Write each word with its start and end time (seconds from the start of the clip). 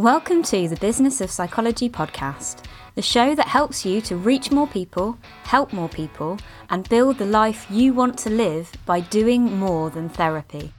Welcome 0.00 0.42
to 0.44 0.66
the 0.66 0.76
Business 0.76 1.20
of 1.20 1.30
Psychology 1.30 1.90
podcast, 1.90 2.64
the 2.94 3.02
show 3.02 3.34
that 3.34 3.46
helps 3.46 3.84
you 3.84 4.00
to 4.00 4.16
reach 4.16 4.50
more 4.50 4.66
people, 4.66 5.18
help 5.42 5.74
more 5.74 5.90
people, 5.90 6.38
and 6.70 6.88
build 6.88 7.18
the 7.18 7.26
life 7.26 7.66
you 7.68 7.92
want 7.92 8.16
to 8.20 8.30
live 8.30 8.72
by 8.86 9.00
doing 9.00 9.58
more 9.58 9.90
than 9.90 10.08
therapy. 10.08 10.72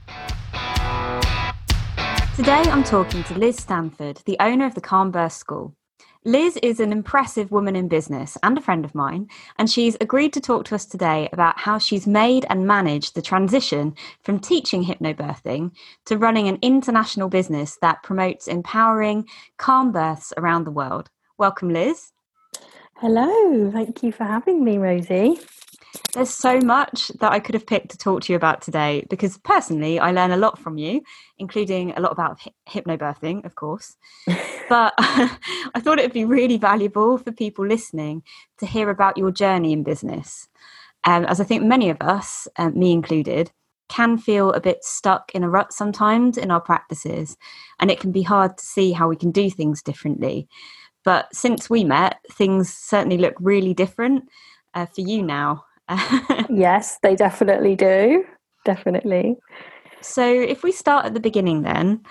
Today 2.34 2.64
I'm 2.66 2.82
talking 2.82 3.22
to 3.22 3.38
Liz 3.38 3.58
Stanford, 3.58 4.20
the 4.24 4.36
owner 4.40 4.66
of 4.66 4.74
the 4.74 4.80
Calm 4.80 5.12
Birth 5.12 5.34
School. 5.34 5.76
Liz 6.24 6.56
is 6.62 6.78
an 6.78 6.92
impressive 6.92 7.50
woman 7.50 7.74
in 7.74 7.88
business 7.88 8.38
and 8.44 8.56
a 8.56 8.60
friend 8.60 8.84
of 8.84 8.94
mine, 8.94 9.28
and 9.58 9.68
she's 9.68 9.96
agreed 10.00 10.32
to 10.34 10.40
talk 10.40 10.64
to 10.66 10.74
us 10.76 10.86
today 10.86 11.28
about 11.32 11.58
how 11.58 11.78
she's 11.78 12.06
made 12.06 12.46
and 12.48 12.64
managed 12.64 13.16
the 13.16 13.22
transition 13.22 13.96
from 14.22 14.38
teaching 14.38 14.84
hypnobirthing 14.84 15.72
to 16.04 16.16
running 16.16 16.46
an 16.46 16.58
international 16.62 17.28
business 17.28 17.76
that 17.82 18.04
promotes 18.04 18.46
empowering 18.46 19.26
calm 19.56 19.90
births 19.90 20.32
around 20.36 20.62
the 20.62 20.70
world. 20.70 21.10
Welcome, 21.38 21.70
Liz. 21.70 22.12
Hello, 22.98 23.72
thank 23.72 24.04
you 24.04 24.12
for 24.12 24.22
having 24.22 24.62
me, 24.62 24.78
Rosie. 24.78 25.40
There's 26.14 26.30
so 26.30 26.58
much 26.58 27.08
that 27.20 27.32
I 27.32 27.38
could 27.38 27.54
have 27.54 27.66
picked 27.66 27.90
to 27.90 27.98
talk 27.98 28.22
to 28.22 28.32
you 28.32 28.36
about 28.36 28.62
today 28.62 29.06
because 29.10 29.38
personally, 29.38 29.98
I 29.98 30.12
learn 30.12 30.30
a 30.30 30.36
lot 30.36 30.58
from 30.58 30.78
you, 30.78 31.02
including 31.38 31.92
a 31.92 32.00
lot 32.00 32.12
about 32.12 32.40
hypnobirthing, 32.68 33.44
of 33.44 33.54
course. 33.54 33.96
but 34.68 34.94
I 34.98 35.80
thought 35.80 35.98
it 35.98 36.04
would 36.04 36.12
be 36.12 36.24
really 36.24 36.56
valuable 36.56 37.18
for 37.18 37.32
people 37.32 37.66
listening 37.66 38.22
to 38.58 38.66
hear 38.66 38.90
about 38.90 39.18
your 39.18 39.30
journey 39.30 39.72
in 39.72 39.82
business. 39.82 40.48
Um, 41.04 41.24
as 41.24 41.40
I 41.40 41.44
think 41.44 41.64
many 41.64 41.90
of 41.90 41.98
us, 42.00 42.48
um, 42.56 42.78
me 42.78 42.92
included, 42.92 43.50
can 43.88 44.16
feel 44.16 44.52
a 44.52 44.60
bit 44.60 44.84
stuck 44.84 45.34
in 45.34 45.44
a 45.44 45.50
rut 45.50 45.72
sometimes 45.72 46.38
in 46.38 46.50
our 46.50 46.60
practices, 46.60 47.36
and 47.80 47.90
it 47.90 48.00
can 48.00 48.12
be 48.12 48.22
hard 48.22 48.56
to 48.56 48.64
see 48.64 48.92
how 48.92 49.08
we 49.08 49.16
can 49.16 49.30
do 49.30 49.50
things 49.50 49.82
differently. 49.82 50.48
But 51.04 51.34
since 51.34 51.68
we 51.68 51.84
met, 51.84 52.20
things 52.30 52.72
certainly 52.72 53.18
look 53.18 53.34
really 53.40 53.74
different 53.74 54.28
uh, 54.72 54.86
for 54.86 55.02
you 55.02 55.22
now. 55.22 55.64
yes, 56.50 56.98
they 57.02 57.14
definitely 57.14 57.76
do. 57.76 58.24
Definitely. 58.64 59.36
So, 60.00 60.24
if 60.24 60.62
we 60.62 60.72
start 60.72 61.06
at 61.06 61.14
the 61.14 61.20
beginning 61.20 61.62
then 61.62 62.02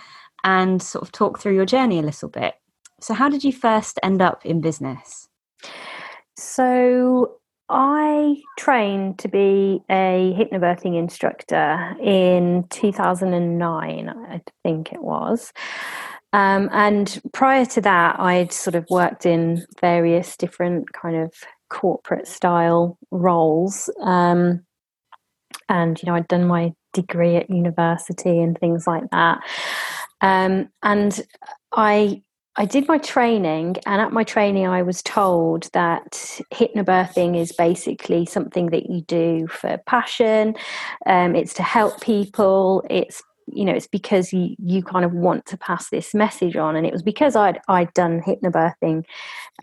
and 0.43 0.81
sort 0.81 1.03
of 1.03 1.11
talk 1.11 1.39
through 1.39 1.55
your 1.55 1.65
journey 1.65 1.99
a 1.99 2.03
little 2.03 2.29
bit. 2.29 2.55
So, 2.99 3.13
how 3.13 3.29
did 3.29 3.43
you 3.43 3.53
first 3.53 3.99
end 4.03 4.21
up 4.21 4.45
in 4.45 4.61
business? 4.61 5.27
So, 6.37 7.37
I 7.69 8.35
trained 8.57 9.19
to 9.19 9.29
be 9.29 9.81
a 9.89 10.35
hypnobirthing 10.37 10.97
instructor 10.97 11.95
in 12.01 12.65
2009, 12.69 14.09
I 14.09 14.41
think 14.63 14.91
it 14.91 15.01
was. 15.01 15.53
Um, 16.33 16.69
and 16.71 17.21
prior 17.33 17.65
to 17.67 17.81
that, 17.81 18.19
I'd 18.19 18.51
sort 18.51 18.75
of 18.75 18.85
worked 18.89 19.25
in 19.25 19.65
various 19.79 20.35
different 20.35 20.91
kind 20.93 21.15
of 21.15 21.33
corporate 21.71 22.27
style 22.27 22.97
roles. 23.09 23.89
Um, 24.03 24.65
and, 25.69 26.01
you 26.01 26.07
know, 26.07 26.15
I'd 26.15 26.27
done 26.27 26.45
my 26.45 26.73
degree 26.93 27.37
at 27.37 27.49
university 27.49 28.39
and 28.41 28.57
things 28.59 28.85
like 28.85 29.09
that. 29.11 29.39
Um, 30.19 30.69
and 30.83 31.19
I 31.71 32.21
I 32.57 32.65
did 32.65 32.85
my 32.85 32.97
training, 32.97 33.77
and 33.85 34.01
at 34.01 34.11
my 34.11 34.25
training, 34.25 34.67
I 34.67 34.81
was 34.81 35.01
told 35.01 35.69
that 35.71 36.41
hypnobirthing 36.53 37.39
is 37.39 37.53
basically 37.53 38.25
something 38.25 38.71
that 38.71 38.89
you 38.89 39.01
do 39.03 39.47
for 39.47 39.77
passion. 39.85 40.55
Um, 41.05 41.33
it's 41.33 41.53
to 41.53 41.63
help 41.63 42.01
people. 42.01 42.83
It's 42.89 43.23
you 43.47 43.65
know 43.65 43.73
it's 43.73 43.87
because 43.87 44.31
you 44.31 44.55
you 44.59 44.83
kind 44.83 45.05
of 45.05 45.13
want 45.13 45.45
to 45.45 45.57
pass 45.57 45.89
this 45.89 46.13
message 46.13 46.55
on. 46.55 46.75
And 46.75 46.85
it 46.85 46.93
was 46.93 47.03
because 47.03 47.35
i'd 47.35 47.59
i'd 47.67 47.93
done 47.93 48.21
hypnobirthing 48.21 49.03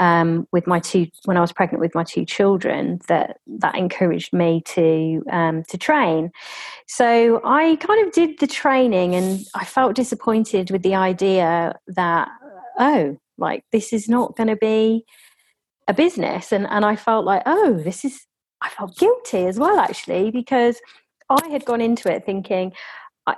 um, 0.01 0.47
with 0.53 0.67
my 0.67 0.81
two 0.81 1.07
when 1.25 1.37
i 1.37 1.41
was 1.41 1.53
pregnant 1.53 1.81
with 1.81 1.95
my 1.95 2.05
two 2.05 2.25
children 2.25 3.01
that 3.09 3.39
that 3.47 3.77
encouraged 3.77 4.33
me 4.33 4.63
to 4.67 5.23
um, 5.31 5.65
to 5.65 5.79
train. 5.79 6.31
So 6.87 7.41
i 7.45 7.77
kind 7.77 8.07
of 8.07 8.13
did 8.13 8.39
the 8.39 8.47
training 8.47 9.15
and 9.15 9.41
i 9.55 9.65
felt 9.65 9.95
disappointed 9.95 10.71
with 10.71 10.83
the 10.83 10.95
idea 10.95 11.75
that 11.89 12.29
oh 12.79 13.17
like 13.37 13.65
this 13.73 13.93
is 13.93 14.09
not 14.09 14.37
going 14.37 14.49
to 14.49 14.57
be 14.57 15.05
a 15.87 15.95
business. 15.95 16.53
And 16.53 16.67
and 16.69 16.85
i 16.85 16.97
felt 16.97 17.25
like 17.25 17.43
oh 17.47 17.81
this 17.83 18.05
is 18.05 18.27
i 18.61 18.69
felt 18.69 18.97
guilty 18.97 19.47
as 19.47 19.59
well 19.59 19.79
actually 19.79 20.31
because 20.31 20.81
I 21.31 21.49
had 21.49 21.65
gone 21.65 21.81
into 21.81 22.11
it 22.11 22.25
thinking, 22.25 22.73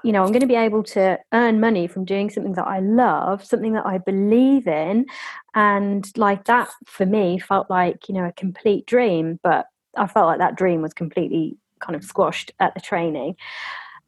you 0.04 0.12
know, 0.12 0.22
I'm 0.22 0.32
going 0.32 0.40
to 0.40 0.46
be 0.46 0.54
able 0.54 0.82
to 0.84 1.18
earn 1.32 1.60
money 1.60 1.86
from 1.86 2.04
doing 2.04 2.30
something 2.30 2.54
that 2.54 2.66
I 2.66 2.80
love, 2.80 3.44
something 3.44 3.72
that 3.72 3.86
I 3.86 3.98
believe 3.98 4.66
in. 4.66 5.06
And 5.54 6.06
like 6.16 6.44
that 6.44 6.70
for 6.86 7.06
me 7.06 7.38
felt 7.38 7.70
like, 7.70 8.08
you 8.08 8.14
know, 8.14 8.26
a 8.26 8.32
complete 8.32 8.86
dream. 8.86 9.38
But 9.42 9.66
I 9.96 10.06
felt 10.06 10.26
like 10.26 10.38
that 10.38 10.56
dream 10.56 10.82
was 10.82 10.94
completely 10.94 11.56
kind 11.80 11.96
of 11.96 12.04
squashed 12.04 12.52
at 12.60 12.74
the 12.74 12.80
training. 12.80 13.36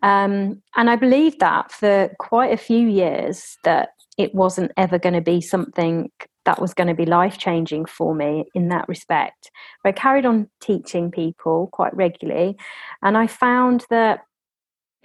Um, 0.02 0.62
and 0.76 0.90
I 0.90 0.96
believed 0.96 1.40
that 1.40 1.70
for 1.70 2.10
quite 2.18 2.52
a 2.52 2.56
few 2.56 2.88
years 2.88 3.56
that 3.64 3.90
it 4.18 4.34
wasn't 4.34 4.72
ever 4.76 4.98
going 4.98 5.14
to 5.14 5.20
be 5.20 5.40
something 5.40 6.10
that 6.44 6.60
was 6.60 6.74
going 6.74 6.88
to 6.88 6.94
be 6.94 7.06
life 7.06 7.38
changing 7.38 7.84
for 7.84 8.14
me 8.14 8.44
in 8.54 8.68
that 8.68 8.88
respect. 8.88 9.50
But 9.82 9.90
I 9.90 9.92
carried 9.92 10.26
on 10.26 10.48
teaching 10.60 11.10
people 11.10 11.68
quite 11.72 11.94
regularly. 11.94 12.56
And 13.02 13.16
I 13.16 13.28
found 13.28 13.86
that 13.90 14.24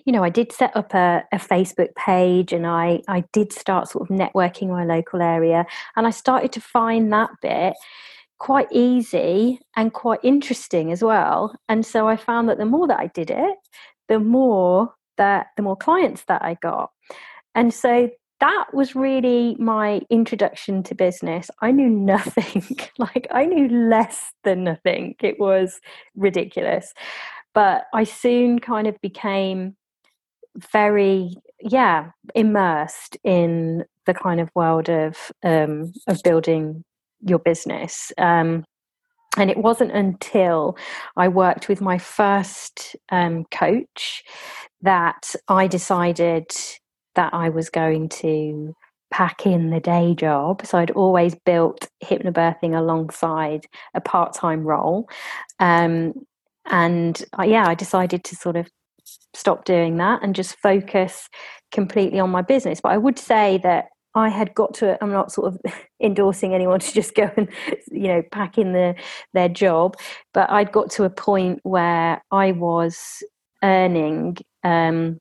you 0.08 0.14
know, 0.14 0.24
I 0.24 0.30
did 0.30 0.54
set 0.54 0.74
up 0.74 0.94
a, 0.94 1.22
a, 1.34 1.38
Facebook 1.38 1.94
page 1.96 2.54
and 2.54 2.66
I, 2.66 3.02
I 3.10 3.26
did 3.34 3.52
start 3.52 3.90
sort 3.90 4.10
of 4.10 4.18
networking 4.18 4.70
my 4.70 4.86
local 4.86 5.22
area. 5.22 5.66
And 5.98 6.08
I 6.08 6.12
started 6.12 6.54
to 6.54 6.62
find 6.62 7.12
that 7.12 7.30
bit 7.42 7.74
quite 8.40 8.70
easy 8.72 9.60
and 9.76 9.92
quite 9.92 10.22
interesting 10.24 10.94
as 10.94 11.04
well. 11.04 11.54
And 11.68 11.86
so 11.86 12.08
I 12.08 12.16
found 12.16 12.48
that 12.48 12.58
the 12.58 12.66
more 12.66 12.88
that 12.88 13.02
I 13.02 13.08
did 13.08 13.30
it, 13.30 13.58
the 14.08 14.20
more 14.20 14.94
that 15.18 15.48
the 15.58 15.64
more 15.64 15.76
clients 15.76 16.24
that 16.30 16.42
I 16.42 16.54
got. 16.62 16.90
And 17.54 17.74
so 17.74 18.10
that 18.40 18.66
was 18.72 18.96
really 18.96 19.58
my 19.60 20.00
introduction 20.10 20.84
to 20.84 20.96
business. 20.96 21.52
I 21.62 21.72
knew 21.72 21.90
nothing, 21.90 22.64
like 22.98 23.28
I 23.32 23.44
knew 23.44 23.68
less 23.68 24.32
than 24.46 24.64
nothing. 24.64 25.16
It 25.22 25.38
was 25.38 25.82
ridiculous. 26.16 26.94
But 27.54 27.88
I 27.94 28.06
soon 28.06 28.60
kind 28.60 28.88
of 28.88 28.96
became 29.02 29.76
very 30.72 31.32
yeah 31.60 32.12
immersed 32.36 33.18
in 33.24 33.84
the 34.06 34.14
kind 34.14 34.40
of 34.40 34.50
world 34.56 34.90
of 34.90 35.32
um, 35.44 35.92
of 36.08 36.22
building 36.24 36.84
your 37.22 37.40
business 37.40 38.12
um, 38.18 38.64
and 39.38 39.50
it 39.50 39.58
wasn't 39.58 39.92
until 39.92 40.78
I 41.16 41.28
worked 41.28 41.70
with 41.70 41.82
my 41.82 41.98
first 41.98 42.96
um, 43.10 43.46
coach 43.52 44.24
that 44.82 45.34
I 45.48 45.68
decided 45.68 46.48
that 47.16 47.34
I 47.34 47.50
was 47.50 47.70
going 47.70 48.10
to 48.10 48.74
pack 49.12 49.46
in 49.46 49.70
the 49.70 49.80
day 49.80 50.14
job. 50.16 50.66
So 50.66 50.78
I'd 50.78 50.92
always 50.92 51.36
built 51.46 51.88
hypnobirthing 52.04 52.78
alongside 52.78 53.66
a 53.94 54.02
part 54.02 54.34
time 54.34 54.64
role. 54.64 55.08
Um, 55.60 56.14
and 56.66 57.24
uh, 57.40 57.44
yeah, 57.44 57.68
I 57.68 57.76
decided 57.76 58.24
to 58.26 58.36
sort 58.36 58.56
of 58.56 58.70
stop 59.34 59.66
doing 59.66 59.98
that 59.98 60.24
and 60.24 60.36
just 60.36 60.58
focus 60.58 61.30
completely 61.72 62.20
on 62.20 62.30
my 62.30 62.42
business. 62.42 62.82
But 62.82 62.92
I 62.92 62.98
would 62.98 63.20
say 63.20 63.60
that 63.64 63.86
I 64.16 64.30
had 64.30 64.56
got 64.56 64.74
to 64.76 64.98
I'm 65.02 65.12
not 65.12 65.32
sort 65.32 65.54
of 65.54 65.74
endorsing 66.02 66.54
anyone 66.54 66.80
to 66.80 66.94
just 66.94 67.16
go 67.16 67.30
and 67.38 67.48
you 67.92 68.08
know 68.08 68.24
pack 68.32 68.58
in 68.58 68.74
the 68.74 68.96
their 69.34 69.50
job, 69.50 69.96
but 70.34 70.50
I'd 70.50 70.72
got 70.72 70.90
to 70.92 71.04
a 71.04 71.10
point 71.10 71.60
where 71.64 72.22
I 72.32 72.52
was 72.52 73.24
earning 73.64 74.38
um, 74.64 75.20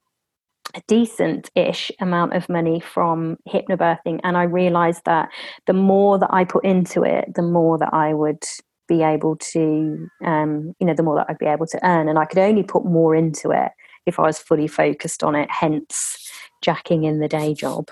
a 0.75 0.83
decent 0.89 1.51
ish 1.55 1.91
amount 2.01 2.35
of 2.35 2.49
money 2.49 2.81
from 2.81 3.37
hypnobirthing 3.49 4.21
and 4.25 4.37
I 4.37 4.43
realized 4.43 5.03
that 5.05 5.31
the 5.67 5.73
more 5.73 6.19
that 6.19 6.33
I 6.33 6.45
put 6.45 6.65
into 6.65 7.03
it, 7.03 7.35
the 7.35 7.43
more 7.43 7.79
that 7.79 7.95
I 7.95 8.13
would 8.15 8.43
be 8.89 9.03
able 9.03 9.37
to 9.37 10.09
um, 10.25 10.75
you 10.79 10.87
know 10.87 10.95
the 10.95 11.03
more 11.03 11.17
that 11.17 11.27
I'd 11.29 11.39
be 11.39 11.47
able 11.47 11.67
to 11.67 11.87
earn 11.87 12.09
and 12.09 12.19
I 12.19 12.25
could 12.25 12.39
only 12.39 12.63
put 12.63 12.85
more 12.85 13.15
into 13.15 13.51
it 13.51 13.73
if 14.07 14.19
I 14.19 14.23
was 14.23 14.39
fully 14.39 14.69
focused 14.69 15.25
on 15.25 15.35
it, 15.35 15.51
hence 15.51 16.31
jacking 16.63 17.05
in 17.05 17.19
the 17.19 17.29
day 17.29 17.55
job. 17.55 17.91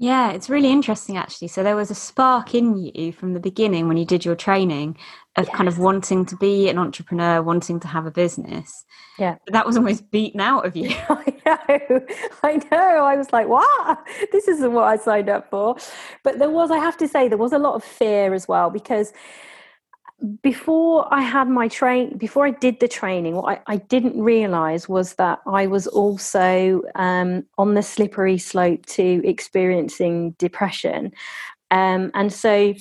Yeah, 0.00 0.30
it's 0.30 0.48
really 0.48 0.70
interesting 0.70 1.16
actually. 1.16 1.48
So 1.48 1.64
there 1.64 1.74
was 1.74 1.90
a 1.90 1.94
spark 1.94 2.54
in 2.54 2.76
you 2.76 3.12
from 3.12 3.34
the 3.34 3.40
beginning 3.40 3.88
when 3.88 3.96
you 3.96 4.04
did 4.04 4.24
your 4.24 4.36
training 4.36 4.96
of 5.36 5.46
yes. 5.46 5.56
kind 5.56 5.68
of 5.68 5.78
wanting 5.78 6.24
to 6.26 6.36
be 6.36 6.68
an 6.68 6.78
entrepreneur, 6.78 7.42
wanting 7.42 7.80
to 7.80 7.88
have 7.88 8.06
a 8.06 8.10
business. 8.12 8.84
Yeah. 9.18 9.36
But 9.44 9.54
that 9.54 9.66
was 9.66 9.76
almost 9.76 10.08
beaten 10.12 10.40
out 10.40 10.64
of 10.64 10.76
you. 10.76 10.90
I 11.08 11.34
know. 11.44 12.06
I 12.44 12.60
know. 12.70 13.04
I 13.04 13.16
was 13.16 13.32
like, 13.32 13.48
what? 13.48 13.98
This 14.30 14.46
isn't 14.46 14.72
what 14.72 14.84
I 14.84 14.96
signed 14.96 15.28
up 15.28 15.50
for. 15.50 15.76
But 16.22 16.38
there 16.38 16.50
was, 16.50 16.70
I 16.70 16.78
have 16.78 16.96
to 16.98 17.08
say, 17.08 17.26
there 17.26 17.36
was 17.36 17.52
a 17.52 17.58
lot 17.58 17.74
of 17.74 17.82
fear 17.82 18.34
as 18.34 18.46
well 18.46 18.70
because 18.70 19.12
before 20.42 21.12
I 21.14 21.20
had 21.20 21.48
my 21.48 21.68
train, 21.68 22.16
before 22.16 22.44
I 22.44 22.50
did 22.50 22.80
the 22.80 22.88
training, 22.88 23.36
what 23.36 23.62
I, 23.66 23.74
I 23.74 23.76
didn't 23.76 24.20
realize 24.20 24.88
was 24.88 25.14
that 25.14 25.40
I 25.46 25.66
was 25.66 25.86
also 25.86 26.82
um, 26.96 27.44
on 27.56 27.74
the 27.74 27.82
slippery 27.82 28.38
slope 28.38 28.84
to 28.86 29.22
experiencing 29.24 30.32
depression. 30.32 31.12
Um, 31.70 32.10
and 32.14 32.32
so 32.32 32.74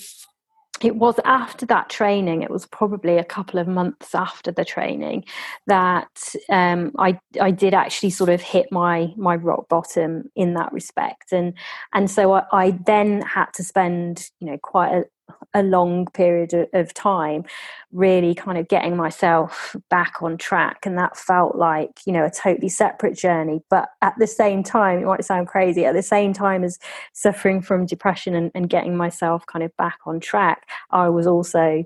it 0.84 0.96
was 0.96 1.20
after 1.26 1.66
that 1.66 1.90
training 1.90 2.44
it 2.44 2.52
was 2.52 2.68
probably 2.68 3.18
a 3.18 3.24
couple 3.24 3.60
of 3.60 3.68
months 3.68 4.14
after 4.14 4.52
the 4.52 4.64
training 4.64 5.26
that 5.66 6.36
um, 6.50 6.92
I, 7.00 7.20
I 7.42 7.50
did 7.50 7.74
actually 7.74 8.12
sort 8.12 8.30
of 8.30 8.42
hit 8.42 8.72
my 8.72 9.12
my 9.18 9.36
rock 9.36 9.68
bottom 9.70 10.30
in 10.36 10.54
that 10.54 10.72
respect 10.72 11.32
and 11.32 11.54
and 11.94 12.12
so 12.12 12.34
I, 12.34 12.44
I 12.52 12.72
then 12.86 13.22
had 13.22 13.48
to 13.56 13.64
spend 13.64 14.30
you 14.40 14.52
know 14.52 14.58
quite 14.60 14.94
a, 14.94 15.06
a 15.54 15.64
long 15.64 16.06
period 16.08 16.68
of 16.74 16.94
time 16.94 17.44
really 17.92 18.36
kind 18.36 18.58
of 18.58 18.68
getting 18.68 18.96
myself 18.98 19.76
back 19.90 20.22
on 20.22 20.38
track 20.38 20.86
and 20.86 20.98
that 20.98 21.18
felt 21.18 21.56
like 21.56 22.02
you 22.06 22.14
know 22.14 22.26
a 22.26 22.30
totally 22.30 22.70
separate 22.70 23.18
journey. 23.18 23.62
But 23.70 23.90
at 24.02 24.14
the 24.18 24.28
same 24.28 24.64
time 24.64 25.00
it 25.00 25.06
might 25.06 25.26
sound 25.26 25.48
crazy 25.48 25.86
at 25.86 25.94
the 25.94 26.04
same 26.04 26.34
time 26.34 26.64
as 26.64 26.80
suffering 27.14 27.62
from 27.62 27.86
depression 27.86 28.36
and, 28.36 28.52
and 28.54 28.70
getting 28.70 28.96
myself 28.98 29.46
kind 29.46 29.64
of 29.64 29.76
back 29.78 30.00
on 30.06 30.20
track 30.20 30.68
i 30.92 31.10
was 31.10 31.28
also 31.28 31.84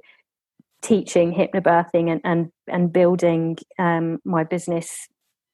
teaching 0.81 1.33
hypnobirthing 1.33 2.11
and 2.11 2.21
and, 2.23 2.51
and 2.67 2.91
building 2.91 3.57
um, 3.77 4.19
my 4.25 4.43
business 4.43 5.07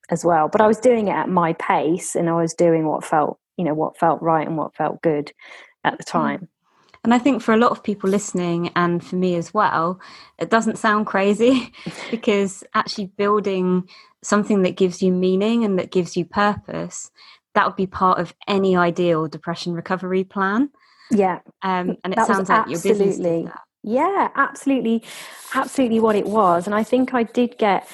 as 0.10 0.24
well. 0.24 0.48
But 0.48 0.62
i 0.62 0.68
was 0.68 0.80
doing 0.80 1.08
it 1.08 1.16
at 1.16 1.30
my 1.30 1.54
pace 1.54 2.16
and 2.16 2.30
i 2.30 2.34
was 2.34 2.54
doing 2.54 2.86
what 2.88 3.04
felt 3.04 3.40
you 3.58 3.66
know 3.66 3.74
what 3.74 3.98
felt 3.98 4.22
right 4.22 4.48
and 4.48 4.58
what 4.58 4.76
felt 4.76 5.02
good 5.02 5.32
at 5.84 5.98
the 5.98 6.04
hmm. 6.04 6.18
time 6.18 6.50
and 7.08 7.14
I 7.14 7.20
think 7.20 7.42
for 7.42 7.54
a 7.54 7.58
lot 7.58 7.72
of 7.72 7.84
people 7.84 8.10
listening, 8.10 8.70
and 8.76 9.02
for 9.02 9.16
me 9.16 9.36
as 9.36 9.54
well, 9.54 9.98
it 10.40 10.50
doesn't 10.50 10.78
sound 10.78 11.06
crazy 11.06 11.72
because 12.12 12.66
actually 12.74 13.06
building 13.06 13.88
something 14.22 14.64
that 14.64 14.76
gives 14.76 15.02
you 15.02 15.14
meaning 15.14 15.64
and 15.64 15.80
that 15.80 15.90
gives 15.90 16.18
you 16.18 16.26
purpose, 16.26 17.10
that 17.56 17.66
would 17.66 17.78
be 17.78 17.88
part 17.88 18.20
of 18.20 18.36
any 18.46 18.76
ideal 18.76 19.30
depression 19.30 19.72
recovery 19.74 20.26
plan. 20.26 20.70
Yeah. 21.10 21.40
Um, 21.62 21.96
and 22.04 22.12
it 22.12 22.18
that 22.18 22.28
sounds 22.28 22.50
like 22.50 22.68
your 22.68 22.82
business. 22.82 23.50
Yeah, 23.84 24.28
absolutely, 24.36 25.02
absolutely 25.56 26.02
what 26.02 26.18
it 26.18 26.26
was. 26.26 26.66
And 26.66 26.76
I 26.76 26.84
think 26.84 27.14
I 27.14 27.24
did 27.24 27.58
get 27.58 27.88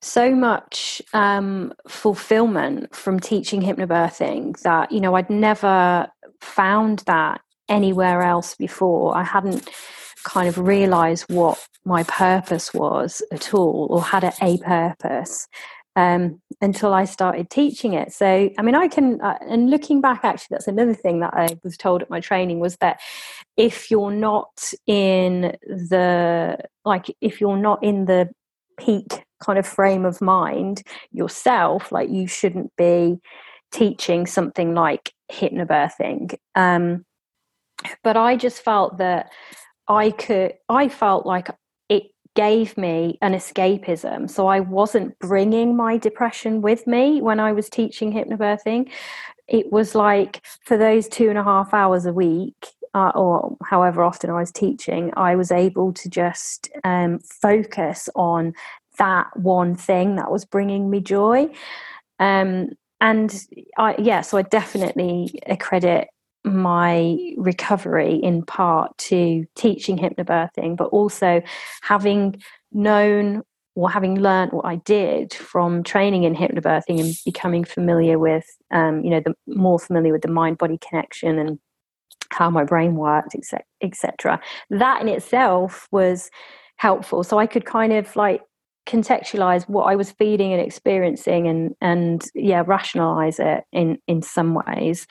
so 0.00 0.34
much 0.34 1.02
um, 1.12 1.74
fulfillment 1.86 2.96
from 2.96 3.20
teaching 3.20 3.60
hypnobirthing 3.60 4.58
that 4.62 4.90
you 4.90 5.02
know 5.02 5.16
I'd 5.16 5.28
never 5.28 6.08
found 6.40 7.00
that 7.00 7.42
anywhere 7.68 8.22
else 8.22 8.54
before. 8.54 9.16
I 9.16 9.22
hadn't 9.22 9.68
kind 10.24 10.48
of 10.48 10.58
realized 10.58 11.24
what 11.28 11.58
my 11.84 12.02
purpose 12.04 12.74
was 12.74 13.22
at 13.32 13.54
all 13.54 13.86
or 13.90 14.02
had 14.02 14.24
a, 14.24 14.32
a 14.42 14.58
purpose 14.58 15.48
um, 15.96 16.40
until 16.60 16.94
I 16.94 17.04
started 17.04 17.50
teaching 17.50 17.94
it. 17.94 18.12
So, 18.12 18.50
I 18.56 18.62
mean, 18.62 18.74
I 18.74 18.88
can, 18.88 19.20
uh, 19.20 19.38
and 19.40 19.70
looking 19.70 20.00
back, 20.00 20.20
actually, 20.22 20.48
that's 20.54 20.68
another 20.68 20.94
thing 20.94 21.20
that 21.20 21.34
I 21.34 21.58
was 21.64 21.76
told 21.76 22.02
at 22.02 22.10
my 22.10 22.20
training 22.20 22.60
was 22.60 22.76
that 22.76 23.00
if 23.56 23.90
you're 23.90 24.12
not 24.12 24.72
in 24.86 25.56
the, 25.66 26.58
like, 26.84 27.06
if 27.20 27.40
you're 27.40 27.56
not 27.56 27.82
in 27.82 28.04
the 28.04 28.28
peak 28.78 29.24
kind 29.42 29.58
of 29.58 29.66
frame 29.66 30.04
of 30.04 30.20
mind 30.20 30.82
yourself, 31.10 31.90
like, 31.90 32.10
you 32.10 32.28
shouldn't 32.28 32.70
be 32.76 33.18
teaching 33.72 34.26
something 34.26 34.74
like 34.74 35.12
hypnobirthing. 35.32 36.36
Um, 36.54 37.04
but 38.02 38.16
I 38.16 38.36
just 38.36 38.62
felt 38.62 38.98
that 38.98 39.30
I 39.86 40.10
could, 40.10 40.54
I 40.68 40.88
felt 40.88 41.26
like 41.26 41.50
it 41.88 42.04
gave 42.34 42.76
me 42.76 43.18
an 43.22 43.32
escapism. 43.32 44.30
So 44.30 44.46
I 44.46 44.60
wasn't 44.60 45.18
bringing 45.18 45.76
my 45.76 45.96
depression 45.96 46.60
with 46.60 46.86
me 46.86 47.20
when 47.20 47.40
I 47.40 47.52
was 47.52 47.68
teaching 47.68 48.12
hypnobirthing. 48.12 48.90
It 49.46 49.72
was 49.72 49.94
like 49.94 50.44
for 50.64 50.76
those 50.76 51.08
two 51.08 51.30
and 51.30 51.38
a 51.38 51.42
half 51.42 51.72
hours 51.72 52.04
a 52.06 52.12
week, 52.12 52.68
uh, 52.94 53.12
or 53.14 53.56
however 53.64 54.02
often 54.02 54.30
I 54.30 54.40
was 54.40 54.52
teaching, 54.52 55.12
I 55.16 55.36
was 55.36 55.50
able 55.50 55.92
to 55.94 56.08
just 56.08 56.70
um, 56.84 57.18
focus 57.20 58.08
on 58.14 58.54
that 58.98 59.28
one 59.36 59.74
thing 59.74 60.16
that 60.16 60.30
was 60.30 60.44
bringing 60.44 60.90
me 60.90 61.00
joy. 61.00 61.48
Um, 62.18 62.70
and 63.00 63.46
I, 63.76 63.94
yeah, 63.98 64.22
so 64.22 64.38
I 64.38 64.42
definitely 64.42 65.38
accredit 65.46 66.08
my 66.48 67.18
recovery 67.36 68.16
in 68.16 68.44
part 68.44 68.96
to 68.98 69.44
teaching 69.54 69.98
hypnobirthing, 69.98 70.76
but 70.76 70.88
also 70.88 71.42
having 71.82 72.40
known 72.72 73.42
or 73.74 73.88
having 73.88 74.20
learned 74.20 74.52
what 74.52 74.64
I 74.64 74.76
did 74.76 75.32
from 75.32 75.84
training 75.84 76.24
in 76.24 76.34
hypnobirthing 76.34 76.98
and 76.98 77.14
becoming 77.24 77.62
familiar 77.62 78.18
with, 78.18 78.44
um, 78.72 79.04
you 79.04 79.10
know, 79.10 79.20
the 79.20 79.34
more 79.46 79.78
familiar 79.78 80.12
with 80.12 80.22
the 80.22 80.28
mind 80.28 80.58
body 80.58 80.78
connection 80.78 81.38
and 81.38 81.60
how 82.30 82.50
my 82.50 82.64
brain 82.64 82.96
worked, 82.96 83.36
etc. 83.80 84.40
That 84.70 85.00
in 85.00 85.08
itself 85.08 85.86
was 85.92 86.28
helpful. 86.76 87.22
So 87.22 87.38
I 87.38 87.46
could 87.46 87.64
kind 87.64 87.92
of 87.92 88.14
like 88.16 88.42
contextualize 88.88 89.68
what 89.68 89.84
I 89.84 89.94
was 89.94 90.10
feeling 90.10 90.52
and 90.52 90.60
experiencing 90.60 91.46
and 91.46 91.74
and 91.80 92.24
yeah, 92.34 92.64
rationalize 92.66 93.38
it 93.38 93.64
in 93.72 93.98
in 94.08 94.22
some 94.22 94.54
ways 94.54 95.06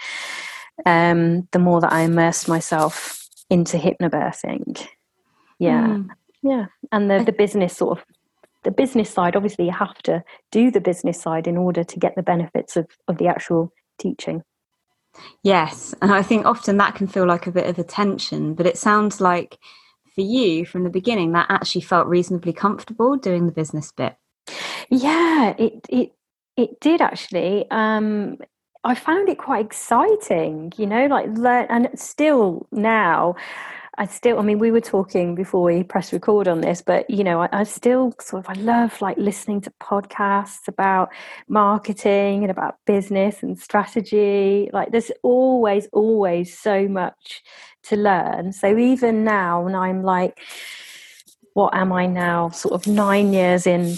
um, 0.85 1.47
the 1.51 1.59
more 1.59 1.81
that 1.81 1.91
I 1.91 2.01
immersed 2.01 2.47
myself 2.47 3.27
into 3.50 3.77
hypnobirthing. 3.77 4.88
Yeah. 5.59 5.88
Mm. 5.88 6.09
Yeah. 6.44 6.65
And 6.91 7.09
the, 7.09 7.24
the 7.24 7.31
business 7.31 7.75
sort 7.75 7.97
of 7.97 8.06
the 8.63 8.71
business 8.71 9.09
side, 9.09 9.35
obviously 9.35 9.65
you 9.65 9.71
have 9.71 9.97
to 10.03 10.24
do 10.51 10.71
the 10.71 10.81
business 10.81 11.21
side 11.21 11.47
in 11.47 11.57
order 11.57 11.83
to 11.83 12.00
get 12.00 12.15
the 12.15 12.24
benefits 12.24 12.75
of, 12.75 12.88
of 13.07 13.18
the 13.18 13.27
actual 13.27 13.71
teaching. 13.97 14.44
Yes. 15.44 15.95
And 16.01 16.12
I 16.12 16.21
think 16.21 16.45
often 16.45 16.77
that 16.77 16.95
can 16.95 17.07
feel 17.07 17.25
like 17.25 17.47
a 17.47 17.51
bit 17.51 17.68
of 17.68 17.79
a 17.79 17.83
tension, 17.83 18.53
but 18.53 18.65
it 18.65 18.77
sounds 18.77 19.21
like 19.21 19.57
for 20.13 20.21
you 20.21 20.65
from 20.65 20.83
the 20.83 20.89
beginning 20.89 21.31
that 21.31 21.47
actually 21.50 21.81
felt 21.81 22.07
reasonably 22.07 22.53
comfortable 22.53 23.15
doing 23.18 23.45
the 23.45 23.51
business 23.51 23.91
bit. 23.91 24.15
Yeah, 24.89 25.53
it 25.57 25.85
it 25.89 26.12
it 26.56 26.79
did 26.79 27.01
actually. 27.01 27.65
Um, 27.69 28.38
I 28.88 28.95
found 28.95 29.28
it 29.28 29.38
quite 29.38 29.66
exciting, 29.66 30.72
you 30.78 30.86
know, 30.86 31.07
like 31.07 31.28
learn, 31.34 31.68
and 31.69 31.89
still 31.95 32.66
now, 32.72 33.36
I 33.98 34.06
still, 34.06 34.39
I 34.39 34.44
mean, 34.44 34.60
we 34.60 34.72
were 34.72 34.80
talking 34.80 35.36
before 35.36 35.62
we 35.62 35.84
press 35.84 36.13
record 36.13 36.48
on 36.48 36.62
this, 36.62 36.81
but 36.81 37.10
you 37.10 37.22
know, 37.22 37.42
I, 37.42 37.50
I, 37.51 37.63
still 37.63 38.13
sort 38.22 38.45
of, 38.45 38.57
I 38.57 38.62
love 38.62 39.01
like 39.01 39.18
listening 39.18 39.60
to 39.62 39.72
podcasts 39.81 40.69
about 40.69 41.10
marketing 41.50 42.44
and 42.44 42.50
about 42.50 42.78
business 42.86 43.44
and 43.44 43.60
strategy. 43.60 44.69
Like, 44.72 44.92
there's 44.92 45.12
always, 45.22 45.88
always 45.92 46.57
so 46.57 46.88
much 46.88 47.42
to 47.84 47.98
learn. 47.98 48.54
So 48.54 48.78
even 48.78 49.25
now, 49.25 49.63
when 49.63 49.75
I'm 49.75 50.01
like, 50.01 50.39
what 51.56 51.75
am 51.75 51.91
I 51.91 52.06
now? 52.06 52.51
Sort 52.51 52.74
of 52.74 52.88
nine 52.88 53.34
years 53.34 53.67
in 53.67 53.98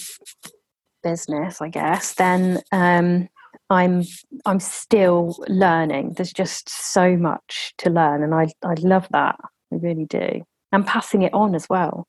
business, 1.04 1.62
I 1.62 1.70
guess. 1.70 2.16
Then, 2.16 2.64
um, 2.72 3.30
I'm 3.70 4.04
I'm 4.46 4.60
still 4.60 5.38
learning. 5.48 6.14
There's 6.14 6.34
just 6.34 6.70
so 6.70 7.16
much 7.16 7.74
to 7.80 7.90
learn, 7.90 8.24
and 8.24 8.34
I 8.34 8.48
I 8.64 8.74
love 8.80 9.08
that. 9.12 9.36
I 9.72 9.76
really 9.76 10.06
do, 10.06 10.44
and 10.72 10.86
passing 10.86 11.22
it 11.22 11.34
on 11.34 11.56
as 11.56 11.68
well. 11.70 12.08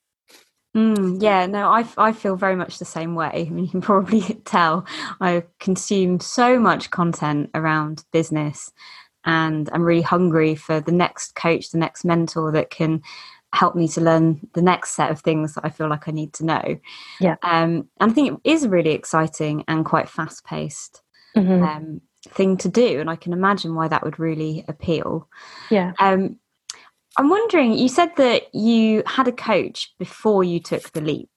Mm, 0.76 1.20
yeah, 1.20 1.46
no, 1.46 1.68
I, 1.68 1.84
I 1.98 2.12
feel 2.12 2.36
very 2.36 2.54
much 2.54 2.78
the 2.78 2.84
same 2.84 3.16
way. 3.16 3.46
I 3.48 3.50
mean, 3.50 3.64
you 3.64 3.70
can 3.70 3.80
probably 3.80 4.20
tell 4.44 4.86
I 5.20 5.44
consume 5.58 6.20
so 6.20 6.58
much 6.58 6.90
content 6.90 7.50
around 7.54 8.04
business, 8.12 8.72
and 9.24 9.68
I'm 9.72 9.82
really 9.82 10.02
hungry 10.02 10.54
for 10.54 10.80
the 10.80 10.92
next 10.92 11.34
coach, 11.34 11.70
the 11.70 11.78
next 11.78 12.04
mentor 12.04 12.52
that 12.52 12.70
can 12.70 13.02
help 13.52 13.74
me 13.74 13.88
to 13.88 14.00
learn 14.00 14.48
the 14.54 14.62
next 14.62 14.92
set 14.92 15.10
of 15.10 15.20
things 15.20 15.54
that 15.54 15.64
I 15.64 15.70
feel 15.70 15.88
like 15.88 16.06
I 16.06 16.12
need 16.12 16.32
to 16.34 16.46
know. 16.46 16.80
Yeah, 17.20 17.36
um, 17.42 17.88
and 18.00 18.10
I 18.12 18.14
think 18.14 18.40
it 18.44 18.50
is 18.50 18.66
really 18.66 18.92
exciting 18.92 19.64
and 19.68 19.84
quite 19.84 20.08
fast 20.08 20.44
paced 20.44 21.02
mm-hmm. 21.36 21.62
um, 21.62 22.00
thing 22.28 22.56
to 22.58 22.68
do, 22.68 23.00
and 23.00 23.10
I 23.10 23.16
can 23.16 23.32
imagine 23.32 23.74
why 23.74 23.88
that 23.88 24.04
would 24.04 24.18
really 24.18 24.64
appeal. 24.68 25.28
Yeah. 25.70 25.92
Um, 25.98 26.38
I'm 27.16 27.28
wondering. 27.28 27.76
You 27.76 27.88
said 27.88 28.10
that 28.16 28.54
you 28.54 29.02
had 29.06 29.28
a 29.28 29.32
coach 29.32 29.94
before 29.98 30.44
you 30.44 30.60
took 30.60 30.92
the 30.92 31.00
leap. 31.00 31.30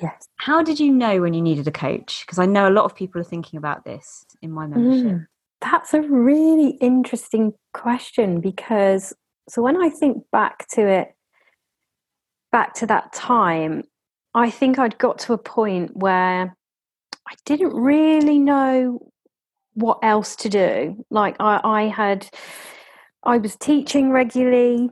Yes. 0.00 0.28
How 0.36 0.62
did 0.62 0.80
you 0.80 0.92
know 0.92 1.20
when 1.20 1.32
you 1.32 1.40
needed 1.40 1.68
a 1.68 1.72
coach? 1.72 2.24
Because 2.26 2.38
I 2.38 2.46
know 2.46 2.68
a 2.68 2.72
lot 2.72 2.84
of 2.84 2.94
people 2.94 3.20
are 3.20 3.24
thinking 3.24 3.56
about 3.56 3.84
this 3.84 4.24
in 4.42 4.50
my 4.50 4.66
membership. 4.66 5.12
Mm, 5.12 5.26
that's 5.60 5.94
a 5.94 6.02
really 6.02 6.70
interesting 6.80 7.52
question 7.72 8.40
because 8.40 9.14
so 9.48 9.62
when 9.62 9.80
I 9.80 9.90
think 9.90 10.24
back 10.32 10.66
to 10.70 10.86
it, 10.86 11.14
back 12.50 12.74
to 12.74 12.86
that 12.86 13.12
time, 13.12 13.84
I 14.34 14.50
think 14.50 14.78
I'd 14.78 14.98
got 14.98 15.18
to 15.20 15.32
a 15.32 15.38
point 15.38 15.96
where 15.96 16.56
I 17.28 17.34
didn't 17.44 17.74
really 17.74 18.38
know 18.38 19.11
what 19.74 19.98
else 20.02 20.36
to 20.36 20.48
do. 20.48 21.04
Like 21.10 21.36
I, 21.40 21.60
I 21.64 21.82
had, 21.84 22.28
I 23.22 23.38
was 23.38 23.56
teaching 23.56 24.10
regularly. 24.10 24.90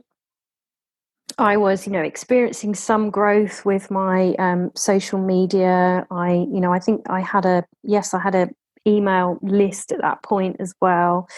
I 1.37 1.57
was, 1.57 1.87
you 1.87 1.93
know, 1.93 2.01
experiencing 2.01 2.75
some 2.75 3.09
growth 3.09 3.65
with 3.65 3.89
my 3.89 4.35
um, 4.37 4.71
social 4.75 5.19
media. 5.19 6.05
I, 6.11 6.33
you 6.33 6.59
know, 6.59 6.73
I 6.73 6.79
think 6.79 7.09
I 7.09 7.21
had 7.21 7.45
a 7.45 7.63
yes, 7.83 8.13
I 8.13 8.19
had 8.19 8.35
a 8.35 8.49
email 8.87 9.39
list 9.41 9.91
at 9.91 10.01
that 10.01 10.23
point 10.23 10.57
as 10.59 10.73
well, 10.81 11.29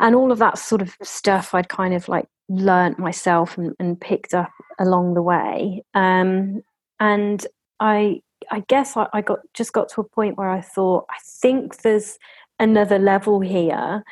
and 0.00 0.14
all 0.14 0.32
of 0.32 0.38
that 0.38 0.58
sort 0.58 0.82
of 0.82 0.96
stuff 1.02 1.54
I'd 1.54 1.68
kind 1.68 1.94
of 1.94 2.08
like 2.08 2.26
learnt 2.48 2.98
myself 2.98 3.56
and, 3.56 3.74
and 3.78 4.00
picked 4.00 4.34
up 4.34 4.50
along 4.78 5.14
the 5.14 5.22
way. 5.22 5.84
Um, 5.94 6.62
and 6.98 7.46
I, 7.78 8.20
I 8.50 8.60
guess 8.68 8.96
I, 8.96 9.06
I 9.12 9.20
got 9.20 9.38
just 9.54 9.72
got 9.72 9.88
to 9.90 10.00
a 10.00 10.04
point 10.04 10.36
where 10.36 10.50
I 10.50 10.60
thought, 10.60 11.06
I 11.08 11.16
think 11.24 11.82
there's 11.82 12.18
another 12.60 12.98
level 12.98 13.40
here. 13.40 14.04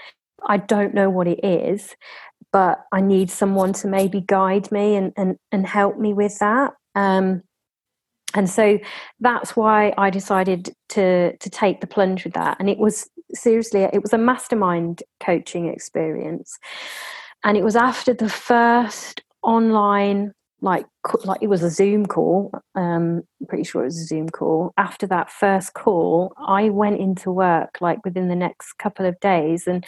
I 0.46 0.56
don't 0.56 0.94
know 0.94 1.10
what 1.10 1.28
it 1.28 1.44
is, 1.44 1.94
but 2.52 2.84
I 2.92 3.00
need 3.00 3.30
someone 3.30 3.72
to 3.74 3.88
maybe 3.88 4.20
guide 4.20 4.70
me 4.72 4.96
and, 4.96 5.12
and, 5.16 5.36
and 5.52 5.66
help 5.66 5.98
me 5.98 6.12
with 6.12 6.38
that. 6.38 6.72
Um, 6.94 7.42
and 8.34 8.48
so 8.48 8.78
that's 9.20 9.56
why 9.56 9.94
I 9.96 10.10
decided 10.10 10.74
to 10.90 11.36
to 11.36 11.50
take 11.50 11.80
the 11.80 11.86
plunge 11.86 12.24
with 12.24 12.34
that. 12.34 12.56
And 12.60 12.68
it 12.68 12.78
was 12.78 13.08
seriously, 13.32 13.82
it 13.82 14.02
was 14.02 14.12
a 14.12 14.18
mastermind 14.18 15.02
coaching 15.20 15.68
experience. 15.68 16.58
And 17.44 17.56
it 17.56 17.64
was 17.64 17.76
after 17.76 18.12
the 18.12 18.28
first 18.28 19.22
online 19.42 20.34
like 20.60 20.86
like 21.24 21.42
it 21.42 21.48
was 21.48 21.62
a 21.62 21.70
zoom 21.70 22.04
call 22.06 22.50
um 22.74 23.22
i'm 23.40 23.46
pretty 23.46 23.64
sure 23.64 23.82
it 23.82 23.86
was 23.86 24.00
a 24.00 24.04
zoom 24.04 24.28
call 24.28 24.72
after 24.76 25.06
that 25.06 25.30
first 25.30 25.74
call 25.74 26.32
i 26.46 26.68
went 26.68 27.00
into 27.00 27.30
work 27.30 27.78
like 27.80 28.04
within 28.04 28.28
the 28.28 28.36
next 28.36 28.72
couple 28.74 29.06
of 29.06 29.18
days 29.20 29.66
and 29.66 29.86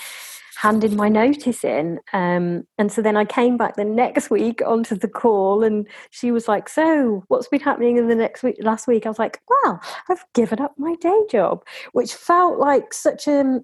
handed 0.60 0.92
my 0.92 1.08
notice 1.08 1.64
in. 1.64 1.98
Um, 2.12 2.64
and 2.76 2.92
so 2.92 3.00
then 3.00 3.16
I 3.16 3.24
came 3.24 3.56
back 3.56 3.76
the 3.76 3.84
next 3.84 4.28
week 4.28 4.60
onto 4.66 4.94
the 4.94 5.08
call, 5.08 5.64
and 5.64 5.86
she 6.10 6.30
was 6.32 6.48
like, 6.48 6.68
"So, 6.68 7.24
what's 7.28 7.48
been 7.48 7.60
happening 7.60 7.96
in 7.96 8.08
the 8.08 8.14
next 8.14 8.42
week?" 8.42 8.56
Last 8.60 8.86
week, 8.86 9.06
I 9.06 9.08
was 9.08 9.18
like, 9.18 9.40
"Well, 9.48 9.80
I've 10.10 10.24
given 10.34 10.60
up 10.60 10.74
my 10.76 10.96
day 10.96 11.22
job," 11.30 11.64
which 11.92 12.14
felt 12.14 12.58
like 12.58 12.92
such 12.92 13.26
a 13.26 13.60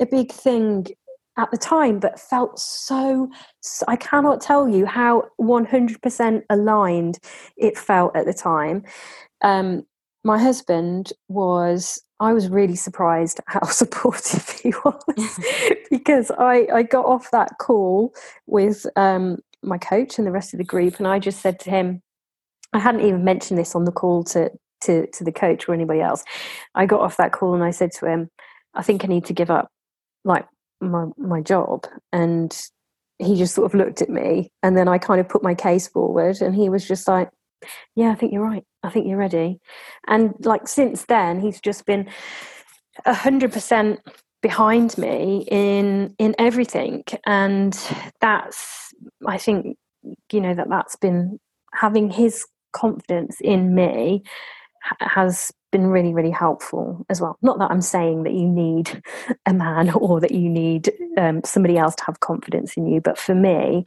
a 0.00 0.06
big 0.06 0.32
thing 0.32 0.86
at 1.36 1.50
the 1.50 1.56
time, 1.56 1.98
but 1.98 2.20
felt 2.20 2.58
so, 2.58 3.30
so 3.60 3.84
I 3.88 3.96
cannot 3.96 4.40
tell 4.40 4.68
you 4.68 4.86
how 4.86 5.24
100% 5.40 6.42
aligned 6.50 7.18
it 7.56 7.78
felt 7.78 8.14
at 8.16 8.26
the 8.26 8.34
time. 8.34 8.84
Um, 9.42 9.86
my 10.24 10.38
husband 10.38 11.12
was 11.28 12.02
I 12.20 12.34
was 12.34 12.48
really 12.48 12.76
surprised 12.76 13.40
how 13.46 13.62
supportive 13.66 14.48
he 14.50 14.72
was 14.84 15.40
because 15.90 16.30
I, 16.38 16.66
I 16.72 16.82
got 16.82 17.06
off 17.06 17.30
that 17.30 17.56
call 17.58 18.14
with 18.46 18.86
um, 18.96 19.38
my 19.62 19.78
coach 19.78 20.18
and 20.18 20.26
the 20.26 20.32
rest 20.32 20.52
of 20.52 20.58
the 20.58 20.64
group, 20.64 20.98
and 20.98 21.08
I 21.08 21.18
just 21.18 21.40
said 21.40 21.58
to 21.60 21.70
him, 21.70 22.02
I 22.72 22.78
hadn't 22.78 23.00
even 23.00 23.24
mentioned 23.24 23.58
this 23.58 23.74
on 23.74 23.84
the 23.84 23.92
call 23.92 24.22
to, 24.24 24.50
to, 24.82 25.06
to 25.06 25.24
the 25.24 25.32
coach 25.32 25.68
or 25.68 25.74
anybody 25.74 26.00
else. 26.00 26.22
I 26.74 26.86
got 26.86 27.00
off 27.00 27.16
that 27.16 27.32
call 27.32 27.54
and 27.54 27.64
I 27.64 27.70
said 27.70 27.90
to 27.92 28.06
him, 28.06 28.30
I 28.74 28.82
think 28.82 29.04
I 29.04 29.08
need 29.08 29.24
to 29.24 29.32
give 29.32 29.50
up 29.50 29.68
like 30.24 30.46
my, 30.80 31.06
my 31.16 31.40
job. 31.40 31.86
And 32.12 32.56
he 33.18 33.36
just 33.36 33.54
sort 33.54 33.66
of 33.66 33.78
looked 33.78 34.00
at 34.02 34.08
me 34.08 34.50
and 34.62 34.76
then 34.76 34.88
I 34.88 34.98
kind 34.98 35.20
of 35.20 35.28
put 35.28 35.42
my 35.42 35.54
case 35.54 35.88
forward 35.88 36.40
and 36.40 36.54
he 36.54 36.68
was 36.68 36.86
just 36.86 37.06
like, 37.06 37.28
yeah, 37.94 38.10
I 38.10 38.14
think 38.14 38.32
you're 38.32 38.44
right. 38.44 38.64
I 38.82 38.90
think 38.90 39.06
you're 39.06 39.18
ready. 39.18 39.60
And 40.06 40.34
like 40.40 40.66
since 40.66 41.04
then, 41.04 41.40
he's 41.40 41.60
just 41.60 41.84
been 41.84 42.08
a 43.04 43.14
hundred 43.14 43.52
percent 43.52 44.00
behind 44.42 44.96
me 44.96 45.46
in 45.50 46.14
in 46.18 46.34
everything, 46.38 47.04
and 47.26 47.78
that's 48.20 48.94
I 49.26 49.38
think 49.38 49.76
you 50.32 50.40
know 50.40 50.54
that 50.54 50.68
that's 50.68 50.96
been 50.96 51.38
having 51.74 52.10
his 52.10 52.46
confidence 52.72 53.36
in 53.40 53.74
me 53.74 54.22
has 55.00 55.52
been 55.70 55.86
really 55.86 56.12
really 56.12 56.30
helpful 56.30 57.04
as 57.08 57.20
well 57.20 57.38
not 57.42 57.58
that 57.58 57.70
i'm 57.70 57.80
saying 57.80 58.24
that 58.24 58.32
you 58.32 58.46
need 58.48 59.02
a 59.46 59.54
man 59.54 59.90
or 59.94 60.20
that 60.20 60.32
you 60.32 60.48
need 60.48 60.92
um, 61.16 61.42
somebody 61.44 61.78
else 61.78 61.94
to 61.94 62.04
have 62.04 62.20
confidence 62.20 62.76
in 62.76 62.86
you 62.86 63.00
but 63.00 63.18
for 63.18 63.34
me 63.34 63.84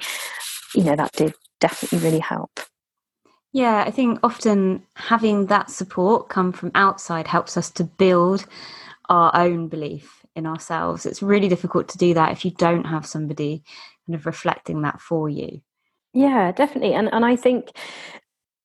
you 0.75 0.83
know 0.83 0.95
that 0.95 1.11
did 1.13 1.33
definitely 1.59 1.99
really 1.99 2.19
help 2.19 2.59
yeah, 3.53 3.83
I 3.85 3.91
think 3.91 4.19
often 4.23 4.83
having 4.95 5.45
that 5.45 5.69
support 5.69 6.27
come 6.27 6.51
from 6.51 6.71
outside 6.73 7.27
helps 7.27 7.55
us 7.55 7.69
to 7.71 7.83
build 7.83 8.47
our 9.09 9.31
own 9.35 9.67
belief 9.67 10.25
in 10.35 10.47
ourselves. 10.47 11.05
It's 11.05 11.21
really 11.21 11.47
difficult 11.47 11.87
to 11.89 11.99
do 11.99 12.15
that 12.15 12.31
if 12.31 12.43
you 12.43 12.51
don't 12.51 12.85
have 12.85 13.05
somebody 13.05 13.63
kind 14.07 14.15
of 14.15 14.25
reflecting 14.25 14.81
that 14.81 14.99
for 14.99 15.29
you. 15.29 15.61
Yeah, 16.13 16.51
definitely. 16.51 16.95
And 16.95 17.09
and 17.13 17.23
I 17.23 17.35
think 17.35 17.71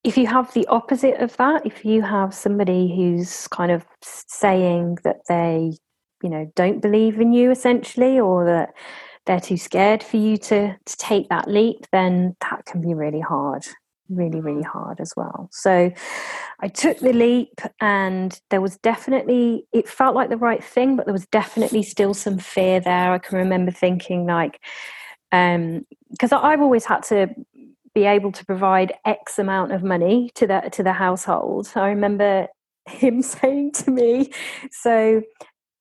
if 0.09 0.17
you 0.17 0.27
have 0.27 0.53
the 0.55 0.67
opposite 0.69 1.21
of 1.21 1.37
that, 1.37 1.67
if 1.67 1.85
you 1.85 2.01
have 2.01 2.35
somebody 2.35 2.95
who's 2.97 3.47
kind 3.49 3.71
of 3.71 3.85
saying 4.03 4.97
that 5.05 5.19
they, 5.29 5.77
you 6.23 6.31
know, 6.31 6.51
don't 6.57 6.81
believe 6.81 7.21
in 7.21 7.35
you 7.35 7.51
essentially 7.51 8.19
or 8.19 8.47
that 8.47 8.71
they're 9.27 9.39
too 9.39 9.59
scared 9.59 10.03
for 10.03 10.17
you 10.17 10.39
to 10.39 10.75
to 10.75 10.97
take 10.97 11.29
that 11.29 11.47
leap, 11.47 11.87
then 11.93 12.35
that 12.41 12.65
can 12.65 12.81
be 12.81 12.95
really 12.95 13.21
hard 13.21 13.65
really, 14.11 14.41
really 14.41 14.63
hard 14.63 14.99
as 15.01 15.13
well. 15.19 15.51
So 15.53 15.93
I 16.61 16.69
took 16.69 16.99
the 16.99 17.13
leap, 17.13 17.61
and 17.79 18.41
there 18.49 18.63
was 18.63 18.79
definitely, 18.79 19.67
it 19.71 19.87
felt 19.87 20.15
like 20.15 20.31
the 20.31 20.39
right 20.39 20.65
thing, 20.65 20.97
but 20.97 21.05
there 21.05 21.13
was 21.13 21.27
definitely 21.27 21.83
still 21.83 22.15
some 22.15 22.39
fear 22.39 22.81
there. 22.81 23.13
I 23.13 23.19
can 23.19 23.37
remember 23.37 23.71
thinking, 23.71 24.25
like, 24.25 24.61
because 25.31 26.33
um, 26.33 26.41
I've 26.43 26.63
always 26.63 26.87
had 26.87 27.03
to 27.05 27.29
be 27.99 28.07
able 28.07 28.33
to 28.33 28.45
provide 28.45 28.93
X 29.05 29.39
amount 29.39 29.73
of 29.73 29.83
money 29.83 30.31
to 30.35 30.47
the 30.47 30.69
to 30.73 30.83
the 30.83 30.93
household. 30.93 31.71
I 31.75 31.89
remember 31.89 32.49
him 32.87 33.23
saying 33.35 33.73
to 33.73 33.91
me, 33.91 34.33
"So, 34.71 35.23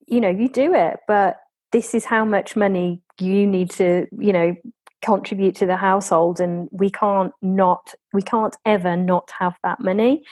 you 0.06 0.20
know, 0.20 0.30
you 0.30 0.48
do 0.48 0.74
it, 0.74 1.00
but 1.06 1.36
this 1.72 1.94
is 1.94 2.04
how 2.04 2.24
much 2.24 2.56
money 2.56 3.02
you 3.20 3.46
need 3.46 3.70
to, 3.72 4.06
you 4.18 4.32
know, 4.32 4.56
contribute 5.02 5.54
to 5.56 5.66
the 5.66 5.76
household 5.76 6.40
and 6.40 6.68
we 6.72 6.90
can't 6.90 7.32
not 7.40 7.94
we 8.12 8.22
can't 8.22 8.56
ever 8.66 8.96
not 8.96 9.30
have 9.38 9.54
that 9.62 9.78
money 9.78 10.24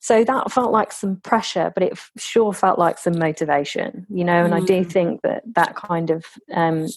so 0.00 0.24
that 0.24 0.50
felt 0.50 0.72
like 0.72 0.90
some 0.90 1.16
pressure 1.20 1.70
but 1.72 1.84
it 1.84 1.96
sure 2.18 2.52
felt 2.52 2.80
like 2.80 2.98
some 2.98 3.16
motivation 3.16 4.04
you 4.10 4.24
know 4.24 4.44
and 4.44 4.52
mm. 4.52 4.60
i 4.60 4.66
do 4.66 4.84
mm. 4.84 4.92
think 4.92 5.22
that 5.22 5.44
that 5.54 5.76
kind 5.76 6.10
of 6.10 6.24
um, 6.52 6.88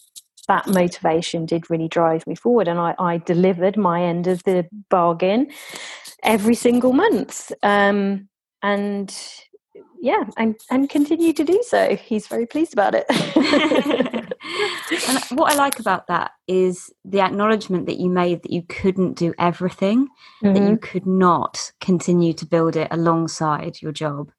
that 0.47 0.67
motivation 0.67 1.45
did 1.45 1.69
really 1.69 1.87
drive 1.87 2.25
me 2.27 2.35
forward 2.35 2.67
and 2.67 2.79
I, 2.79 2.95
I 2.99 3.17
delivered 3.17 3.77
my 3.77 4.03
end 4.03 4.27
of 4.27 4.43
the 4.43 4.67
bargain 4.89 5.51
every 6.23 6.55
single 6.55 6.93
month 6.93 7.51
um, 7.63 8.27
and 8.61 9.15
yeah 10.01 10.23
and 10.37 10.55
and 10.69 10.89
continue 10.89 11.33
to 11.33 11.43
do 11.43 11.63
so 11.67 11.95
he's 11.95 12.27
very 12.27 12.45
pleased 12.45 12.73
about 12.73 12.95
it 12.95 13.05
and 15.07 15.19
what 15.31 15.51
I 15.51 15.55
like 15.55 15.79
about 15.79 16.07
that 16.07 16.31
is 16.47 16.91
the 17.03 17.21
acknowledgement 17.21 17.87
that 17.87 17.99
you 17.99 18.09
made 18.09 18.43
that 18.43 18.51
you 18.51 18.63
couldn't 18.63 19.13
do 19.13 19.33
everything, 19.39 20.07
mm-hmm. 20.43 20.53
that 20.53 20.69
you 20.69 20.77
could 20.77 21.05
not 21.05 21.71
continue 21.81 22.33
to 22.33 22.45
build 22.45 22.75
it 22.75 22.87
alongside 22.91 23.81
your 23.81 23.91
job. 23.91 24.31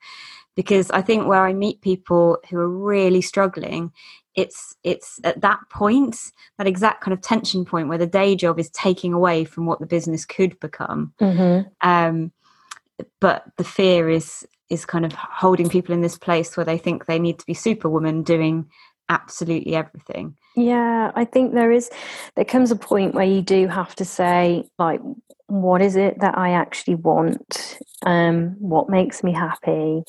Because 0.55 0.91
I 0.91 1.03
think 1.03 1.27
where 1.27 1.45
I 1.45 1.53
meet 1.53 1.83
people 1.83 2.39
who 2.49 2.57
are 2.57 2.69
really 2.69 3.21
struggling, 3.21 3.93
it's 4.37 4.75
it's 4.85 5.19
at 5.25 5.41
that 5.41 5.61
point, 5.71 6.17
that 6.59 6.67
exact 6.67 7.03
kind 7.03 7.13
of 7.13 7.23
tension 7.23 7.65
point 7.65 7.89
where 7.89 7.99
the 7.99 8.07
day 8.07 8.37
job 8.37 8.59
is 8.59 8.71
taking 8.71 9.13
away 9.13 9.45
from 9.45 9.67
what 9.67 9.81
the 9.81 9.87
business 9.87 10.25
could 10.25 10.59
become. 10.61 11.13
Mm-hmm. 11.21 11.69
Um, 11.89 12.33
but 13.21 13.45
the 13.57 13.65
fear 13.65 14.09
is 14.11 14.47
is 14.69 14.85
kind 14.85 15.05
of 15.05 15.13
holding 15.13 15.69
people 15.69 15.95
in 15.95 16.01
this 16.01 16.19
place 16.19 16.57
where 16.57 16.67
they 16.67 16.79
think 16.79 17.07
they 17.07 17.19
need 17.19 17.39
to 17.39 17.47
be 17.47 17.55
superwoman 17.55 18.23
doing 18.23 18.69
absolutely 19.09 19.77
everything 19.77 20.37
yeah 20.57 21.13
i 21.15 21.25
think 21.25 21.55
there 21.55 21.71
is 21.71 21.89
there 22.35 22.45
comes 22.45 22.73
a 22.73 22.77
point 22.77 23.15
where 23.15 23.25
you 23.25 23.41
do 23.41 23.69
have 23.69 23.95
to 23.95 24.05
say 24.05 24.69
like 24.81 25.01
what 25.47 25.81
is 25.81 25.95
it 25.95 26.19
that 26.19 26.37
i 26.37 26.51
actually 26.51 26.97
want 26.97 27.79
um 28.05 28.57
what 28.59 28.89
makes 28.89 29.23
me 29.23 29.33
happy 29.33 30.03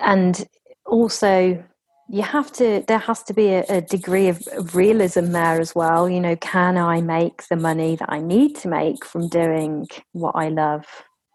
and 0.00 0.48
also 0.86 1.62
you 2.08 2.22
have 2.22 2.52
to 2.52 2.84
there 2.88 2.98
has 2.98 3.22
to 3.22 3.32
be 3.32 3.48
a, 3.48 3.64
a 3.68 3.80
degree 3.80 4.28
of, 4.28 4.46
of, 4.48 4.74
realism 4.74 5.32
there 5.32 5.60
as 5.60 5.74
well 5.74 6.08
you 6.08 6.20
know 6.20 6.36
can 6.36 6.76
i 6.76 7.00
make 7.00 7.46
the 7.48 7.56
money 7.56 7.96
that 7.96 8.10
i 8.10 8.20
need 8.20 8.54
to 8.56 8.68
make 8.68 9.04
from 9.04 9.28
doing 9.28 9.86
what 10.12 10.34
i 10.34 10.48
love 10.48 10.84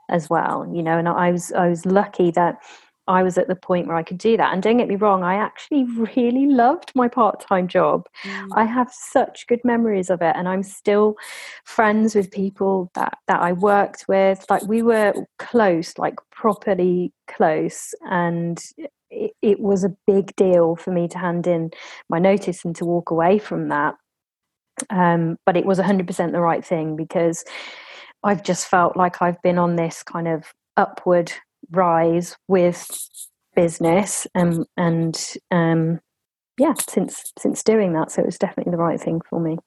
as 0.09 0.29
well 0.29 0.69
you 0.73 0.83
know 0.83 0.97
and 0.97 1.07
i 1.07 1.31
was 1.31 1.51
i 1.53 1.67
was 1.67 1.85
lucky 1.85 2.31
that 2.31 2.57
I 3.07 3.23
was 3.23 3.37
at 3.37 3.47
the 3.47 3.55
point 3.55 3.87
where 3.87 3.95
I 3.95 4.03
could 4.03 4.17
do 4.17 4.35
that. 4.37 4.53
And 4.53 4.61
don't 4.61 4.77
get 4.77 4.87
me 4.87 4.95
wrong, 4.95 5.23
I 5.23 5.35
actually 5.35 5.83
really 6.15 6.47
loved 6.47 6.91
my 6.93 7.07
part 7.07 7.39
time 7.39 7.67
job. 7.67 8.05
Mm. 8.23 8.49
I 8.53 8.65
have 8.65 8.91
such 8.91 9.47
good 9.47 9.63
memories 9.63 10.09
of 10.09 10.21
it. 10.21 10.35
And 10.35 10.47
I'm 10.47 10.63
still 10.63 11.15
friends 11.63 12.15
with 12.15 12.31
people 12.31 12.91
that, 12.95 13.17
that 13.27 13.41
I 13.41 13.53
worked 13.53 14.05
with. 14.07 14.45
Like 14.49 14.63
we 14.63 14.81
were 14.81 15.13
close, 15.39 15.97
like 15.97 16.15
properly 16.31 17.13
close. 17.27 17.93
And 18.09 18.59
it, 19.09 19.31
it 19.41 19.59
was 19.59 19.83
a 19.83 19.95
big 20.05 20.35
deal 20.35 20.75
for 20.75 20.91
me 20.91 21.07
to 21.09 21.17
hand 21.17 21.47
in 21.47 21.71
my 22.09 22.19
notice 22.19 22.65
and 22.65 22.75
to 22.77 22.85
walk 22.85 23.11
away 23.11 23.39
from 23.39 23.69
that. 23.69 23.95
Um, 24.89 25.37
but 25.45 25.57
it 25.57 25.65
was 25.65 25.79
100% 25.79 26.31
the 26.31 26.39
right 26.39 26.63
thing 26.63 26.95
because 26.95 27.43
I've 28.23 28.43
just 28.43 28.67
felt 28.67 28.95
like 28.95 29.21
I've 29.21 29.41
been 29.41 29.57
on 29.57 29.75
this 29.75 30.03
kind 30.03 30.27
of 30.27 30.45
upward 30.75 31.31
rise 31.71 32.35
with 32.47 32.87
business 33.55 34.27
and 34.35 34.65
and 34.77 35.33
um, 35.49 35.99
yeah 36.59 36.73
since 36.87 37.33
since 37.39 37.63
doing 37.63 37.93
that 37.93 38.11
so 38.11 38.21
it 38.21 38.25
was 38.25 38.37
definitely 38.37 38.71
the 38.71 38.77
right 38.77 39.01
thing 39.01 39.19
for 39.27 39.39
me 39.39 39.57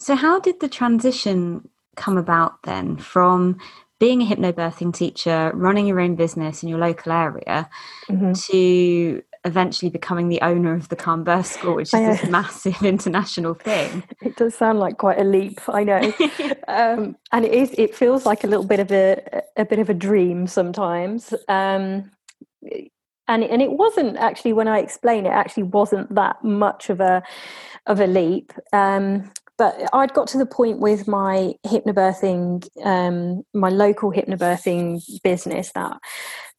so 0.00 0.14
how 0.14 0.40
did 0.40 0.58
the 0.60 0.68
transition 0.68 1.68
come 1.96 2.16
about 2.16 2.62
then 2.64 2.96
from 2.96 3.58
being 3.98 4.22
a 4.22 4.26
hypnobirthing 4.26 4.94
teacher 4.94 5.50
running 5.54 5.86
your 5.86 6.00
own 6.00 6.14
business 6.14 6.62
in 6.62 6.68
your 6.68 6.78
local 6.78 7.12
area 7.12 7.68
mm-hmm. 8.08 8.32
to 8.32 9.22
eventually 9.44 9.90
becoming 9.90 10.28
the 10.28 10.40
owner 10.42 10.74
of 10.74 10.88
the 10.88 10.96
Calm 10.96 11.24
Birth 11.24 11.46
School, 11.46 11.76
which 11.76 11.94
is 11.94 12.20
this 12.20 12.30
massive 12.30 12.82
international 12.82 13.54
thing. 13.54 14.04
It 14.22 14.36
does 14.36 14.54
sound 14.54 14.78
like 14.78 14.98
quite 14.98 15.18
a 15.18 15.24
leap, 15.24 15.60
I 15.68 15.84
know, 15.84 16.12
um, 16.68 17.16
and 17.32 17.44
it 17.44 17.52
is. 17.52 17.74
It 17.76 17.94
feels 17.94 18.26
like 18.26 18.44
a 18.44 18.46
little 18.46 18.66
bit 18.66 18.80
of 18.80 18.92
a 18.92 19.42
a 19.56 19.64
bit 19.64 19.78
of 19.78 19.88
a 19.88 19.94
dream 19.94 20.46
sometimes. 20.46 21.34
Um, 21.48 22.10
and 23.28 23.44
and 23.44 23.62
it 23.62 23.72
wasn't 23.72 24.16
actually 24.16 24.52
when 24.52 24.68
I 24.68 24.78
explain 24.78 25.26
it 25.26 25.30
actually 25.30 25.64
wasn't 25.64 26.14
that 26.14 26.42
much 26.42 26.90
of 26.90 27.00
a 27.00 27.22
of 27.86 28.00
a 28.00 28.06
leap. 28.06 28.52
Um, 28.72 29.30
but 29.58 29.76
I'd 29.92 30.14
got 30.14 30.28
to 30.28 30.38
the 30.38 30.46
point 30.46 30.78
with 30.78 31.08
my 31.08 31.54
hypnobirthing, 31.66 32.68
um, 32.86 33.42
my 33.52 33.68
local 33.68 34.12
hypnobirthing 34.12 35.02
business 35.22 35.72
that 35.74 35.98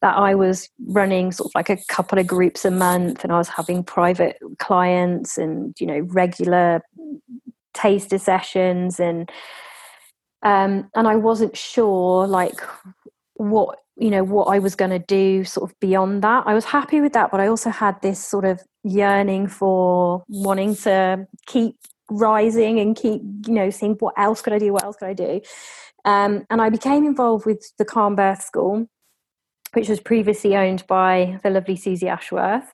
that 0.02 0.16
I 0.16 0.34
was 0.34 0.68
running 0.86 1.32
sort 1.32 1.50
of 1.50 1.52
like 1.54 1.68
a 1.68 1.78
couple 1.88 2.18
of 2.18 2.26
groups 2.26 2.64
a 2.64 2.70
month, 2.70 3.24
and 3.24 3.32
I 3.32 3.38
was 3.38 3.48
having 3.48 3.82
private 3.82 4.36
clients 4.58 5.38
and 5.38 5.74
you 5.80 5.86
know 5.86 6.00
regular 6.10 6.82
taster 7.72 8.18
sessions, 8.18 9.00
and 9.00 9.30
um, 10.42 10.90
and 10.94 11.08
I 11.08 11.16
wasn't 11.16 11.56
sure 11.56 12.26
like 12.26 12.60
what 13.34 13.78
you 13.96 14.10
know 14.10 14.24
what 14.24 14.44
I 14.44 14.58
was 14.58 14.74
going 14.74 14.90
to 14.90 14.98
do 14.98 15.44
sort 15.44 15.70
of 15.70 15.80
beyond 15.80 16.22
that. 16.22 16.44
I 16.46 16.52
was 16.52 16.66
happy 16.66 17.00
with 17.00 17.14
that, 17.14 17.30
but 17.30 17.40
I 17.40 17.46
also 17.46 17.70
had 17.70 18.00
this 18.02 18.22
sort 18.22 18.44
of 18.44 18.60
yearning 18.84 19.46
for 19.46 20.22
wanting 20.28 20.74
to 20.74 21.26
keep 21.46 21.76
rising 22.10 22.80
and 22.80 22.96
keep 22.96 23.22
you 23.46 23.54
know 23.54 23.70
seeing 23.70 23.94
what 23.94 24.14
else 24.18 24.42
could 24.42 24.52
i 24.52 24.58
do 24.58 24.72
what 24.72 24.84
else 24.84 24.96
could 24.96 25.08
i 25.08 25.14
do. 25.14 25.40
Um, 26.04 26.46
and 26.50 26.60
i 26.62 26.70
became 26.70 27.04
involved 27.04 27.46
with 27.46 27.72
the 27.78 27.84
calm 27.84 28.16
birth 28.16 28.42
school 28.42 28.86
which 29.72 29.88
was 29.88 30.00
previously 30.00 30.56
owned 30.56 30.84
by 30.88 31.38
the 31.44 31.50
lovely 31.50 31.76
susie 31.76 32.08
ashworth. 32.08 32.72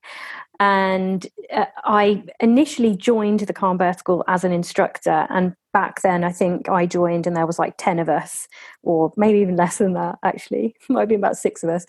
And 0.59 1.26
uh, 1.52 1.66
i 1.85 2.25
initially 2.40 2.97
joined 2.97 3.40
the 3.40 3.52
calm 3.52 3.76
birth 3.76 3.99
school 3.99 4.25
as 4.26 4.45
an 4.45 4.52
instructor 4.52 5.26
and 5.31 5.55
back 5.76 6.00
then 6.00 6.25
i 6.25 6.33
think 6.33 6.71
i 6.71 6.87
joined 6.87 7.26
and 7.26 7.37
there 7.37 7.47
was 7.47 7.59
like 7.59 7.75
10 7.76 7.99
of 7.99 8.09
us 8.09 8.49
or 8.83 9.12
maybe 9.14 9.40
even 9.40 9.56
less 9.56 9.76
than 9.76 9.92
that 9.92 10.18
actually 10.23 10.75
might 10.88 11.06
be 11.06 11.14
about 11.14 11.37
six 11.37 11.62
of 11.62 11.68
us 11.68 11.85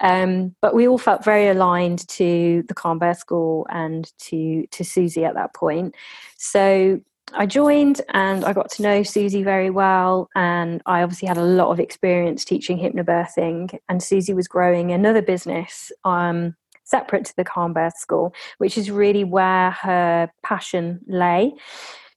um, 0.00 0.56
but 0.60 0.74
we 0.74 0.88
all 0.88 0.98
felt 0.98 1.24
very 1.24 1.46
aligned 1.46 2.08
to 2.08 2.64
the 2.66 2.74
calm 2.74 2.98
birth 2.98 3.18
school 3.18 3.68
and 3.70 4.12
to 4.18 4.66
to 4.72 4.82
susie 4.82 5.24
at 5.24 5.34
that 5.34 5.54
point 5.54 5.94
so 6.36 7.00
I 7.32 7.46
joined 7.46 8.00
and 8.12 8.44
I 8.44 8.52
got 8.52 8.72
to 8.72 8.82
know 8.82 9.04
Susie 9.04 9.44
very 9.44 9.70
well. 9.70 10.28
And 10.34 10.82
I 10.84 11.04
obviously 11.04 11.28
had 11.28 11.38
a 11.38 11.44
lot 11.44 11.70
of 11.70 11.78
experience 11.78 12.44
teaching 12.44 12.76
hypnobirthing. 12.76 13.78
And 13.88 14.02
Susie 14.02 14.34
was 14.34 14.48
growing 14.48 14.90
another 14.90 15.22
business 15.22 15.92
um, 16.04 16.56
separate 16.82 17.24
to 17.26 17.36
the 17.36 17.44
Calm 17.44 17.72
Birth 17.72 17.96
School, 17.96 18.34
which 18.58 18.76
is 18.76 18.90
really 18.90 19.22
where 19.22 19.70
her 19.70 20.28
passion 20.42 20.98
lay. 21.06 21.52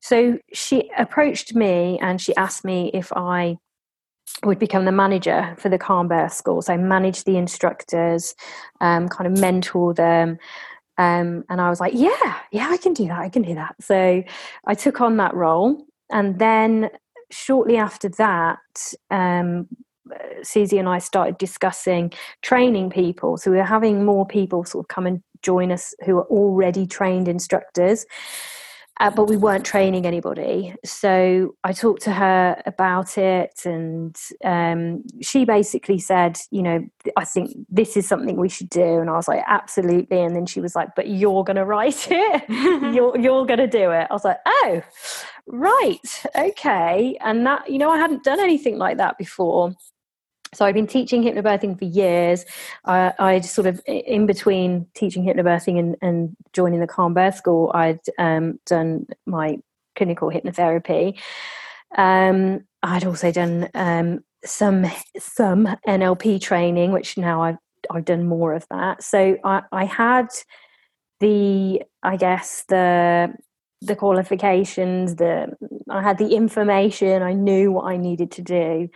So 0.03 0.37
she 0.51 0.91
approached 0.97 1.55
me 1.55 1.97
and 2.01 2.19
she 2.19 2.35
asked 2.35 2.65
me 2.65 2.91
if 2.93 3.13
I 3.13 3.55
would 4.43 4.59
become 4.59 4.83
the 4.83 4.91
manager 4.91 5.55
for 5.57 5.69
the 5.69 5.77
Calm 5.77 6.09
Birth 6.09 6.33
School. 6.33 6.61
So 6.61 6.73
I 6.73 6.77
manage 6.77 7.23
the 7.23 7.37
instructors, 7.37 8.35
um, 8.81 9.07
kind 9.07 9.31
of 9.31 9.39
mentor 9.39 9.93
them. 9.93 10.39
Um, 10.97 11.45
and 11.49 11.61
I 11.61 11.69
was 11.69 11.79
like, 11.79 11.93
yeah, 11.95 12.37
yeah, 12.51 12.67
I 12.69 12.75
can 12.75 12.93
do 12.93 13.07
that. 13.07 13.19
I 13.19 13.29
can 13.29 13.43
do 13.43 13.55
that. 13.55 13.75
So 13.79 14.21
I 14.67 14.73
took 14.75 14.99
on 14.99 15.15
that 15.17 15.33
role. 15.33 15.85
And 16.11 16.37
then 16.37 16.89
shortly 17.31 17.77
after 17.77 18.09
that, 18.09 18.59
um, 19.09 19.69
Susie 20.41 20.79
and 20.79 20.89
I 20.89 20.99
started 20.99 21.37
discussing 21.37 22.11
training 22.41 22.89
people. 22.89 23.37
So 23.37 23.51
we 23.51 23.55
were 23.55 23.63
having 23.63 24.03
more 24.03 24.27
people 24.27 24.65
sort 24.65 24.83
of 24.83 24.89
come 24.89 25.07
and 25.07 25.23
join 25.41 25.71
us 25.71 25.95
who 26.05 26.17
are 26.17 26.27
already 26.27 26.87
trained 26.87 27.29
instructors 27.29 28.05
uh, 28.99 29.09
but 29.09 29.27
we 29.27 29.37
weren't 29.37 29.65
training 29.65 30.05
anybody. 30.05 30.75
So 30.85 31.55
I 31.63 31.73
talked 31.73 32.03
to 32.03 32.11
her 32.11 32.61
about 32.65 33.17
it, 33.17 33.61
and 33.65 34.15
um, 34.43 35.03
she 35.21 35.45
basically 35.45 35.97
said, 35.97 36.37
You 36.51 36.61
know, 36.61 36.85
I 37.17 37.25
think 37.25 37.57
this 37.69 37.97
is 37.97 38.07
something 38.07 38.37
we 38.37 38.49
should 38.49 38.69
do. 38.69 38.99
And 38.99 39.09
I 39.09 39.13
was 39.13 39.27
like, 39.27 39.43
Absolutely. 39.47 40.21
And 40.21 40.35
then 40.35 40.45
she 40.45 40.61
was 40.61 40.75
like, 40.75 40.89
But 40.95 41.09
you're 41.09 41.43
going 41.43 41.55
to 41.55 41.65
write 41.65 42.07
it, 42.11 42.43
you're, 42.93 43.17
you're 43.19 43.45
going 43.45 43.59
to 43.59 43.67
do 43.67 43.89
it. 43.91 44.07
I 44.09 44.13
was 44.13 44.23
like, 44.23 44.37
Oh, 44.45 44.81
right. 45.47 46.23
Okay. 46.35 47.17
And 47.21 47.45
that, 47.47 47.69
you 47.69 47.79
know, 47.79 47.89
I 47.89 47.97
hadn't 47.97 48.23
done 48.23 48.39
anything 48.39 48.77
like 48.77 48.97
that 48.97 49.17
before 49.17 49.73
so 50.53 50.65
I've 50.65 50.73
been 50.73 50.87
teaching 50.87 51.23
hypnobirthing 51.23 51.77
for 51.77 51.85
years. 51.85 52.45
I'd 52.85 53.45
sort 53.45 53.67
of 53.67 53.81
in 53.85 54.25
between 54.25 54.87
teaching 54.93 55.23
hypnobirthing 55.23 55.79
and, 55.79 55.95
and 56.01 56.35
joining 56.53 56.79
the 56.79 56.87
Calm 56.87 57.13
Birth 57.13 57.35
School, 57.35 57.71
I'd 57.73 57.99
um, 58.17 58.59
done 58.65 59.07
my 59.25 59.57
clinical 59.95 60.29
hypnotherapy. 60.29 61.19
Um, 61.97 62.65
I'd 62.81 63.05
also 63.05 63.31
done 63.31 63.69
um, 63.73 64.23
some 64.45 64.85
some 65.17 65.67
NLP 65.87 66.41
training, 66.41 66.91
which 66.91 67.17
now 67.17 67.43
I've 67.43 67.57
I've 67.89 68.05
done 68.05 68.25
more 68.25 68.53
of 68.53 68.67
that. 68.69 69.03
So 69.03 69.37
I, 69.43 69.61
I 69.71 69.85
had 69.85 70.27
the 71.19 71.81
I 72.01 72.17
guess 72.17 72.65
the 72.67 73.33
the 73.83 73.95
qualifications 73.95 75.15
the 75.15 75.55
i 75.89 76.01
had 76.01 76.17
the 76.17 76.35
information 76.35 77.21
i 77.21 77.33
knew 77.33 77.69
what 77.71 77.83
i 77.83 77.97
needed 77.97 78.31
to 78.31 78.41
do 78.41 78.87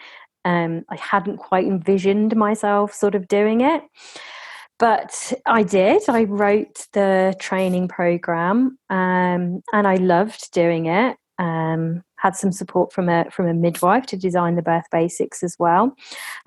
um, 0.47 0.85
I 0.89 0.95
hadn't 0.95 1.37
quite 1.37 1.65
envisioned 1.65 2.35
myself 2.35 2.93
sort 2.93 3.15
of 3.15 3.27
doing 3.27 3.61
it. 3.61 3.83
But 4.79 5.33
I 5.45 5.63
did. 5.63 6.03
I 6.07 6.23
wrote 6.23 6.87
the 6.93 7.35
training 7.39 7.89
program 7.89 8.77
um, 8.89 9.61
and 9.73 9.87
I 9.87 9.95
loved 9.95 10.51
doing 10.53 10.85
it. 10.85 11.17
Um, 11.39 12.03
had 12.15 12.35
some 12.35 12.51
support 12.51 12.91
from 12.91 13.09
a 13.09 13.25
from 13.29 13.47
a 13.47 13.53
midwife 13.53 14.07
to 14.07 14.17
design 14.17 14.55
the 14.55 14.63
birth 14.63 14.85
basics 14.91 15.43
as 15.43 15.55
well, 15.59 15.95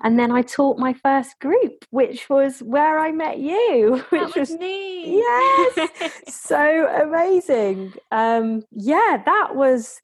and 0.03 0.19
then 0.19 0.29
I 0.29 0.41
taught 0.41 0.77
my 0.77 0.91
first 0.91 1.39
group, 1.39 1.85
which 1.91 2.29
was 2.29 2.59
where 2.59 2.99
I 2.99 3.13
met 3.13 3.39
you, 3.39 4.03
which 4.09 4.35
was, 4.35 4.49
was 4.49 4.51
neat. 4.55 5.23
Yes, 5.23 6.21
so 6.27 6.89
amazing. 7.07 7.93
Um, 8.11 8.63
yeah, 8.71 9.21
that 9.25 9.55
was 9.55 10.01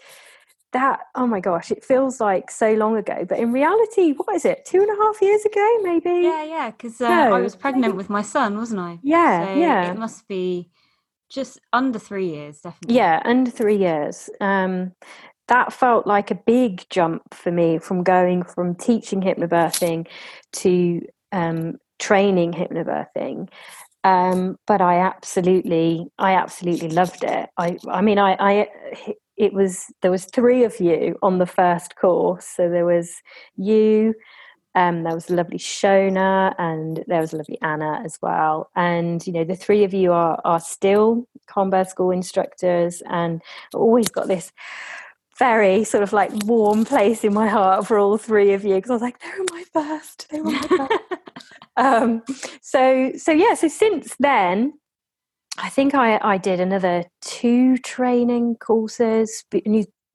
that 0.73 0.99
oh 1.15 1.25
my 1.25 1.39
gosh 1.39 1.71
it 1.71 1.84
feels 1.84 2.19
like 2.19 2.51
so 2.51 2.73
long 2.73 2.97
ago 2.97 3.25
but 3.27 3.39
in 3.39 3.51
reality 3.51 4.12
what 4.12 4.36
is 4.36 4.45
it 4.45 4.65
two 4.65 4.82
and 4.82 4.89
a 4.89 5.01
half 5.01 5.21
years 5.21 5.45
ago 5.45 5.77
maybe? 5.82 6.23
Yeah 6.23 6.43
yeah 6.43 6.71
because 6.71 6.99
uh, 6.99 7.10
no, 7.10 7.36
i 7.36 7.39
was 7.39 7.56
pregnant 7.56 7.88
maybe. 7.88 7.97
with 7.97 8.10
my 8.10 8.21
son 8.21 8.58
wasn't 8.58 8.80
i? 8.80 8.99
Yeah 9.01 9.45
so 9.45 9.60
yeah. 9.60 9.91
it 9.91 9.97
must 9.97 10.27
be 10.27 10.69
just 11.30 11.60
under 11.73 11.99
three 11.99 12.30
years 12.30 12.60
definitely. 12.62 12.95
Yeah 12.95 13.21
under 13.25 13.51
three 13.51 13.77
years. 13.77 14.30
Um 14.39 14.93
that 15.47 15.71
felt 15.71 16.06
like 16.06 16.32
a 16.32 16.36
big 16.36 16.86
jump 16.89 17.34
for 17.34 17.51
me 17.51 17.80
from 17.80 18.03
going 18.03 18.43
from 18.43 18.75
teaching 18.75 19.21
hypnobirthing 19.21 20.08
to 20.53 21.01
um, 21.32 21.77
training 21.99 22.51
hypnobirthing. 22.51 23.49
Um, 24.03 24.58
but 24.67 24.82
I 24.82 24.99
absolutely, 24.99 26.08
I 26.17 26.34
absolutely 26.34 26.89
loved 26.89 27.23
it. 27.23 27.49
I, 27.58 27.77
I 27.88 28.01
mean, 28.01 28.19
I, 28.19 28.36
I, 28.39 28.67
it 29.38 29.54
was 29.54 29.86
there 30.02 30.12
was 30.12 30.26
three 30.26 30.63
of 30.63 30.80
you 30.80 31.17
on 31.21 31.38
the 31.38 31.45
first 31.45 31.95
course. 31.95 32.45
So 32.45 32.69
there 32.69 32.86
was 32.86 33.21
you, 33.56 34.15
um, 34.76 35.04
there 35.04 35.13
was 35.13 35.30
a 35.30 35.36
lovely 35.36 35.60
Shona, 35.60 36.56
and 36.58 37.04
there 37.08 37.21
was 37.21 37.34
a 37.34 37.38
lovely 37.38 37.60
Anna 37.62 38.02
as 38.04 38.17
well. 38.21 38.69
And 38.76 39.26
you 39.26 39.34
know, 39.34 39.43
the 39.43 39.56
three 39.56 39.84
of 39.84 39.93
you 39.93 40.12
are 40.12 40.39
are 40.43 40.60
still 40.60 41.28
Birth 41.56 41.89
School 41.89 42.12
instructors, 42.12 43.02
and 43.10 43.41
always 43.73 44.10
got 44.10 44.28
this 44.28 44.52
very 45.38 45.84
sort 45.84 46.02
of 46.02 46.13
like 46.13 46.32
warm 46.45 46.84
place 46.84 47.23
in 47.23 47.34
my 47.34 47.47
heart 47.47 47.86
for 47.86 48.00
all 48.00 48.17
three 48.17 48.54
of 48.54 48.63
you 48.65 48.73
because 48.76 48.89
I 48.89 48.93
was 48.93 49.02
like, 49.04 49.19
they're 49.19 49.45
my 49.52 49.63
first, 49.71 50.28
they 50.32 50.41
were 50.41 50.52
my 50.52 50.62
first. 50.62 51.21
um, 51.78 52.23
so 52.62 53.12
so 53.17 53.32
yeah, 53.32 53.54
so 53.54 53.67
since 53.67 54.15
then 54.19 54.73
I 55.58 55.70
think 55.70 55.96
I, 55.96 56.20
I 56.22 56.38
did 56.38 56.60
another 56.60 57.06
two 57.22 57.78
training 57.80 58.56
courses, 58.58 59.43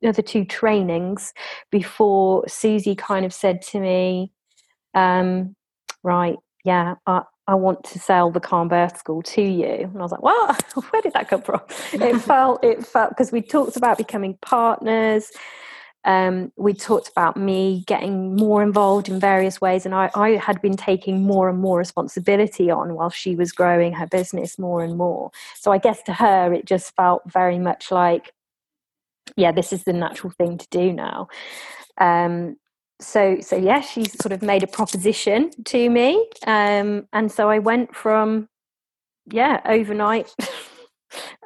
another 0.02 0.22
two 0.22 0.44
trainings 0.44 1.32
before 1.70 2.46
Susie 2.48 2.94
kind 2.94 3.24
of 3.24 3.32
said 3.32 3.62
to 3.62 3.80
me, 3.80 4.32
um, 4.94 5.56
right, 6.02 6.36
yeah, 6.64 6.94
I, 7.06 7.22
I 7.48 7.54
want 7.54 7.82
to 7.84 7.98
sell 7.98 8.30
the 8.30 8.40
Calm 8.40 8.68
Birth 8.68 8.98
School 8.98 9.22
to 9.22 9.42
you. 9.42 9.90
And 9.92 9.98
I 9.98 10.02
was 10.02 10.12
like, 10.12 10.22
well, 10.22 10.56
where 10.90 11.02
did 11.02 11.12
that 11.14 11.28
come 11.28 11.42
from? 11.42 11.60
it 11.92 12.18
felt, 12.22 12.62
it 12.62 12.86
felt, 12.86 13.10
because 13.10 13.32
we 13.32 13.42
talked 13.42 13.76
about 13.76 13.98
becoming 13.98 14.38
partners. 14.42 15.30
Um, 16.04 16.52
we 16.56 16.74
talked 16.74 17.08
about 17.08 17.36
me 17.36 17.84
getting 17.86 18.36
more 18.36 18.62
involved 18.62 19.08
in 19.08 19.20
various 19.20 19.60
ways, 19.60 19.86
and 19.86 19.94
I, 19.94 20.10
I 20.14 20.30
had 20.30 20.60
been 20.60 20.76
taking 20.76 21.22
more 21.22 21.48
and 21.48 21.58
more 21.58 21.78
responsibility 21.78 22.70
on 22.70 22.94
while 22.94 23.10
she 23.10 23.36
was 23.36 23.52
growing 23.52 23.92
her 23.92 24.06
business 24.06 24.58
more 24.58 24.82
and 24.82 24.96
more. 24.96 25.30
So 25.56 25.72
I 25.72 25.78
guess 25.78 26.02
to 26.04 26.12
her, 26.14 26.52
it 26.52 26.64
just 26.64 26.94
felt 26.96 27.22
very 27.30 27.58
much 27.58 27.90
like, 27.90 28.32
yeah, 29.36 29.52
this 29.52 29.72
is 29.72 29.84
the 29.84 29.92
natural 29.92 30.32
thing 30.32 30.58
to 30.58 30.66
do 30.70 30.92
now. 30.92 31.28
Um, 31.98 32.56
so 33.02 33.38
so 33.40 33.56
yeah 33.56 33.80
she 33.80 34.04
sort 34.04 34.32
of 34.32 34.42
made 34.42 34.62
a 34.62 34.66
proposition 34.66 35.50
to 35.64 35.90
me 35.90 36.28
um, 36.46 37.06
and 37.12 37.30
so 37.30 37.50
i 37.50 37.58
went 37.58 37.94
from 37.94 38.48
yeah 39.30 39.60
overnight 39.64 40.32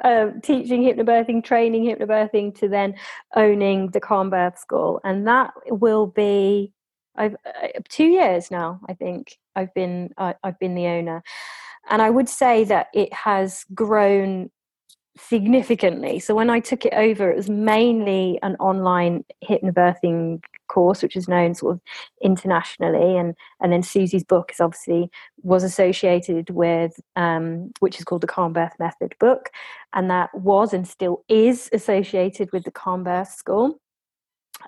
uh, 0.04 0.30
teaching 0.42 0.82
hypnobirthing 0.82 1.42
training 1.42 1.84
hypnobirthing 1.84 2.58
to 2.58 2.68
then 2.68 2.94
owning 3.34 3.90
the 3.90 4.00
calm 4.00 4.30
birth 4.30 4.58
school 4.58 5.00
and 5.04 5.26
that 5.26 5.52
will 5.68 6.06
be 6.06 6.72
i've 7.16 7.34
uh, 7.46 7.68
two 7.88 8.06
years 8.06 8.50
now 8.50 8.80
i 8.88 8.94
think 8.94 9.36
i've 9.54 9.72
been 9.74 10.10
uh, 10.18 10.32
i've 10.42 10.58
been 10.58 10.74
the 10.74 10.86
owner 10.86 11.22
and 11.88 12.02
i 12.02 12.10
would 12.10 12.28
say 12.28 12.64
that 12.64 12.88
it 12.92 13.12
has 13.12 13.64
grown 13.74 14.50
significantly. 15.18 16.18
So 16.18 16.34
when 16.34 16.50
I 16.50 16.60
took 16.60 16.84
it 16.84 16.92
over, 16.94 17.30
it 17.30 17.36
was 17.36 17.48
mainly 17.48 18.38
an 18.42 18.56
online 18.56 19.24
hypnobirthing 19.44 20.42
course, 20.76 21.02
which 21.02 21.16
is 21.16 21.26
known 21.26 21.54
sort 21.54 21.74
of 21.74 21.80
internationally, 22.22 23.16
and 23.16 23.34
and 23.60 23.72
then 23.72 23.82
Susie's 23.82 24.24
book 24.24 24.50
is 24.52 24.60
obviously 24.60 25.10
was 25.42 25.64
associated 25.64 26.50
with, 26.50 26.92
um, 27.16 27.72
which 27.80 27.98
is 27.98 28.04
called 28.04 28.20
the 28.20 28.34
Calm 28.36 28.52
Birth 28.52 28.74
Method 28.78 29.14
book, 29.18 29.48
and 29.94 30.10
that 30.10 30.28
was 30.34 30.74
and 30.74 30.86
still 30.86 31.24
is 31.28 31.70
associated 31.72 32.52
with 32.52 32.64
the 32.64 32.70
Calm 32.70 33.04
Birth 33.04 33.32
School. 33.32 33.80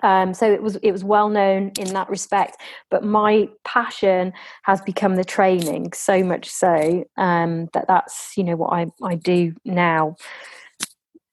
Um, 0.01 0.33
so 0.33 0.51
it 0.51 0.63
was 0.63 0.77
it 0.77 0.91
was 0.91 1.03
well 1.03 1.29
known 1.29 1.71
in 1.77 1.93
that 1.93 2.09
respect, 2.09 2.57
but 2.89 3.03
my 3.03 3.47
passion 3.63 4.33
has 4.63 4.81
become 4.81 5.15
the 5.15 5.23
training 5.23 5.93
so 5.93 6.23
much 6.23 6.49
so 6.49 7.03
um, 7.17 7.69
that 7.73 7.85
that's 7.87 8.33
you 8.35 8.43
know 8.43 8.55
what 8.55 8.73
I 8.73 8.87
I 9.03 9.13
do 9.13 9.53
now 9.63 10.15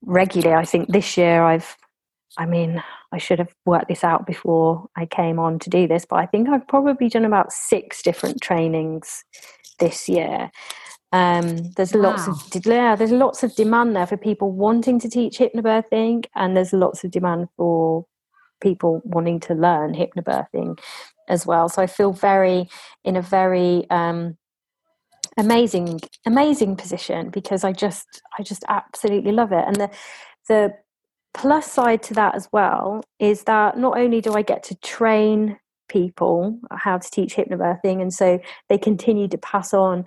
regularly. 0.03 0.55
I 0.55 0.67
think 0.67 0.93
this 0.93 1.17
year 1.17 1.43
I've 1.43 1.77
I 2.39 2.47
mean 2.47 2.83
I 3.13 3.19
should 3.19 3.39
have 3.39 3.55
worked 3.65 3.89
this 3.89 4.05
out 4.05 4.27
before 4.27 4.89
I 4.97 5.07
came 5.07 5.39
on 5.39 5.59
to 5.61 5.71
do 5.71 5.87
this, 5.87 6.05
but 6.05 6.17
I 6.17 6.27
think 6.27 6.49
I've 6.49 6.67
probably 6.69 7.09
done 7.09 7.25
about 7.25 7.53
six 7.53 8.03
different 8.03 8.41
trainings 8.41 9.25
this 9.79 10.09
year. 10.09 10.51
Um, 11.13 11.71
there's 11.77 11.95
wow. 11.95 12.03
lots 12.03 12.29
of 12.29 12.67
yeah, 12.67 12.97
there's 12.97 13.13
lots 13.13 13.43
of 13.43 13.55
demand 13.55 13.97
there 13.97 14.07
for 14.07 14.17
people 14.17 14.53
wanting 14.53 14.99
to 15.01 15.09
teach 15.09 15.39
hypnobirthing, 15.39 16.27
and 16.35 16.57
there's 16.57 16.73
lots 16.73 17.05
of 17.05 17.11
demand 17.11 17.49
for 17.57 18.07
people 18.61 19.03
wanting 19.05 19.41
to 19.41 19.55
learn 19.55 19.95
hypnobirthing 19.95 20.79
as 21.29 21.47
well. 21.47 21.69
So 21.69 21.83
I 21.83 21.87
feel 21.87 22.13
very 22.13 22.69
in 23.05 23.17
a 23.17 23.23
very 23.23 23.89
um, 23.91 24.37
amazing, 25.37 26.01
amazing 26.25 26.77
position 26.77 27.31
because 27.31 27.65
I 27.65 27.73
just 27.73 28.23
I 28.39 28.43
just 28.43 28.65
absolutely 28.69 29.33
love 29.33 29.53
it. 29.53 29.65
And 29.67 29.77
the 29.77 29.91
the 30.49 30.75
plus 31.37 31.71
side 31.71 32.03
to 32.03 32.15
that 32.15 32.35
as 32.35 32.49
well 32.51 33.05
is 33.19 33.45
that 33.45 33.77
not 33.77 33.99
only 33.99 34.23
do 34.23 34.33
I 34.33 34.43
get 34.43 34.63
to 34.65 34.75
train 34.77 35.59
people 35.89 36.59
how 36.73 36.99
to 36.99 37.11
teach 37.11 37.37
hypnobirthing 37.37 38.01
and 38.01 38.13
so 38.13 38.41
they 38.69 38.79
continue 38.79 39.29
to 39.29 39.39
pass 39.39 39.75
on 39.75 40.05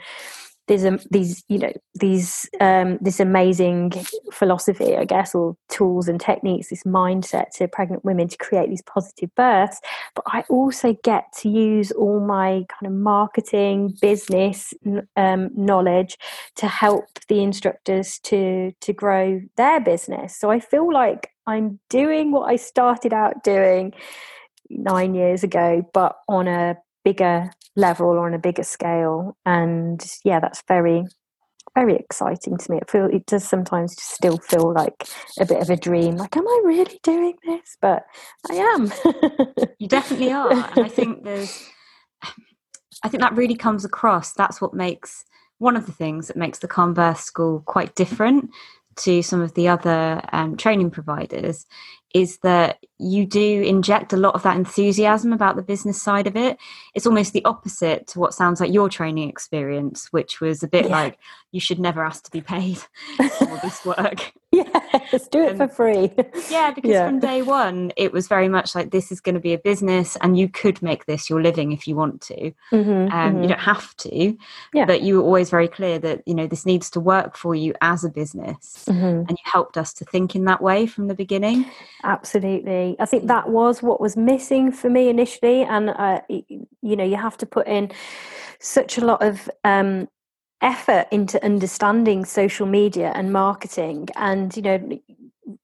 there's 0.69 1.03
these 1.09 1.43
you 1.49 1.57
know 1.57 1.73
these 1.95 2.47
um, 2.61 2.97
this 3.01 3.19
amazing 3.19 3.91
philosophy 4.31 4.95
i 4.95 5.03
guess 5.03 5.33
or 5.33 5.57
tools 5.67 6.07
and 6.07 6.21
techniques 6.21 6.69
this 6.69 6.83
mindset 6.83 7.49
to 7.55 7.67
pregnant 7.67 8.05
women 8.05 8.27
to 8.27 8.37
create 8.37 8.69
these 8.69 8.83
positive 8.83 9.33
births. 9.35 9.81
But 10.15 10.25
i 10.27 10.43
also 10.49 10.95
get 11.03 11.25
to 11.39 11.49
use 11.49 11.91
all 11.91 12.19
my 12.19 12.65
kind 12.69 12.85
of 12.85 12.93
marketing 12.93 13.95
business 13.99 14.73
um, 15.15 15.49
knowledge 15.55 16.17
to 16.55 16.67
help 16.67 17.05
the 17.27 17.41
instructors 17.41 18.19
to 18.19 18.71
to 18.79 18.93
grow 18.93 19.41
their 19.57 19.79
business. 19.79 20.37
So 20.39 20.51
i 20.51 20.59
feel 20.59 20.91
like 20.93 21.31
i'm 21.47 21.79
doing 21.89 22.31
what 22.31 22.47
i 22.47 22.55
started 22.55 23.11
out 23.11 23.43
doing 23.43 23.93
nine 24.69 25.15
years 25.15 25.43
ago 25.43 25.83
but 25.93 26.15
on 26.27 26.47
a 26.47 26.77
bigger 27.09 27.49
level 27.75 28.07
or 28.07 28.27
on 28.27 28.33
a 28.35 28.39
bigger 28.39 28.63
scale. 28.63 29.35
And 29.45 30.03
yeah, 30.23 30.39
that's 30.39 30.63
very, 30.67 31.05
very 31.73 31.95
exciting 31.95 32.57
to 32.57 32.71
me. 32.71 32.77
It 32.77 32.89
feel 32.89 33.05
it 33.05 33.25
does 33.25 33.47
sometimes 33.47 33.95
still 33.99 34.37
feel 34.37 34.73
like 34.73 35.07
a 35.39 35.45
bit 35.45 35.61
of 35.61 35.69
a 35.71 35.75
dream. 35.75 36.17
Like, 36.17 36.37
am 36.37 36.47
I 36.47 36.61
really 36.63 36.99
doing 37.01 37.35
this? 37.45 37.77
But 37.81 38.05
I 38.49 38.55
am. 38.55 38.91
you 39.79 39.87
definitely 39.87 40.31
are. 40.39 40.51
And 40.51 40.85
I 40.85 40.89
think 40.89 41.23
there's, 41.23 41.67
I 43.03 43.09
think 43.09 43.21
that 43.21 43.35
really 43.35 43.55
comes 43.55 43.85
across. 43.85 44.33
That's 44.33 44.61
what 44.61 44.73
makes 44.73 45.25
one 45.57 45.75
of 45.75 45.87
the 45.87 45.91
things 45.91 46.27
that 46.27 46.37
makes 46.37 46.59
the 46.59 46.67
Calm 46.67 46.93
Birth 46.93 47.21
School 47.21 47.63
quite 47.65 47.95
different 47.95 48.51
to 48.97 49.23
some 49.23 49.41
of 49.41 49.53
the 49.55 49.67
other 49.67 50.21
um, 50.31 50.57
training 50.57 50.91
providers 50.91 51.65
is 52.13 52.37
that 52.39 52.79
you 52.97 53.25
do 53.25 53.61
inject 53.61 54.11
a 54.11 54.17
lot 54.17 54.35
of 54.35 54.43
that 54.43 54.57
enthusiasm 54.57 55.31
about 55.31 55.55
the 55.55 55.61
business 55.61 56.01
side 56.01 56.27
of 56.27 56.35
it. 56.35 56.57
It's 56.93 57.07
almost 57.07 57.31
the 57.31 57.45
opposite 57.45 58.07
to 58.07 58.19
what 58.19 58.33
sounds 58.33 58.59
like 58.59 58.73
your 58.73 58.89
training 58.89 59.29
experience, 59.29 60.11
which 60.11 60.41
was 60.41 60.63
a 60.63 60.67
bit 60.67 60.85
yeah. 60.85 60.91
like 60.91 61.19
you 61.51 61.59
should 61.59 61.79
never 61.79 62.03
ask 62.03 62.25
to 62.25 62.31
be 62.31 62.41
paid 62.41 62.77
for 63.17 63.59
this 63.63 63.83
work. 63.85 64.33
Yes, 64.51 65.27
do 65.29 65.43
it 65.43 65.57
for 65.57 65.67
free. 65.67 66.11
yeah, 66.49 66.71
because 66.71 66.91
yeah. 66.91 67.07
from 67.07 67.19
day 67.19 67.41
one, 67.41 67.91
it 67.95 68.11
was 68.11 68.27
very 68.27 68.49
much 68.49 68.75
like 68.75 68.91
this 68.91 69.11
is 69.11 69.21
going 69.21 69.35
to 69.35 69.41
be 69.41 69.53
a 69.53 69.57
business, 69.57 70.17
and 70.21 70.37
you 70.37 70.49
could 70.49 70.81
make 70.81 71.05
this 71.05 71.29
your 71.29 71.41
living 71.41 71.71
if 71.71 71.87
you 71.87 71.95
want 71.95 72.21
to. 72.21 72.51
Mm-hmm, 72.71 72.89
um, 72.89 73.09
mm-hmm. 73.09 73.43
You 73.43 73.49
don't 73.49 73.59
have 73.59 73.95
to, 73.97 74.37
yeah. 74.73 74.85
but 74.85 75.01
you 75.01 75.17
were 75.17 75.23
always 75.23 75.49
very 75.49 75.67
clear 75.67 75.99
that 75.99 76.23
you 76.27 76.33
know 76.33 76.47
this 76.47 76.65
needs 76.65 76.89
to 76.91 76.99
work 76.99 77.37
for 77.37 77.55
you 77.55 77.73
as 77.81 78.03
a 78.03 78.09
business, 78.09 78.85
mm-hmm. 78.87 79.27
and 79.27 79.31
you 79.31 79.37
helped 79.43 79.77
us 79.77 79.93
to 79.93 80.05
think 80.05 80.35
in 80.35 80.45
that 80.45 80.61
way 80.61 80.85
from 80.85 81.07
the 81.07 81.15
beginning. 81.15 81.65
Absolutely. 82.03 82.95
I 82.99 83.05
think 83.05 83.27
that 83.27 83.49
was 83.49 83.83
what 83.83 83.99
was 83.99 84.15
missing 84.15 84.71
for 84.71 84.89
me 84.89 85.09
initially. 85.09 85.63
And, 85.63 85.89
uh, 85.89 86.21
you 86.29 86.95
know, 86.95 87.03
you 87.03 87.17
have 87.17 87.37
to 87.37 87.45
put 87.45 87.67
in 87.67 87.91
such 88.59 88.97
a 88.97 89.05
lot 89.05 89.21
of 89.21 89.49
um, 89.63 90.07
effort 90.61 91.07
into 91.11 91.43
understanding 91.43 92.23
social 92.25 92.65
media 92.65 93.11
and 93.15 93.33
marketing. 93.33 94.07
And, 94.15 94.55
you 94.55 94.61
know, 94.63 94.99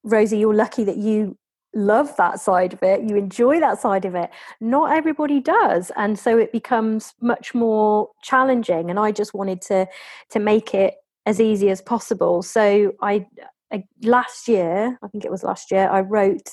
Rosie, 0.04 0.38
you're 0.38 0.54
lucky 0.54 0.84
that 0.84 0.98
you 0.98 1.38
love 1.74 2.16
that 2.16 2.40
side 2.40 2.72
of 2.72 2.82
it 2.84 3.04
you 3.04 3.18
enjoy 3.18 3.60
that 3.60 3.78
side 3.82 4.06
of 4.06 4.16
it 4.16 4.30
not 4.62 4.94
everybody 4.94 5.42
does 5.42 5.92
and 5.98 6.18
so 6.18 6.38
it 6.38 6.50
becomes 6.54 7.14
much 7.20 7.54
more 7.54 8.10
challenging 8.24 8.90
and 8.90 8.98
i 8.98 9.12
just 9.12 9.34
wanted 9.34 9.62
to 9.62 9.86
to 10.30 10.40
make 10.40 10.74
it 10.74 10.94
as 11.26 11.42
easy 11.42 11.70
as 11.70 11.82
possible 11.82 12.42
so 12.42 12.94
i 13.02 13.26
last 14.04 14.48
year, 14.48 14.98
I 15.02 15.08
think 15.08 15.26
it 15.26 15.32
was 15.32 15.44
last 15.44 15.72
year, 15.72 15.90
I 15.90 16.02
wrote 16.02 16.50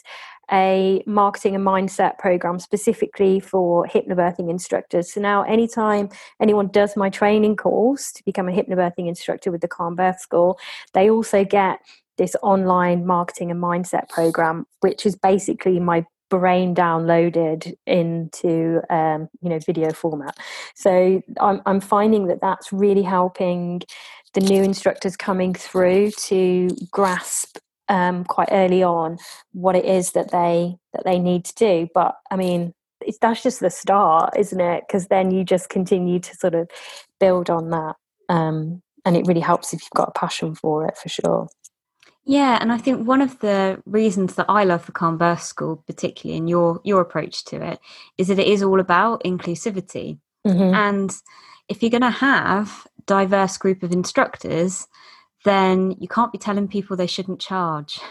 a 0.50 1.02
marketing 1.06 1.54
and 1.54 1.64
mindset 1.64 2.18
program 2.18 2.58
specifically 2.58 3.40
for 3.40 3.86
hypnobirthing 3.86 4.50
instructors. 4.50 5.12
So 5.12 5.20
now, 5.20 5.42
anytime 5.42 6.08
anyone 6.40 6.68
does 6.68 6.96
my 6.96 7.08
training 7.08 7.56
course 7.56 8.12
to 8.12 8.24
become 8.24 8.48
a 8.48 8.52
hypnobirthing 8.52 9.08
instructor 9.08 9.50
with 9.50 9.60
the 9.60 9.68
Calm 9.68 9.94
Birth 9.94 10.20
School, 10.20 10.58
they 10.92 11.10
also 11.10 11.44
get 11.44 11.80
this 12.18 12.36
online 12.42 13.06
marketing 13.06 13.50
and 13.50 13.62
mindset 13.62 14.08
program, 14.08 14.66
which 14.80 15.06
is 15.06 15.16
basically 15.16 15.80
my 15.80 16.04
brain 16.38 16.74
downloaded 16.74 17.74
into 17.86 18.80
um, 18.88 19.28
you 19.42 19.50
know 19.50 19.58
video 19.58 19.92
format. 19.92 20.38
So 20.74 21.20
I'm, 21.38 21.60
I'm 21.66 21.80
finding 21.80 22.26
that 22.28 22.40
that's 22.40 22.72
really 22.72 23.02
helping 23.02 23.82
the 24.32 24.40
new 24.40 24.62
instructors 24.62 25.14
coming 25.14 25.52
through 25.52 26.12
to 26.12 26.70
grasp 26.90 27.58
um, 27.88 28.24
quite 28.24 28.48
early 28.50 28.82
on 28.82 29.18
what 29.52 29.76
it 29.76 29.84
is 29.84 30.12
that 30.12 30.30
they 30.30 30.76
that 30.94 31.04
they 31.04 31.18
need 31.18 31.44
to 31.44 31.54
do. 31.54 31.88
But 31.92 32.16
I 32.30 32.36
mean, 32.36 32.72
that's 33.20 33.42
just 33.42 33.60
the 33.60 33.68
start, 33.68 34.34
isn't 34.38 34.60
it? 34.60 34.84
Because 34.86 35.08
then 35.08 35.32
you 35.32 35.44
just 35.44 35.68
continue 35.68 36.18
to 36.18 36.34
sort 36.36 36.54
of 36.54 36.70
build 37.20 37.50
on 37.50 37.68
that, 37.70 37.96
um, 38.30 38.80
and 39.04 39.18
it 39.18 39.26
really 39.26 39.40
helps 39.40 39.74
if 39.74 39.82
you've 39.82 39.90
got 39.94 40.08
a 40.08 40.18
passion 40.18 40.54
for 40.54 40.86
it, 40.86 40.96
for 40.96 41.10
sure. 41.10 41.48
Yeah, 42.24 42.58
and 42.60 42.72
I 42.72 42.78
think 42.78 43.06
one 43.06 43.20
of 43.20 43.38
the 43.40 43.82
reasons 43.84 44.36
that 44.36 44.46
I 44.48 44.64
love 44.64 44.86
the 44.86 44.92
Calm 44.92 45.18
Birth 45.18 45.42
School, 45.42 45.82
particularly 45.86 46.38
in 46.38 46.46
your 46.46 46.80
your 46.84 47.00
approach 47.00 47.44
to 47.46 47.62
it, 47.62 47.80
is 48.16 48.28
that 48.28 48.38
it 48.38 48.46
is 48.46 48.62
all 48.62 48.78
about 48.78 49.24
inclusivity. 49.24 50.18
Mm-hmm. 50.46 50.74
And 50.74 51.12
if 51.68 51.82
you're 51.82 51.90
going 51.90 52.02
to 52.02 52.10
have 52.10 52.86
diverse 53.06 53.56
group 53.58 53.82
of 53.82 53.92
instructors, 53.92 54.86
then 55.44 55.96
you 55.98 56.06
can't 56.06 56.32
be 56.32 56.38
telling 56.38 56.68
people 56.68 56.96
they 56.96 57.06
shouldn't 57.06 57.40
charge. 57.40 57.98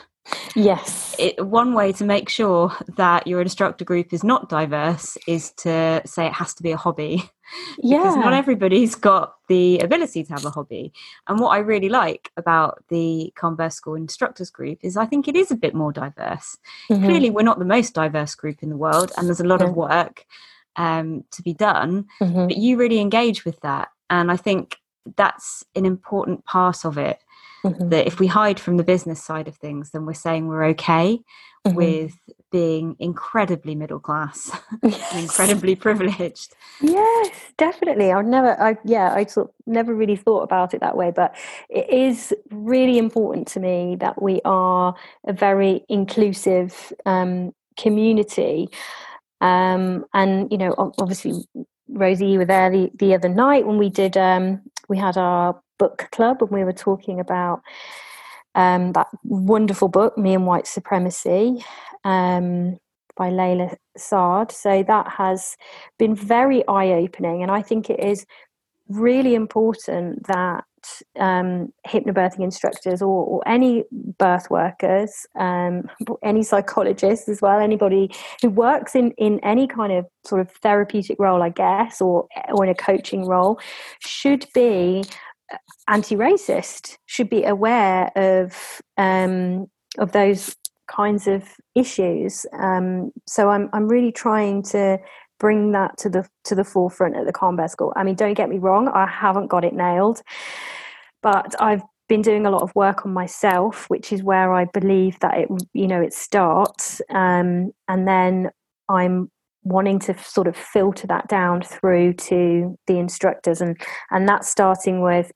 Yes. 0.55 1.15
It, 1.17 1.45
one 1.45 1.73
way 1.73 1.91
to 1.93 2.03
make 2.03 2.29
sure 2.29 2.71
that 2.97 3.27
your 3.27 3.41
instructor 3.41 3.85
group 3.85 4.13
is 4.13 4.23
not 4.23 4.49
diverse 4.49 5.17
is 5.27 5.51
to 5.57 6.01
say 6.05 6.25
it 6.27 6.33
has 6.33 6.53
to 6.55 6.63
be 6.63 6.71
a 6.71 6.77
hobby. 6.77 7.29
Yeah. 7.79 7.97
because 7.97 8.15
not 8.15 8.31
everybody's 8.33 8.95
got 8.95 9.35
the 9.49 9.79
ability 9.79 10.23
to 10.23 10.31
have 10.33 10.45
a 10.45 10.51
hobby. 10.51 10.93
And 11.27 11.37
what 11.37 11.49
I 11.49 11.57
really 11.57 11.89
like 11.89 12.31
about 12.37 12.81
the 12.87 13.33
Calm 13.35 13.57
Birth 13.57 13.73
School 13.73 13.95
instructors 13.95 14.49
group 14.49 14.79
is 14.83 14.95
I 14.95 15.05
think 15.05 15.27
it 15.27 15.35
is 15.35 15.51
a 15.51 15.55
bit 15.57 15.73
more 15.73 15.91
diverse. 15.91 16.57
Mhm. 16.89 17.03
Clearly, 17.03 17.29
we're 17.29 17.41
not 17.41 17.59
the 17.59 17.65
most 17.65 17.93
diverse 17.93 18.35
group 18.35 18.63
in 18.63 18.69
the 18.69 18.77
world, 18.77 19.11
and 19.17 19.27
there's 19.27 19.41
a 19.41 19.45
lot 19.45 19.59
Yeah. 19.59 19.67
of 19.67 19.75
work 19.75 20.25
um, 20.77 21.25
to 21.31 21.41
be 21.43 21.53
done. 21.53 22.05
Mhm. 22.21 22.47
But 22.47 22.55
you 22.55 22.77
really 22.77 22.99
engage 22.99 23.43
with 23.43 23.59
that. 23.61 23.89
And 24.09 24.31
I 24.31 24.37
think 24.37 24.77
that's 25.17 25.65
an 25.75 25.85
important 25.85 26.45
part 26.45 26.85
of 26.85 26.97
it 26.97 27.19
Mhm. 27.65 27.89
that 27.91 28.07
if 28.07 28.19
we 28.19 28.27
hide 28.27 28.59
from 28.59 28.77
the 28.77 28.83
business 28.83 29.23
side 29.23 29.47
of 29.47 29.55
things, 29.55 29.91
then 29.91 30.05
we're 30.05 30.13
saying 30.13 30.47
we're 30.47 30.65
okay 30.65 31.19
Mhm. 31.67 31.75
with 31.75 32.17
being 32.51 32.95
incredibly 32.99 33.75
middle 33.75 33.99
class 33.99 34.51
Yes. 34.83 35.13
incredibly 35.13 35.75
privileged. 35.75 36.55
Yes, 36.81 37.29
definitely. 37.57 38.11
I've 38.11 38.25
never, 38.25 38.59
I 38.59 38.77
yeah, 38.83 39.13
I 39.13 39.25
sort 39.25 39.49
of 39.49 39.53
never 39.67 39.93
really 39.93 40.15
thought 40.15 40.41
about 40.41 40.73
it 40.73 40.81
that 40.81 40.97
way, 40.97 41.11
but 41.15 41.35
it 41.69 41.87
is 41.89 42.33
really 42.49 42.97
important 42.97 43.47
to 43.49 43.59
me 43.59 43.95
that 43.99 44.21
we 44.21 44.41
are 44.43 44.95
a 45.27 45.33
very 45.33 45.85
inclusive 45.87 46.91
um, 47.05 47.53
community. 47.77 48.69
Um, 49.39 50.05
and 50.13 50.51
you 50.51 50.57
know, 50.57 50.73
obviously, 50.97 51.45
Rosie, 51.87 52.27
you 52.27 52.39
were 52.39 52.45
there 52.45 52.71
the, 52.71 52.89
the 52.95 53.13
other 53.13 53.29
night 53.29 53.67
when 53.67 53.77
we 53.77 53.89
did. 53.89 54.17
Um, 54.17 54.61
we 54.89 54.97
had 54.97 55.17
our 55.17 55.61
book 55.81 55.97
club, 56.11 56.41
and 56.41 56.51
we 56.51 56.63
were 56.63 56.79
talking 56.89 57.19
about 57.19 57.61
um, 58.55 58.93
that 58.93 59.07
wonderful 59.23 59.87
book, 59.87 60.17
Me 60.17 60.33
and 60.33 60.45
White 60.45 60.67
Supremacy. 60.67 61.63
Um, 62.03 62.77
by 63.17 63.29
Layla 63.29 63.75
Saad. 63.97 64.51
So 64.51 64.83
that 64.83 65.07
has 65.07 65.57
been 65.99 66.15
very 66.15 66.67
eye 66.67 66.91
opening. 67.03 67.43
And 67.43 67.51
I 67.51 67.61
think 67.61 67.89
it 67.89 67.99
is 67.99 68.25
really 68.87 69.35
important 69.35 70.27
that 70.27 70.63
um, 71.19 71.71
hypnobirthing 71.87 72.43
instructors 72.43 73.01
or, 73.01 73.23
or 73.25 73.47
any 73.47 73.83
birth 74.17 74.49
workers, 74.49 75.27
um, 75.39 75.83
any 76.23 76.43
psychologists 76.43 77.29
as 77.29 77.41
well, 77.41 77.59
anybody 77.59 78.11
who 78.41 78.49
works 78.49 78.95
in, 78.95 79.11
in 79.11 79.39
any 79.41 79.67
kind 79.67 79.93
of 79.93 80.05
sort 80.25 80.41
of 80.41 80.49
therapeutic 80.63 81.17
role, 81.19 81.43
I 81.43 81.49
guess, 81.49 82.01
or, 82.01 82.27
or 82.49 82.65
in 82.65 82.71
a 82.71 82.75
coaching 82.75 83.27
role, 83.27 83.59
should 83.99 84.47
be 84.53 85.03
anti-racist, 85.87 86.97
should 87.05 87.29
be 87.29 87.43
aware 87.43 88.11
of 88.15 88.81
um, 88.97 89.67
of 89.97 90.11
those 90.11 90.55
kinds 90.87 91.27
of 91.27 91.43
issues. 91.75 92.45
Um, 92.53 93.11
so 93.27 93.49
I'm 93.49 93.69
I'm 93.73 93.87
really 93.87 94.11
trying 94.11 94.63
to 94.63 94.99
bring 95.39 95.71
that 95.71 95.97
to 95.97 96.09
the 96.09 96.27
to 96.45 96.55
the 96.55 96.63
forefront 96.63 97.15
at 97.15 97.25
the 97.25 97.33
Calm 97.33 97.55
Birth 97.55 97.71
School. 97.71 97.93
I 97.95 98.03
mean, 98.03 98.15
don't 98.15 98.35
get 98.35 98.49
me 98.49 98.59
wrong, 98.59 98.87
I 98.87 99.07
haven't 99.07 99.47
got 99.47 99.65
it 99.65 99.73
nailed, 99.73 100.21
but 101.21 101.59
I've 101.59 101.81
been 102.07 102.21
doing 102.21 102.45
a 102.45 102.51
lot 102.51 102.61
of 102.61 102.75
work 102.75 103.05
on 103.05 103.13
myself, 103.13 103.85
which 103.89 104.11
is 104.11 104.21
where 104.21 104.53
I 104.53 104.65
believe 104.65 105.17
that 105.19 105.37
it 105.37 105.49
you 105.73 105.87
know 105.87 106.01
it 106.01 106.13
starts, 106.13 107.01
um, 107.09 107.71
and 107.87 108.07
then 108.07 108.49
I'm 108.89 109.31
wanting 109.63 109.99
to 109.99 110.17
sort 110.17 110.47
of 110.47 110.55
filter 110.55 111.05
that 111.07 111.27
down 111.27 111.61
through 111.61 112.13
to 112.13 112.75
the 112.87 112.97
instructors 112.97 113.61
and 113.61 113.79
and 114.09 114.27
that's 114.27 114.49
starting 114.49 115.01
with 115.01 115.31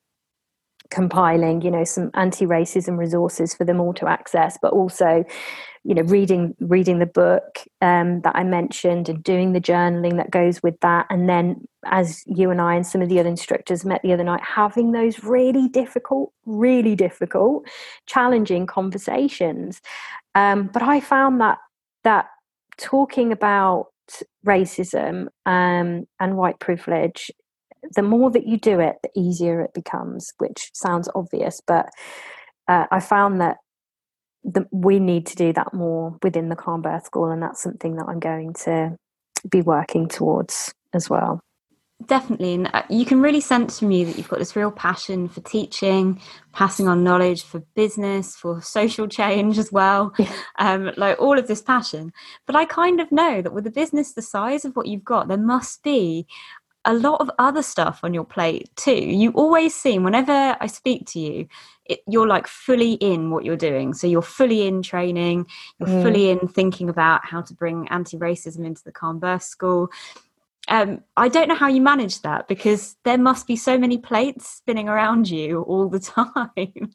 compiling 0.92 1.62
you 1.62 1.72
know 1.72 1.84
some 1.84 2.12
anti-racism 2.14 2.98
resources 2.98 3.54
for 3.54 3.66
them 3.66 3.80
all 3.80 3.94
to 3.94 4.08
access 4.08 4.58
but 4.62 4.72
also 4.72 5.24
you 5.84 5.94
know 5.94 6.02
reading 6.04 6.56
reading 6.60 7.00
the 7.00 7.06
book 7.06 7.60
um, 7.82 8.22
that 8.22 8.36
i 8.36 8.44
mentioned 8.44 9.08
and 9.08 9.24
doing 9.24 9.54
the 9.54 9.62
journaling 9.62 10.18
that 10.18 10.32
goes 10.32 10.62
with 10.64 10.80
that. 10.82 11.06
And 11.10 11.30
then 11.30 11.66
as 11.86 12.24
you 12.26 12.50
and 12.50 12.60
i 12.60 12.76
and 12.76 12.86
some 12.86 13.02
of 13.02 13.10
the 13.10 13.20
other 13.20 13.30
instructors 13.30 13.86
met 13.86 14.02
the 14.02 14.12
other 14.12 14.24
night 14.24 14.42
having 14.42 14.92
those 14.92 15.24
really 15.24 15.70
difficult 15.70 16.34
really 16.46 16.96
difficult 16.96 17.68
challenging 18.08 18.66
conversations. 18.66 19.82
Um, 20.34 20.70
but 20.74 20.82
i 20.82 21.00
found 21.00 21.40
that 21.42 21.60
that 22.04 22.28
talking 22.78 23.32
about 23.32 23.88
racism 24.46 25.28
um, 25.46 26.06
and 26.20 26.38
white 26.38 26.60
privilege 26.60 27.32
the 27.96 28.02
more 28.02 28.32
that 28.32 28.48
you 28.48 28.58
do 28.58 28.80
it, 28.80 28.96
the 29.04 29.10
easier 29.16 29.62
it 29.62 29.74
becomes, 29.74 30.32
which 30.38 30.70
sounds 30.74 31.10
obvious, 31.16 31.62
but 31.66 31.90
uh, 32.68 32.86
I 32.92 33.00
found 33.00 33.42
that 33.42 33.58
the, 34.44 34.68
we 34.72 35.00
need 35.00 35.26
to 35.28 35.36
do 35.36 35.54
that 35.54 35.74
more 35.74 36.18
within 36.24 36.50
the 36.50 36.56
Calm 36.56 36.82
Birth 36.82 37.06
School, 37.06 37.32
and 37.32 37.42
that's 37.42 37.62
something 37.62 37.96
that 37.96 38.06
I'm 38.08 38.20
going 38.20 38.54
to 38.66 38.96
be 39.50 39.62
working 39.62 40.08
towards 40.08 40.74
as 40.94 41.10
well. 41.10 41.40
Definitely, 42.06 42.54
and 42.56 42.70
uh, 42.74 42.84
you 42.90 43.06
can 43.06 43.22
really 43.22 43.40
sense 43.40 43.80
from 43.80 43.90
you 43.90 44.06
that 44.06 44.18
you've 44.18 44.28
got 44.28 44.40
this 44.40 44.56
real 44.56 44.70
passion 44.70 45.30
for 45.30 45.40
teaching, 45.42 46.22
passing 46.52 46.88
on 46.90 47.04
knowledge 47.06 47.44
for 47.44 47.62
business, 47.74 48.36
for 48.36 48.62
social 48.62 49.08
change 49.08 49.58
as 49.58 49.72
well, 49.72 50.14
Yeah. 50.20 50.32
um, 50.60 50.92
like 50.98 51.20
all 51.20 51.40
of 51.40 51.48
this 51.48 51.62
passion. 51.62 52.12
But 52.46 52.58
I 52.58 52.66
kind 52.66 53.00
of 53.00 53.12
know 53.12 53.42
that 53.42 53.54
with 53.54 53.66
a 53.66 53.72
business 53.72 54.14
the 54.14 54.22
size 54.22 54.66
of 54.66 54.76
what 54.76 54.88
you've 54.88 55.06
got, 55.06 55.30
there 55.30 55.38
must 55.38 55.84
be 55.84 56.28
a 56.86 56.94
lot 56.94 57.20
of 57.20 57.30
other 57.40 57.62
stuff 57.62 58.00
on 58.04 58.14
your 58.14 58.24
plate 58.24 58.70
too. 58.76 58.94
You 58.96 59.32
always 59.32 59.76
seem, 59.76 60.04
whenever 60.04 60.56
I 60.60 60.68
speak 60.68 61.08
to 61.08 61.20
you, 61.20 61.48
it, 61.86 62.00
you're 62.08 62.28
like 62.28 62.48
fully 62.48 62.94
in 62.94 63.30
what 63.32 63.44
you're 63.44 63.58
doing. 63.58 63.94
So 63.94 64.08
you're 64.08 64.22
fully 64.22 64.68
in 64.68 64.82
training, 64.82 65.48
you're 65.80 65.90
Mm. 65.90 66.04
fully 66.04 66.30
in 66.30 66.48
thinking 66.48 66.90
about 66.90 67.26
how 67.26 67.42
to 67.42 67.54
bring 67.54 67.88
anti 67.90 68.18
racism 68.18 68.66
into 68.66 68.84
the 68.84 68.92
Calm 68.92 69.20
Birth 69.20 69.44
School. 69.44 69.90
Um, 70.68 71.04
I 71.16 71.28
don't 71.28 71.48
know 71.48 71.56
how 71.56 71.68
you 71.68 71.80
manage 71.82 72.22
that 72.24 72.48
because 72.48 72.96
there 73.04 73.20
must 73.20 73.46
be 73.46 73.56
so 73.56 73.78
many 73.78 74.00
plates 74.00 74.48
spinning 74.48 74.90
around 74.90 75.30
you 75.30 75.62
all 75.62 75.90
the 75.90 76.00
time. 76.16 76.94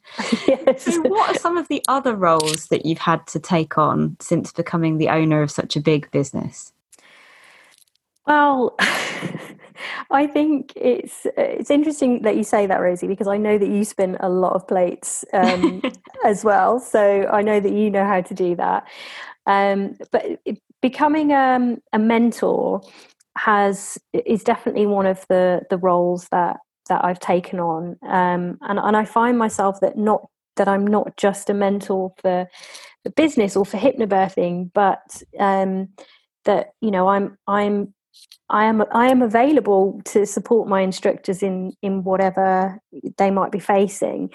yes. 0.49 0.85
so, 0.85 1.03
what 1.03 1.31
are 1.31 1.39
some 1.39 1.57
of 1.57 1.69
the 1.69 1.83
other 1.87 2.17
roles 2.17 2.67
that 2.67 2.85
you've 2.85 2.99
had 2.99 3.27
to 3.29 3.39
take 3.39 3.79
on 3.79 4.17
since 4.19 4.53
becoming 4.53 4.99
the 4.99 5.09
owner 5.09 5.41
of 5.43 5.53
such 5.53 5.77
a 5.77 5.81
big 5.81 6.11
business? 6.11 6.73
Well, 8.27 8.77
I 10.11 10.27
think 10.27 10.73
it's 10.77 11.27
it's 11.37 11.71
interesting 11.71 12.23
that 12.23 12.37
you 12.37 12.45
say 12.45 12.67
that, 12.67 12.81
Rosie, 12.81 13.07
because 13.07 13.29
I 13.29 13.37
know 13.37 13.59
that 13.59 13.69
you 13.69 13.85
spin 13.85 14.17
a 14.21 14.29
lot 14.29 14.53
of 14.55 14.67
plates 14.67 15.25
um, 15.33 15.83
as 16.25 16.45
well. 16.45 16.81
So 16.81 17.29
I 17.33 17.43
know 17.43 17.61
that 17.61 17.73
you 17.73 17.91
know 17.91 18.05
how 18.05 18.21
to 18.21 18.35
do 18.35 18.57
that. 18.57 18.87
Um, 19.47 19.97
but 20.13 20.25
becoming 20.83 21.33
um, 21.33 21.79
a 21.93 21.99
mentor 21.99 22.83
has 23.37 23.99
is 24.13 24.45
definitely 24.45 24.87
one 24.87 25.07
of 25.07 25.25
the 25.29 25.63
the 25.71 25.79
roles 25.79 26.29
that 26.31 26.59
that 26.89 27.05
I've 27.05 27.21
taken 27.21 27.61
on, 27.61 27.97
um, 28.03 28.59
and 28.63 28.79
and 28.79 28.97
I 28.97 29.05
find 29.05 29.39
myself 29.39 29.81
that 29.81 29.97
not 29.97 30.27
that 30.57 30.69
I'm 30.69 30.87
not 30.87 31.17
just 31.17 31.49
a 31.49 31.55
mentor 31.55 32.13
for 32.21 32.49
the 33.05 33.11
business 33.11 33.57
or 33.57 33.65
for 33.65 33.79
hypnobirthing, 33.79 34.73
but 34.75 35.23
um, 35.39 35.89
that 36.45 36.73
you 36.81 36.91
know 36.91 37.09
I'm 37.09 37.39
I'm 37.47 37.95
I 38.49 38.65
am 38.65 38.85
I 38.93 39.09
am 39.09 39.23
available 39.23 40.01
to 40.07 40.27
support 40.27 40.69
my 40.69 40.81
instructors 40.81 41.43
in 41.43 41.73
in 41.83 42.05
whatever 42.05 42.81
they 43.17 43.31
might 43.31 43.53
be 43.53 43.61
facing, 43.61 44.31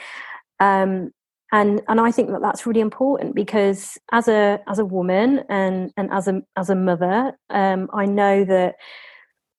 um, 0.59 1.11
and 1.51 1.81
and 1.88 1.99
I 1.99 2.11
think 2.11 2.29
that 2.29 2.41
that's 2.41 2.65
really 2.65 2.79
important 2.79 3.35
because 3.35 3.97
as 4.11 4.27
a 4.27 4.59
as 4.67 4.79
a 4.79 4.85
woman 4.85 5.43
and 5.49 5.91
and 5.97 6.09
as 6.11 6.27
a 6.27 6.41
as 6.55 6.69
a 6.69 6.75
mother, 6.75 7.33
um, 7.49 7.89
I 7.93 8.05
know 8.05 8.45
that 8.45 8.75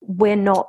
we're 0.00 0.36
not 0.36 0.68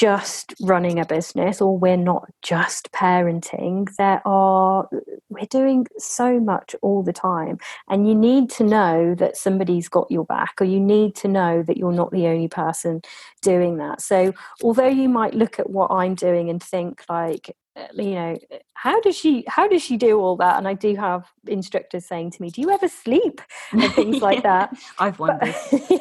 just 0.00 0.54
running 0.62 0.98
a 0.98 1.04
business 1.04 1.60
or 1.60 1.76
we're 1.76 1.94
not 1.94 2.26
just 2.40 2.90
parenting 2.90 3.86
there 3.96 4.22
are 4.26 4.88
we're 5.28 5.44
doing 5.50 5.86
so 5.98 6.40
much 6.40 6.74
all 6.80 7.02
the 7.02 7.12
time. 7.12 7.58
And 7.86 8.08
you 8.08 8.14
need 8.14 8.48
to 8.52 8.64
know 8.64 9.14
that 9.16 9.36
somebody's 9.36 9.90
got 9.90 10.10
your 10.10 10.24
back 10.24 10.54
or 10.58 10.64
you 10.64 10.80
need 10.80 11.14
to 11.16 11.28
know 11.28 11.62
that 11.64 11.76
you're 11.76 11.92
not 11.92 12.12
the 12.12 12.28
only 12.28 12.48
person 12.48 13.02
doing 13.42 13.76
that. 13.76 14.00
So 14.00 14.32
although 14.62 14.88
you 14.88 15.10
might 15.10 15.34
look 15.34 15.58
at 15.58 15.68
what 15.68 15.90
i'm 15.90 16.14
doing 16.14 16.48
and 16.48 16.62
think 16.62 17.04
like 17.10 17.54
uh, 17.76 17.86
you 17.94 18.14
know 18.14 18.38
how 18.72 19.00
does 19.02 19.16
she 19.16 19.44
how 19.48 19.68
does 19.68 19.82
she 19.82 19.98
do 19.98 20.18
all 20.18 20.36
that? 20.36 20.56
And 20.56 20.66
i 20.66 20.72
do 20.72 20.96
have 20.96 21.30
instructors 21.46 22.06
saying 22.06 22.30
to 22.32 22.42
me 22.42 22.48
do 22.48 22.62
you 22.62 22.70
ever 22.70 22.88
sleep? 22.88 23.42
and 23.72 23.92
things 24.00 24.22
like 24.22 24.44
that. 24.44 24.74
I've 24.98 25.18
wondered. 25.18 25.54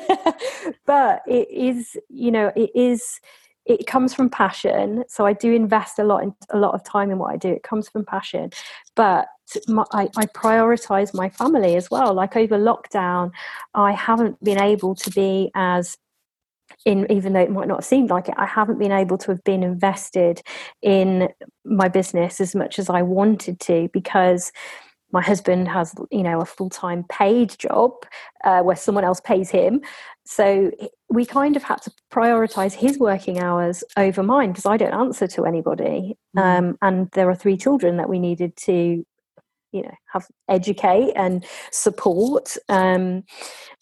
but, 0.07 0.41
but 0.85 1.21
it 1.27 1.49
is 1.51 1.97
you 2.07 2.31
know 2.31 2.53
it 2.55 2.71
is 2.73 3.19
it 3.69 3.85
comes 3.85 4.13
from 4.13 4.29
passion 4.29 5.03
so 5.07 5.25
i 5.25 5.31
do 5.31 5.53
invest 5.53 5.99
a 5.99 6.03
lot 6.03 6.23
in 6.23 6.33
a 6.49 6.57
lot 6.57 6.73
of 6.73 6.83
time 6.83 7.11
in 7.11 7.17
what 7.17 7.31
i 7.31 7.37
do. 7.37 7.49
It 7.49 7.63
comes 7.63 7.87
from 7.87 8.03
passion. 8.03 8.49
But 8.95 9.27
my, 9.67 9.83
I, 9.93 10.09
I 10.17 10.25
prioritize 10.25 11.13
my 11.13 11.29
family 11.29 11.75
as 11.75 11.89
well. 11.89 12.13
Like 12.13 12.35
over 12.35 12.57
lockdown 12.57 13.31
i 13.75 13.91
haven't 13.91 14.43
been 14.43 14.61
able 14.61 14.95
to 14.95 15.09
be 15.11 15.51
as 15.55 15.97
in 16.85 17.11
even 17.11 17.33
though 17.33 17.41
it 17.41 17.51
might 17.51 17.67
not 17.67 17.79
have 17.79 17.85
seemed 17.85 18.09
like 18.09 18.29
it 18.29 18.35
i 18.37 18.45
haven't 18.45 18.79
been 18.79 18.91
able 18.91 19.17
to 19.17 19.31
have 19.31 19.43
been 19.43 19.63
invested 19.63 20.41
in 20.81 21.27
my 21.65 21.87
business 21.87 22.39
as 22.39 22.55
much 22.55 22.79
as 22.79 22.89
i 22.89 23.01
wanted 23.01 23.59
to 23.59 23.89
because 23.91 24.51
my 25.11 25.21
husband 25.21 25.67
has 25.67 25.93
you 26.11 26.23
know 26.23 26.39
a 26.39 26.45
full-time 26.45 27.03
paid 27.09 27.57
job 27.57 27.91
uh, 28.43 28.61
where 28.61 28.75
someone 28.75 29.03
else 29.03 29.19
pays 29.19 29.49
him. 29.49 29.81
So 30.25 30.71
we 31.09 31.25
kind 31.25 31.55
of 31.55 31.63
had 31.63 31.81
to 31.83 31.91
prioritize 32.11 32.73
his 32.73 32.99
working 32.99 33.39
hours 33.39 33.83
over 33.97 34.21
mine 34.21 34.51
because 34.51 34.67
i 34.67 34.77
don't 34.77 34.93
answer 34.93 35.27
to 35.27 35.45
anybody. 35.45 36.17
Mm. 36.37 36.41
um, 36.41 36.77
and 36.81 37.09
there 37.11 37.29
are 37.29 37.35
three 37.35 37.57
children 37.57 37.97
that 37.97 38.09
we 38.09 38.19
needed 38.19 38.55
to 38.57 39.03
you 39.71 39.81
know 39.83 39.93
have 40.11 40.27
educate 40.47 41.11
and 41.15 41.45
support 41.71 42.57
um, 42.69 43.23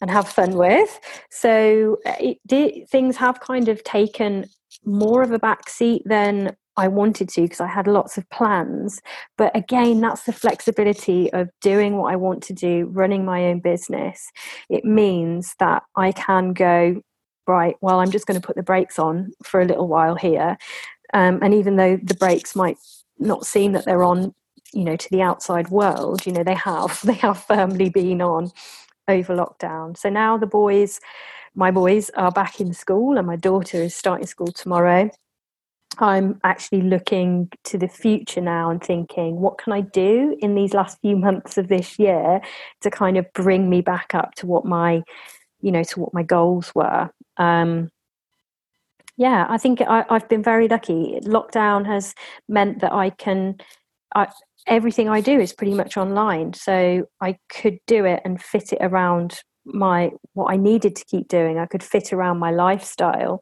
and 0.01 0.11
have 0.11 0.27
fun 0.27 0.55
with. 0.55 0.99
So 1.29 1.97
it 2.05 2.39
did, 2.45 2.89
things 2.89 3.17
have 3.17 3.39
kind 3.39 3.67
of 3.67 3.83
taken 3.83 4.45
more 4.85 5.23
of 5.23 5.31
a 5.31 5.39
backseat 5.39 6.01
than 6.05 6.55
I 6.77 6.87
wanted 6.87 7.29
to 7.29 7.41
because 7.41 7.59
I 7.59 7.67
had 7.67 7.87
lots 7.87 8.17
of 8.17 8.29
plans. 8.29 9.01
But 9.37 9.55
again, 9.55 9.99
that's 9.99 10.23
the 10.23 10.33
flexibility 10.33 11.33
of 11.33 11.49
doing 11.61 11.97
what 11.97 12.13
I 12.13 12.15
want 12.15 12.43
to 12.43 12.53
do, 12.53 12.85
running 12.91 13.25
my 13.25 13.45
own 13.45 13.59
business. 13.59 14.31
It 14.69 14.85
means 14.85 15.55
that 15.59 15.83
I 15.95 16.11
can 16.11 16.53
go, 16.53 17.01
right, 17.47 17.75
well, 17.81 17.99
I'm 17.99 18.11
just 18.11 18.27
going 18.27 18.39
to 18.39 18.45
put 18.45 18.55
the 18.55 18.63
brakes 18.63 18.99
on 18.99 19.31
for 19.43 19.59
a 19.59 19.65
little 19.65 19.87
while 19.87 20.15
here. 20.15 20.57
Um, 21.13 21.39
and 21.41 21.53
even 21.53 21.77
though 21.77 21.97
the 21.97 22.15
brakes 22.15 22.55
might 22.55 22.77
not 23.17 23.47
seem 23.47 23.71
that 23.71 23.85
they're 23.85 24.03
on, 24.03 24.35
you 24.71 24.83
know, 24.83 24.95
to 24.95 25.09
the 25.09 25.23
outside 25.23 25.69
world, 25.69 26.25
you 26.27 26.31
know, 26.31 26.43
they 26.43 26.53
have, 26.53 27.01
they 27.05 27.13
have 27.13 27.43
firmly 27.43 27.89
been 27.89 28.21
on 28.21 28.51
over 29.07 29.35
lockdown. 29.35 29.97
So 29.97 30.09
now 30.09 30.37
the 30.37 30.45
boys, 30.45 30.99
my 31.55 31.71
boys 31.71 32.11
are 32.11 32.31
back 32.31 32.61
in 32.61 32.73
school 32.73 33.17
and 33.17 33.25
my 33.25 33.35
daughter 33.35 33.81
is 33.81 33.95
starting 33.95 34.27
school 34.27 34.51
tomorrow 34.51 35.09
I'm 36.01 36.39
actually 36.43 36.81
looking 36.81 37.49
to 37.65 37.77
the 37.77 37.87
future 37.87 38.41
now 38.41 38.69
and 38.69 38.83
thinking, 38.83 39.37
what 39.37 39.57
can 39.57 39.73
I 39.73 39.81
do 39.81 40.37
in 40.39 40.55
these 40.55 40.73
last 40.73 40.99
few 41.01 41.15
months 41.27 41.57
of 41.57 41.67
this 41.67 41.97
year 41.99 42.41
to 42.81 42.89
kind 42.91 43.17
of 43.17 43.25
bring 43.33 43.69
me 43.69 43.81
back 43.81 44.13
up 44.13 44.35
to 44.35 44.45
what 44.45 44.65
my, 44.65 45.03
you 45.61 45.71
know, 45.71 45.83
to 45.83 45.99
what 45.99 46.13
my 46.13 46.23
goals 46.23 46.73
were. 46.75 47.09
Um, 47.37 47.89
yeah, 49.17 49.47
I 49.49 49.57
think 49.57 49.81
I, 49.81 50.05
have 50.09 50.29
been 50.29 50.43
very 50.43 50.67
lucky. 50.67 51.19
Lockdown 51.23 51.85
has 51.87 52.13
meant 52.47 52.81
that 52.81 52.93
I 52.93 53.09
can, 53.09 53.57
I, 54.13 54.27
everything 54.67 55.09
I 55.09 55.21
do 55.21 55.39
is 55.39 55.53
pretty 55.53 55.73
much 55.73 55.97
online. 55.97 56.53
So 56.53 57.07
I 57.19 57.37
could 57.49 57.79
do 57.87 58.05
it 58.05 58.21
and 58.23 58.41
fit 58.41 58.73
it 58.73 58.79
around 58.81 59.39
my 59.65 60.11
what 60.33 60.51
I 60.51 60.57
needed 60.57 60.95
to 60.95 61.05
keep 61.05 61.27
doing. 61.27 61.57
I 61.57 61.65
could 61.65 61.83
fit 61.83 62.13
around 62.13 62.37
my 62.37 62.51
lifestyle. 62.51 63.41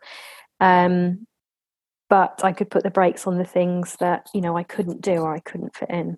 Um, 0.59 1.27
but 2.09 2.41
I 2.43 2.51
could 2.51 2.69
put 2.69 2.83
the 2.83 2.91
brakes 2.91 3.27
on 3.27 3.37
the 3.37 3.45
things 3.45 3.95
that 3.99 4.29
you 4.33 4.41
know 4.41 4.57
I 4.57 4.63
couldn't 4.63 5.01
do 5.01 5.17
or 5.17 5.33
I 5.33 5.39
couldn't 5.39 5.75
fit 5.75 5.89
in. 5.89 6.17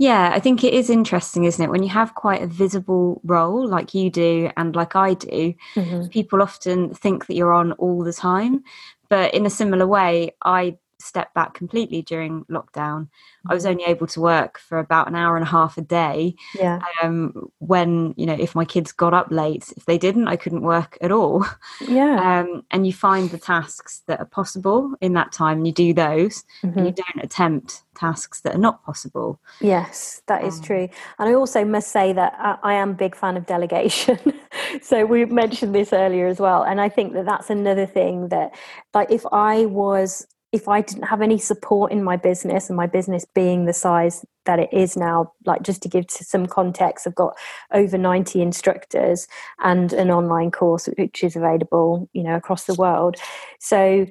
Yeah, 0.00 0.30
I 0.32 0.38
think 0.38 0.62
it 0.62 0.74
is 0.74 0.90
interesting, 0.90 1.42
isn't 1.42 1.64
it? 1.64 1.70
When 1.70 1.82
you 1.82 1.88
have 1.88 2.14
quite 2.14 2.40
a 2.40 2.46
visible 2.46 3.20
role 3.24 3.66
like 3.66 3.94
you 3.94 4.10
do 4.10 4.48
and 4.56 4.76
like 4.76 4.94
I 4.94 5.14
do, 5.14 5.54
mm-hmm. 5.74 6.06
people 6.06 6.40
often 6.40 6.94
think 6.94 7.26
that 7.26 7.34
you're 7.34 7.52
on 7.52 7.72
all 7.72 8.04
the 8.04 8.12
time. 8.12 8.62
But 9.08 9.34
in 9.34 9.44
a 9.44 9.50
similar 9.50 9.88
way, 9.88 10.36
I 10.44 10.78
stepped 11.00 11.34
back 11.34 11.54
completely 11.54 12.02
during 12.02 12.44
lockdown. 12.46 13.08
I 13.48 13.54
was 13.54 13.64
mm-hmm. 13.64 13.72
only 13.72 13.84
able 13.84 14.06
to 14.08 14.20
work 14.20 14.58
for 14.58 14.78
about 14.78 15.08
an 15.08 15.14
hour 15.14 15.36
and 15.36 15.44
a 15.44 15.48
half 15.48 15.78
a 15.78 15.80
day. 15.80 16.34
Yeah. 16.54 16.80
Um, 17.02 17.50
when 17.58 18.14
you 18.16 18.26
know, 18.26 18.36
if 18.38 18.54
my 18.54 18.64
kids 18.64 18.92
got 18.92 19.14
up 19.14 19.28
late, 19.30 19.72
if 19.76 19.84
they 19.86 19.98
didn't, 19.98 20.28
I 20.28 20.36
couldn't 20.36 20.62
work 20.62 20.98
at 21.00 21.12
all. 21.12 21.46
Yeah. 21.80 22.16
Um, 22.38 22.62
and 22.70 22.86
you 22.86 22.92
find 22.92 23.30
the 23.30 23.38
tasks 23.38 24.02
that 24.06 24.20
are 24.20 24.26
possible 24.26 24.92
in 25.00 25.14
that 25.14 25.32
time, 25.32 25.58
and 25.58 25.66
you 25.66 25.72
do 25.72 25.94
those, 25.94 26.44
mm-hmm. 26.62 26.78
and 26.78 26.86
you 26.86 26.92
don't 26.92 27.24
attempt 27.24 27.82
tasks 27.98 28.40
that 28.42 28.54
are 28.54 28.58
not 28.58 28.84
possible. 28.84 29.40
Yes, 29.60 30.22
that 30.26 30.44
is 30.44 30.58
um, 30.58 30.62
true. 30.62 30.88
And 31.18 31.28
I 31.28 31.34
also 31.34 31.64
must 31.64 31.90
say 31.90 32.12
that 32.12 32.34
I, 32.38 32.58
I 32.62 32.74
am 32.74 32.90
a 32.90 32.94
big 32.94 33.16
fan 33.16 33.36
of 33.36 33.46
delegation. 33.46 34.18
so 34.82 35.04
we 35.04 35.24
mentioned 35.24 35.74
this 35.74 35.92
earlier 35.92 36.26
as 36.26 36.38
well, 36.38 36.62
and 36.62 36.80
I 36.80 36.88
think 36.88 37.14
that 37.14 37.24
that's 37.24 37.50
another 37.50 37.86
thing 37.86 38.28
that, 38.28 38.54
like, 38.94 39.10
if 39.10 39.24
I 39.32 39.66
was 39.66 40.26
if 40.52 40.66
I 40.66 40.80
didn't 40.80 41.04
have 41.04 41.20
any 41.20 41.38
support 41.38 41.92
in 41.92 42.02
my 42.02 42.16
business 42.16 42.70
and 42.70 42.76
my 42.76 42.86
business 42.86 43.26
being 43.34 43.66
the 43.66 43.72
size 43.74 44.24
that 44.46 44.58
it 44.58 44.72
is 44.72 44.96
now, 44.96 45.32
like 45.44 45.62
just 45.62 45.82
to 45.82 45.88
give 45.88 46.06
some 46.10 46.46
context, 46.46 47.06
I've 47.06 47.14
got 47.14 47.36
over 47.72 47.98
90 47.98 48.40
instructors 48.40 49.28
and 49.62 49.92
an 49.92 50.10
online 50.10 50.50
course 50.50 50.88
which 50.96 51.22
is 51.22 51.36
available, 51.36 52.08
you 52.14 52.22
know, 52.22 52.34
across 52.34 52.64
the 52.64 52.74
world. 52.74 53.16
So 53.60 54.06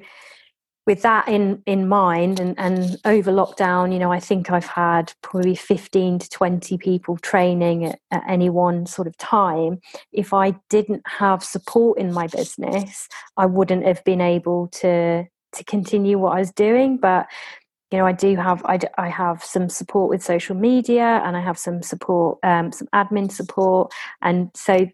with 0.86 1.02
that 1.02 1.28
in 1.28 1.62
in 1.66 1.86
mind 1.86 2.40
and, 2.40 2.54
and 2.56 2.98
over 3.04 3.30
lockdown, 3.30 3.92
you 3.92 3.98
know, 3.98 4.10
I 4.10 4.20
think 4.20 4.50
I've 4.50 4.64
had 4.64 5.12
probably 5.22 5.56
15 5.56 6.20
to 6.20 6.30
20 6.30 6.78
people 6.78 7.18
training 7.18 7.84
at, 7.84 8.00
at 8.10 8.22
any 8.28 8.48
one 8.48 8.86
sort 8.86 9.08
of 9.08 9.16
time. 9.18 9.80
If 10.12 10.32
I 10.32 10.52
didn't 10.70 11.02
have 11.06 11.42
support 11.42 11.98
in 11.98 12.12
my 12.12 12.28
business, 12.28 13.08
I 13.36 13.44
wouldn't 13.44 13.84
have 13.84 14.02
been 14.04 14.20
able 14.20 14.68
to 14.68 15.26
to 15.52 15.64
continue 15.64 16.18
what 16.18 16.36
I 16.36 16.40
was 16.40 16.52
doing. 16.52 16.96
But 16.98 17.26
you 17.90 17.98
know, 17.98 18.06
I 18.06 18.12
do 18.12 18.36
have 18.36 18.62
I, 18.66 18.78
I 18.98 19.08
have 19.08 19.42
some 19.42 19.68
support 19.68 20.10
with 20.10 20.22
social 20.22 20.54
media, 20.54 21.22
and 21.24 21.36
I 21.36 21.40
have 21.40 21.58
some 21.58 21.82
support, 21.82 22.38
um, 22.42 22.70
some 22.72 22.88
admin 22.94 23.32
support, 23.32 23.92
and 24.20 24.50
so 24.54 24.86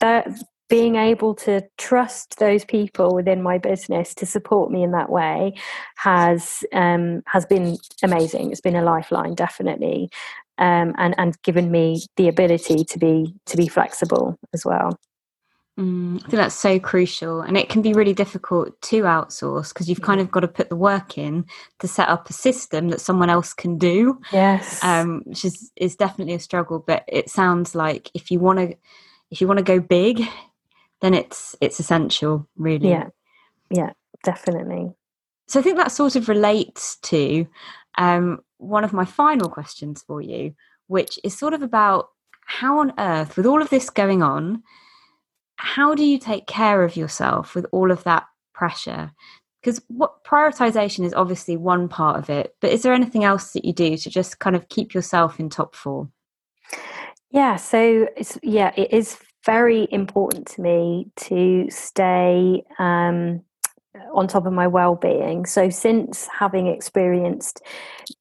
that 0.00 0.28
being 0.68 0.96
able 0.96 1.34
to 1.34 1.62
trust 1.76 2.38
those 2.38 2.64
people 2.64 3.14
within 3.14 3.42
my 3.42 3.58
business 3.58 4.14
to 4.14 4.24
support 4.24 4.70
me 4.70 4.82
in 4.82 4.92
that 4.92 5.10
way 5.10 5.52
has 5.96 6.64
um, 6.72 7.22
has 7.26 7.44
been 7.46 7.76
amazing. 8.02 8.50
It's 8.50 8.60
been 8.60 8.76
a 8.76 8.82
lifeline, 8.82 9.34
definitely, 9.34 10.10
um, 10.58 10.94
and 10.98 11.14
and 11.18 11.40
given 11.42 11.70
me 11.70 12.04
the 12.16 12.28
ability 12.28 12.84
to 12.84 12.98
be 12.98 13.34
to 13.46 13.56
be 13.56 13.68
flexible 13.68 14.38
as 14.52 14.64
well. 14.64 14.98
Mm, 15.78 16.16
I 16.16 16.20
think 16.20 16.32
that's 16.32 16.54
so 16.54 16.78
crucial, 16.78 17.40
and 17.40 17.56
it 17.56 17.70
can 17.70 17.80
be 17.80 17.94
really 17.94 18.12
difficult 18.12 18.78
to 18.82 19.04
outsource 19.04 19.70
because 19.70 19.88
you've 19.88 20.02
kind 20.02 20.20
of 20.20 20.30
got 20.30 20.40
to 20.40 20.48
put 20.48 20.68
the 20.68 20.76
work 20.76 21.16
in 21.16 21.46
to 21.78 21.88
set 21.88 22.10
up 22.10 22.28
a 22.28 22.34
system 22.34 22.90
that 22.90 23.00
someone 23.00 23.30
else 23.30 23.54
can 23.54 23.78
do. 23.78 24.20
Yes, 24.32 24.84
um, 24.84 25.22
which 25.24 25.46
is 25.46 25.72
is 25.76 25.96
definitely 25.96 26.34
a 26.34 26.40
struggle. 26.40 26.78
But 26.78 27.04
it 27.08 27.30
sounds 27.30 27.74
like 27.74 28.10
if 28.12 28.30
you 28.30 28.38
want 28.38 28.58
to, 28.58 28.76
if 29.30 29.40
you 29.40 29.46
want 29.46 29.60
to 29.60 29.64
go 29.64 29.80
big, 29.80 30.20
then 31.00 31.14
it's 31.14 31.56
it's 31.62 31.80
essential, 31.80 32.46
really. 32.58 32.90
Yeah, 32.90 33.08
yeah, 33.70 33.92
definitely. 34.24 34.92
So 35.48 35.58
I 35.58 35.62
think 35.62 35.78
that 35.78 35.92
sort 35.92 36.16
of 36.16 36.28
relates 36.28 36.96
to 36.96 37.46
um, 37.96 38.40
one 38.58 38.84
of 38.84 38.92
my 38.92 39.06
final 39.06 39.48
questions 39.48 40.04
for 40.06 40.20
you, 40.20 40.54
which 40.88 41.18
is 41.24 41.36
sort 41.36 41.54
of 41.54 41.62
about 41.62 42.10
how 42.44 42.80
on 42.80 42.92
earth, 42.98 43.38
with 43.38 43.46
all 43.46 43.62
of 43.62 43.70
this 43.70 43.88
going 43.88 44.22
on 44.22 44.62
how 45.62 45.94
do 45.94 46.04
you 46.04 46.18
take 46.18 46.48
care 46.48 46.82
of 46.82 46.96
yourself 46.96 47.54
with 47.54 47.66
all 47.70 47.92
of 47.92 48.02
that 48.02 48.24
pressure? 48.52 49.12
Because 49.62 49.80
what 49.86 50.24
prioritization 50.24 51.04
is 51.04 51.14
obviously 51.14 51.56
one 51.56 51.88
part 51.88 52.18
of 52.18 52.28
it, 52.28 52.56
but 52.60 52.72
is 52.72 52.82
there 52.82 52.92
anything 52.92 53.22
else 53.22 53.52
that 53.52 53.64
you 53.64 53.72
do 53.72 53.96
to 53.96 54.10
just 54.10 54.40
kind 54.40 54.56
of 54.56 54.68
keep 54.68 54.92
yourself 54.92 55.38
in 55.38 55.48
top 55.48 55.76
form? 55.76 56.10
Yeah, 57.30 57.54
so 57.56 58.08
it's 58.16 58.36
yeah, 58.42 58.72
it 58.76 58.92
is 58.92 59.18
very 59.46 59.86
important 59.92 60.48
to 60.48 60.62
me 60.62 61.12
to 61.16 61.68
stay 61.70 62.64
um, 62.80 63.42
on 64.12 64.26
top 64.26 64.46
of 64.46 64.52
my 64.52 64.66
well-being 64.66 65.44
so 65.44 65.68
since 65.68 66.26
having 66.26 66.66
experienced 66.66 67.60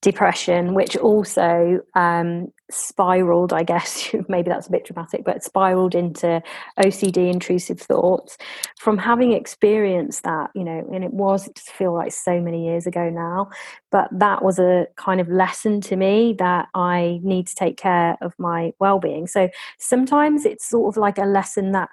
depression 0.02 0.74
which 0.74 0.98
also 0.98 1.80
um, 1.96 2.52
spiraled 2.74 3.54
i 3.54 3.64
guess 3.64 4.14
maybe 4.28 4.50
that's 4.50 4.68
a 4.68 4.72
bit 4.72 4.86
dramatic 4.86 5.24
but 5.24 5.44
spiraled 5.44 5.96
into 5.96 6.42
ocd 6.80 7.18
intrusive 7.18 7.80
thoughts. 7.80 8.38
From 8.80 8.98
having 8.98 9.34
experienced 9.34 10.24
that 10.24 10.50
you 10.56 10.64
know 10.64 10.88
and 10.94 11.04
it 11.04 11.14
was 11.14 11.48
it 11.48 11.56
just 11.56 11.72
feel 11.72 11.94
like 11.94 12.12
so 12.12 12.40
many 12.40 12.66
years 12.66 12.88
ago 12.88 13.10
now 13.10 13.50
but 13.92 14.08
that 14.12 14.44
was 14.44 14.60
a 14.60 14.88
kind 14.96 15.22
of 15.22 15.28
lesson 15.30 15.82
to 15.82 15.96
me 15.96 16.34
that 16.40 16.68
i 16.74 17.20
need 17.24 17.48
to 17.48 17.56
take 17.56 17.78
care 17.78 18.18
of 18.22 18.34
my 18.38 18.74
well-being. 18.80 19.28
So 19.28 19.50
sometimes 19.78 20.46
it's 20.46 20.68
sort 20.68 20.94
of 20.94 20.98
like 20.98 21.18
a 21.18 21.26
lesson 21.26 21.72
that 21.72 21.90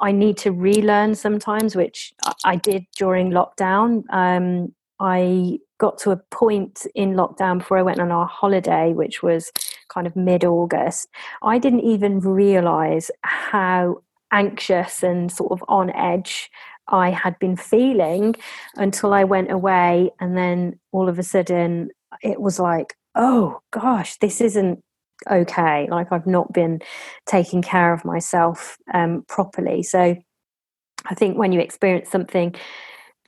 i 0.00 0.12
need 0.12 0.36
to 0.38 0.52
relearn 0.52 1.14
sometimes 1.14 1.76
which 1.76 2.12
i 2.44 2.56
did 2.56 2.86
during 2.96 3.30
lockdown. 3.30 4.04
Um, 4.12 4.74
i 5.00 5.58
got 5.82 5.98
to 5.98 6.12
a 6.12 6.16
point 6.16 6.86
in 6.94 7.14
lockdown 7.14 7.58
before 7.58 7.76
I 7.76 7.82
went 7.82 7.98
on 7.98 8.12
our 8.12 8.24
holiday, 8.24 8.92
which 8.92 9.20
was 9.20 9.50
kind 9.92 10.06
of 10.06 10.16
mid 10.16 10.44
August, 10.44 11.08
I 11.42 11.58
didn't 11.58 11.80
even 11.80 12.20
realize 12.20 13.10
how 13.22 14.02
anxious 14.32 15.02
and 15.02 15.30
sort 15.30 15.52
of 15.52 15.62
on 15.68 15.90
edge 15.90 16.50
I 16.88 17.10
had 17.10 17.38
been 17.38 17.56
feeling 17.56 18.34
until 18.76 19.12
I 19.12 19.24
went 19.24 19.50
away. 19.50 20.10
And 20.20 20.36
then 20.36 20.78
all 20.90 21.08
of 21.08 21.18
a 21.18 21.22
sudden, 21.22 21.90
it 22.22 22.40
was 22.40 22.58
like, 22.58 22.94
oh 23.14 23.60
gosh, 23.70 24.16
this 24.18 24.40
isn't 24.40 24.80
okay. 25.30 25.88
Like 25.90 26.10
I've 26.10 26.26
not 26.26 26.52
been 26.52 26.80
taking 27.26 27.62
care 27.62 27.92
of 27.92 28.04
myself 28.04 28.78
um, 28.92 29.24
properly. 29.28 29.82
So 29.82 30.16
I 31.06 31.14
think 31.14 31.36
when 31.36 31.52
you 31.52 31.60
experience 31.60 32.10
something 32.10 32.54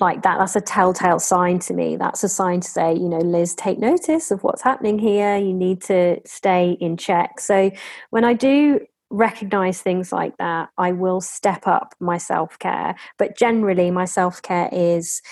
like 0.00 0.22
that. 0.22 0.38
That's 0.38 0.56
a 0.56 0.60
telltale 0.60 1.18
sign 1.18 1.58
to 1.60 1.74
me. 1.74 1.96
That's 1.96 2.24
a 2.24 2.28
sign 2.28 2.60
to 2.60 2.68
say 2.68 2.94
you 2.94 3.08
know 3.08 3.18
liz 3.18 3.54
take 3.54 3.78
notice 3.78 4.30
of 4.30 4.42
what's 4.42 4.62
happening 4.62 4.98
here. 4.98 5.36
You 5.36 5.52
need 5.52 5.82
to 5.84 6.20
stay 6.26 6.76
in 6.80 6.96
check. 6.96 7.40
So 7.40 7.70
when 8.10 8.24
i 8.24 8.34
do 8.34 8.80
recognize 9.10 9.80
things 9.80 10.10
like 10.12 10.36
that 10.38 10.70
i 10.76 10.90
will 10.90 11.20
step 11.20 11.66
up 11.66 11.94
my 12.00 12.18
self-care. 12.18 12.94
But 13.18 13.36
generally 13.36 13.90
my 13.90 14.06
self-care 14.06 14.68
is 14.72 15.22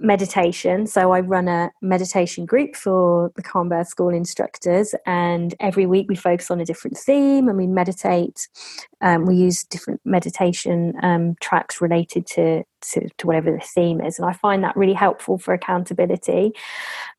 meditation. 0.00 0.86
So 0.86 1.12
I 1.12 1.20
run 1.20 1.48
a 1.48 1.70
meditation 1.82 2.46
group 2.46 2.76
for 2.76 3.30
the 3.36 3.42
Calm 3.42 3.68
Birth 3.68 3.88
School 3.88 4.10
instructors, 4.10 4.94
and 5.06 5.54
every 5.60 5.86
week 5.86 6.06
we 6.08 6.16
focus 6.16 6.50
on 6.50 6.60
a 6.60 6.64
different 6.64 6.96
theme 6.96 7.48
and 7.48 7.56
we 7.56 7.66
meditate. 7.66 8.48
Um, 9.00 9.26
we 9.26 9.36
use 9.36 9.64
different 9.64 10.00
meditation 10.04 10.94
um, 11.02 11.36
tracks 11.40 11.80
related 11.80 12.26
to, 12.28 12.64
to, 12.92 13.08
to 13.18 13.26
whatever 13.26 13.50
the 13.50 13.60
theme 13.60 14.00
is, 14.00 14.18
and 14.18 14.28
I 14.28 14.32
find 14.32 14.64
that 14.64 14.76
really 14.76 14.94
helpful 14.94 15.38
for 15.38 15.54
accountability. 15.54 16.52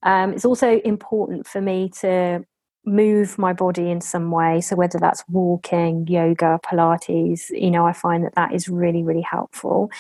Um, 0.04 0.34
it's 0.34 0.46
also 0.46 0.80
important 0.80 1.48
for 1.48 1.62
me 1.62 1.90
to 2.02 2.46
move 2.86 3.38
my 3.38 3.54
body 3.54 3.92
in 3.92 4.02
some 4.02 4.32
way 4.32 4.62
so 4.62 4.76
whether 4.76 4.98
that's 4.98 5.24
walking 5.28 6.08
yoga 6.08 6.60
pilates 6.66 7.50
you 7.50 7.70
know 7.70 7.86
i 7.86 7.92
find 7.92 8.24
that 8.24 8.34
that 8.36 8.54
is 8.54 8.70
really 8.70 9.04
really 9.04 9.22
helpful 9.22 9.92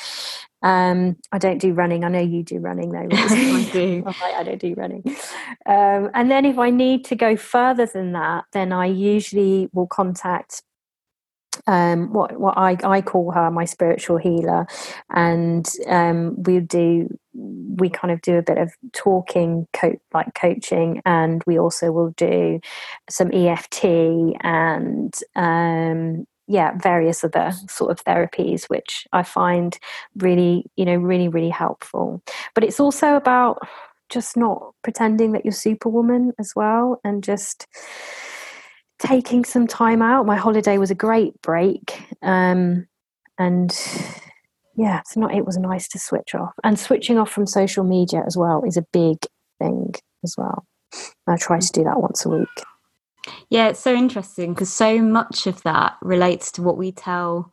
um, 0.61 1.17
I 1.31 1.37
don't 1.37 1.59
do 1.59 1.73
running. 1.73 2.03
I 2.03 2.09
know 2.09 2.19
you 2.19 2.43
do 2.43 2.59
running 2.59 2.91
though. 2.91 3.07
I 3.11 3.69
do. 3.71 4.03
I 4.05 4.43
don't 4.43 4.59
do 4.59 4.73
running. 4.75 5.03
Um, 5.65 6.09
and 6.13 6.29
then 6.29 6.45
if 6.45 6.57
I 6.57 6.69
need 6.69 7.05
to 7.05 7.15
go 7.15 7.37
further 7.37 7.85
than 7.85 8.11
that, 8.13 8.45
then 8.51 8.71
I 8.71 8.87
usually 8.87 9.69
will 9.73 9.87
contact 9.87 10.63
um, 11.67 12.13
what 12.13 12.39
what 12.39 12.57
I, 12.57 12.77
I 12.83 13.01
call 13.01 13.31
her 13.31 13.51
my 13.51 13.65
spiritual 13.65 14.17
healer, 14.17 14.67
and 15.09 15.67
um, 15.87 16.41
we 16.43 16.59
do 16.59 17.09
we 17.33 17.89
kind 17.89 18.11
of 18.11 18.21
do 18.21 18.37
a 18.37 18.41
bit 18.41 18.57
of 18.57 18.71
talking, 18.93 19.67
co- 19.73 19.99
like 20.13 20.33
coaching, 20.35 21.01
and 21.05 21.43
we 21.45 21.59
also 21.59 21.91
will 21.91 22.11
do 22.11 22.59
some 23.09 23.31
EFT 23.33 23.85
and 24.41 25.13
um, 25.35 26.25
yeah, 26.49 26.75
various 26.81 27.23
other 27.23 27.51
sort 27.67 27.91
of 27.91 28.03
therapies, 28.03 28.63
which 28.69 29.07
I 29.13 29.21
find 29.21 29.77
really, 30.17 30.65
you 30.75 30.83
know, 30.83 30.95
really, 30.95 31.27
really 31.27 31.49
helpful. 31.49 32.23
But 32.55 32.63
it's 32.63 32.79
also 32.79 33.15
about 33.15 33.59
just 34.09 34.35
not 34.35 34.73
pretending 34.83 35.31
that 35.33 35.45
you're 35.45 35.51
superwoman 35.51 36.33
as 36.39 36.53
well 36.55 36.99
and 37.03 37.23
just 37.23 37.67
taking 38.97 39.45
some 39.45 39.67
time 39.67 40.01
out. 40.01 40.25
My 40.25 40.37
holiday 40.37 40.79
was 40.79 40.89
a 40.89 40.95
great 40.95 41.39
break. 41.43 42.01
Um, 42.23 42.87
and 43.37 43.71
yeah, 44.75 45.01
it's 45.01 45.15
not, 45.15 45.35
it 45.35 45.45
was 45.45 45.57
nice 45.57 45.87
to 45.89 45.99
switch 45.99 46.33
off. 46.33 46.53
And 46.63 46.79
switching 46.79 47.19
off 47.19 47.29
from 47.29 47.45
social 47.45 47.83
media 47.83 48.23
as 48.25 48.35
well 48.35 48.63
is 48.65 48.75
a 48.75 48.85
big 48.91 49.19
thing 49.59 49.93
as 50.23 50.33
well. 50.35 50.65
I 51.27 51.37
try 51.37 51.59
to 51.59 51.71
do 51.71 51.83
that 51.83 52.01
once 52.01 52.25
a 52.25 52.29
week. 52.29 52.47
Yeah, 53.49 53.69
it's 53.69 53.79
so 53.79 53.93
interesting 53.93 54.53
because 54.53 54.71
so 54.71 54.99
much 54.99 55.47
of 55.47 55.63
that 55.63 55.97
relates 56.01 56.51
to 56.53 56.61
what 56.61 56.77
we 56.77 56.91
tell 56.91 57.51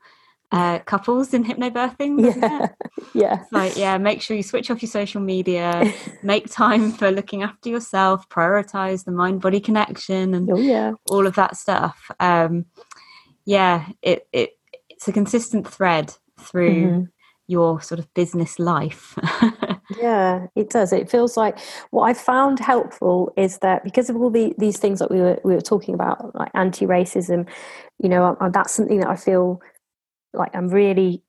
uh, 0.53 0.79
couples 0.81 1.35
in 1.35 1.45
hypnobirthing. 1.45 2.17
Yeah, 2.37 2.69
yeah. 3.15 3.43
It's 3.43 3.53
like, 3.53 3.77
yeah, 3.77 3.99
make 3.99 4.21
sure 4.21 4.37
you 4.37 4.43
switch 4.43 4.71
off 4.71 4.83
your 4.83 4.91
social 4.91 5.21
media, 5.21 5.93
make 6.23 6.51
time 6.51 6.93
for 6.93 7.11
looking 7.11 7.43
after 7.43 7.69
yourself, 7.69 8.29
prioritize 8.29 9.05
the 9.05 9.13
mind 9.13 9.41
body 9.41 9.61
connection, 9.61 10.35
and 10.35 10.51
oh, 10.51 10.57
yeah. 10.57 10.93
all 11.11 11.27
of 11.27 11.35
that 11.37 11.57
stuff. 11.57 12.11
Um, 12.21 12.67
yeah, 13.45 13.87
it, 14.03 14.27
it 14.33 14.51
it's 14.89 15.09
a 15.09 15.13
consistent 15.13 15.69
thread 15.69 16.15
through 16.39 16.87
mm-hmm. 16.87 17.03
Your 17.49 17.81
sort 17.81 17.99
of 17.99 18.13
business 18.15 18.59
life. 18.59 19.17
yeah 19.99 20.47
it 20.57 20.71
does. 20.71 20.93
It 20.93 21.11
feels 21.11 21.37
like 21.37 21.59
what 21.91 22.05
i 22.05 22.15
found 22.15 22.59
helpful 22.59 23.33
is 23.37 23.59
that 23.59 23.85
because 23.85 24.11
of 24.11 24.17
all 24.17 24.31
the, 24.31 24.55
these 24.59 24.79
things 24.79 24.99
that 24.99 25.11
we 25.11 25.21
were, 25.21 25.39
we 25.45 25.55
were 25.55 25.61
talking 25.61 25.95
about 25.95 26.35
like 26.35 26.51
anti-racism 26.55 27.49
you 28.03 28.09
know 28.09 28.37
that's 28.53 28.73
something 28.73 29.01
that 29.01 29.09
i 29.09 29.17
feel 29.17 29.61
like 30.33 30.55
i'm 30.55 30.69
really 30.69 31.23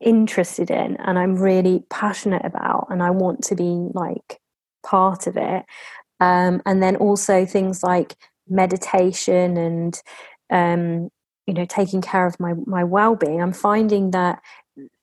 interested 0.00 0.70
in 0.70 0.96
and 0.96 1.18
i'm 1.18 1.36
really 1.36 1.84
passionate 1.90 2.44
about 2.44 2.86
and 2.90 3.02
i 3.02 3.10
want 3.10 3.42
to 3.42 3.54
be 3.54 3.88
like 3.94 4.40
part 4.82 5.26
of 5.26 5.36
it. 5.36 5.64
Um, 6.20 6.60
and 6.66 6.82
then 6.82 6.96
also 6.96 7.46
things 7.46 7.82
like 7.82 8.16
meditation 8.48 9.56
and 9.56 10.00
um, 10.50 11.10
you 11.46 11.54
know 11.54 11.64
taking 11.64 12.02
care 12.02 12.26
of 12.26 12.38
my 12.38 12.54
my 12.66 12.84
well-being. 12.84 13.40
I'm 13.40 13.52
finding 13.52 14.10
that 14.10 14.40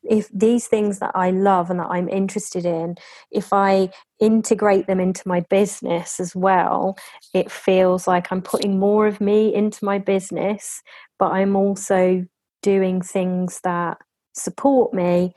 if 0.09 0.29
these 0.33 0.67
things 0.67 0.99
that 0.99 1.11
I 1.15 1.31
love 1.31 1.69
and 1.69 1.79
that 1.79 1.89
I'm 1.89 2.09
interested 2.09 2.65
in, 2.65 2.95
if 3.31 3.53
I 3.53 3.89
integrate 4.19 4.87
them 4.87 4.99
into 4.99 5.27
my 5.27 5.41
business 5.41 6.19
as 6.19 6.35
well, 6.35 6.97
it 7.33 7.51
feels 7.51 8.07
like 8.07 8.31
I'm 8.31 8.41
putting 8.41 8.79
more 8.79 9.07
of 9.07 9.21
me 9.21 9.53
into 9.53 9.83
my 9.85 9.97
business, 9.99 10.81
but 11.19 11.31
I'm 11.31 11.55
also 11.55 12.25
doing 12.61 13.01
things 13.01 13.61
that 13.63 13.97
support 14.33 14.93
me 14.93 15.33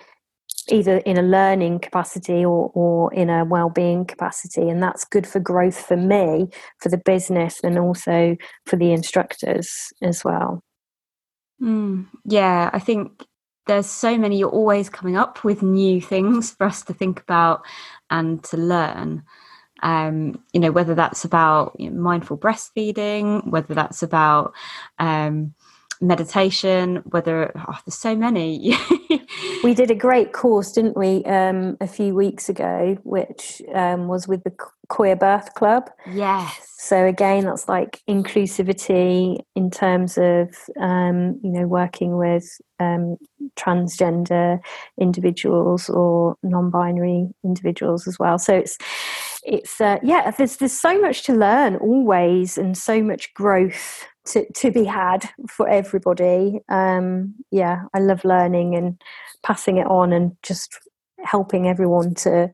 either 0.69 0.99
in 0.99 1.17
a 1.17 1.23
learning 1.23 1.79
capacity 1.79 2.45
or, 2.45 2.71
or 2.75 3.13
in 3.15 3.31
a 3.31 3.45
well-being 3.45 4.05
capacity. 4.05 4.69
And 4.69 4.83
that's 4.83 5.05
good 5.05 5.27
for 5.27 5.41
growth 5.41 5.81
for 5.81 5.97
me 5.97 6.49
for 6.79 6.89
the 6.89 6.99
business 6.99 7.61
and 7.63 7.79
also 7.79 8.37
for 8.67 8.77
the 8.77 8.93
instructors 8.93 9.93
as 10.03 10.25
well. 10.25 10.63
Mm, 11.61 12.07
yeah 12.25 12.71
i 12.73 12.79
think 12.79 13.23
there's 13.71 13.87
so 13.87 14.19
many 14.19 14.37
you're 14.37 14.51
always 14.51 14.91
coming 14.91 15.17
up 15.17 15.45
with 15.45 15.63
new 15.63 16.01
things 16.01 16.51
for 16.51 16.67
us 16.67 16.83
to 16.83 16.93
think 16.93 17.21
about 17.21 17.65
and 18.11 18.43
to 18.43 18.57
learn. 18.57 19.23
Um, 19.83 20.43
you 20.53 20.61
know 20.61 20.73
whether 20.73 20.95
that's 20.95 21.25
about 21.25 21.75
you 21.79 21.89
know, 21.89 21.99
mindful 21.99 22.37
breastfeeding 22.37 23.47
whether 23.47 23.73
that's 23.73 24.03
about 24.03 24.53
um, 24.99 25.55
meditation 26.01 26.97
whether 27.07 27.53
oh, 27.57 27.79
there's 27.85 27.99
so 27.99 28.17
many. 28.17 28.77
We 29.63 29.75
did 29.75 29.91
a 29.91 29.95
great 29.95 30.33
course 30.33 30.73
didn't 30.73 30.97
we 30.97 31.23
um, 31.25 31.77
a 31.81 31.87
few 31.87 32.15
weeks 32.15 32.49
ago 32.49 32.97
which 33.05 33.61
um, 33.75 34.09
was 34.09 34.27
with 34.27 34.43
the 34.43 34.53
queer 34.89 35.17
birth 35.17 35.55
club. 35.55 35.91
Yes. 36.11 36.67
So 36.79 37.05
again 37.05 37.45
that's 37.45 37.69
like 37.69 38.01
inclusivity 38.09 39.39
in 39.55 39.71
terms 39.71 40.17
of 40.17 40.55
um, 40.81 41.39
you 41.43 41.51
know 41.51 41.67
working 41.67 42.17
with 42.17 42.61
um, 42.79 43.17
transgender 43.57 44.61
individuals 44.99 45.91
or 45.91 46.37
non-binary 46.43 47.29
individuals 47.45 48.09
as 48.09 48.19
well. 48.19 48.39
So 48.39 48.55
it's 48.55 48.79
it's 49.45 49.81
uh, 49.81 49.99
yeah 50.03 50.31
there's 50.31 50.57
there's 50.57 50.73
so 50.73 50.99
much 51.01 51.23
to 51.25 51.35
learn 51.35 51.77
always 51.77 52.57
and 52.57 52.77
so 52.77 53.03
much 53.03 53.33
growth 53.35 54.07
to, 54.27 54.51
to 54.53 54.71
be 54.71 54.85
had 54.85 55.29
for 55.49 55.69
everybody. 55.69 56.61
Um, 56.69 57.35
yeah, 57.51 57.85
I 57.95 58.01
love 58.01 58.25
learning 58.25 58.75
and 58.75 59.01
passing 59.43 59.79
it 59.79 59.87
on 59.87 60.13
and 60.13 60.37
just 60.43 60.79
helping 61.25 61.69
everyone 61.69 62.15
to 62.15 62.53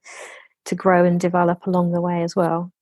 to 0.64 0.74
grow 0.74 1.04
and 1.04 1.20
develop 1.20 1.64
along 1.66 1.92
the 1.92 2.00
way 2.00 2.22
as 2.22 2.34
well. 2.34 2.72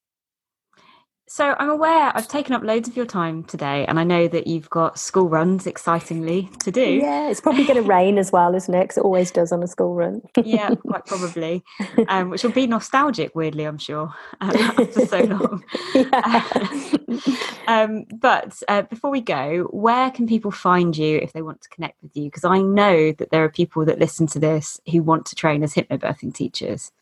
So 1.26 1.56
I'm 1.58 1.70
aware 1.70 2.12
I've 2.14 2.28
taken 2.28 2.54
up 2.54 2.62
loads 2.62 2.86
of 2.86 2.96
your 2.96 3.06
time 3.06 3.44
today, 3.44 3.86
and 3.86 3.98
I 3.98 4.04
know 4.04 4.28
that 4.28 4.46
you've 4.46 4.68
got 4.68 4.98
school 4.98 5.26
runs 5.26 5.66
excitingly 5.66 6.50
to 6.60 6.70
do. 6.70 6.82
Yeah, 6.82 7.30
it's 7.30 7.40
probably 7.40 7.64
going 7.64 7.82
to 7.82 7.88
rain 7.88 8.18
as 8.18 8.30
well, 8.30 8.54
isn't 8.54 8.74
it? 8.74 8.82
Because 8.82 8.98
it 8.98 9.04
always 9.04 9.30
does 9.30 9.50
on 9.50 9.62
a 9.62 9.66
school 9.66 9.94
run. 9.94 10.20
yeah, 10.44 10.74
quite 10.74 11.06
probably, 11.06 11.64
um, 12.08 12.28
which 12.28 12.44
will 12.44 12.52
be 12.52 12.66
nostalgic, 12.66 13.34
weirdly, 13.34 13.64
I'm 13.64 13.78
sure, 13.78 14.12
um, 14.42 14.50
after 14.56 15.06
so 15.06 15.20
long. 15.24 15.64
um, 17.66 18.04
but 18.14 18.62
uh, 18.68 18.82
before 18.82 19.10
we 19.10 19.22
go, 19.22 19.64
where 19.70 20.10
can 20.10 20.26
people 20.26 20.50
find 20.50 20.94
you 20.94 21.18
if 21.18 21.32
they 21.32 21.42
want 21.42 21.62
to 21.62 21.70
connect 21.70 22.02
with 22.02 22.14
you? 22.14 22.24
Because 22.24 22.44
I 22.44 22.58
know 22.58 23.12
that 23.12 23.30
there 23.30 23.44
are 23.44 23.50
people 23.50 23.86
that 23.86 23.98
listen 23.98 24.26
to 24.28 24.38
this 24.38 24.78
who 24.92 25.02
want 25.02 25.24
to 25.26 25.36
train 25.36 25.62
as 25.62 25.74
hypnobirthing 25.74 26.34
teachers. 26.34 26.92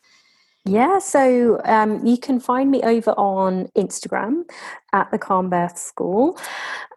Yeah, 0.65 0.99
so 0.99 1.59
um, 1.65 2.05
you 2.05 2.17
can 2.17 2.39
find 2.39 2.71
me 2.71 2.81
over 2.83 3.11
on 3.11 3.67
Instagram 3.77 4.43
at 4.93 5.11
the 5.11 5.17
Calm 5.17 5.49
Birth 5.49 5.77
School. 5.77 6.39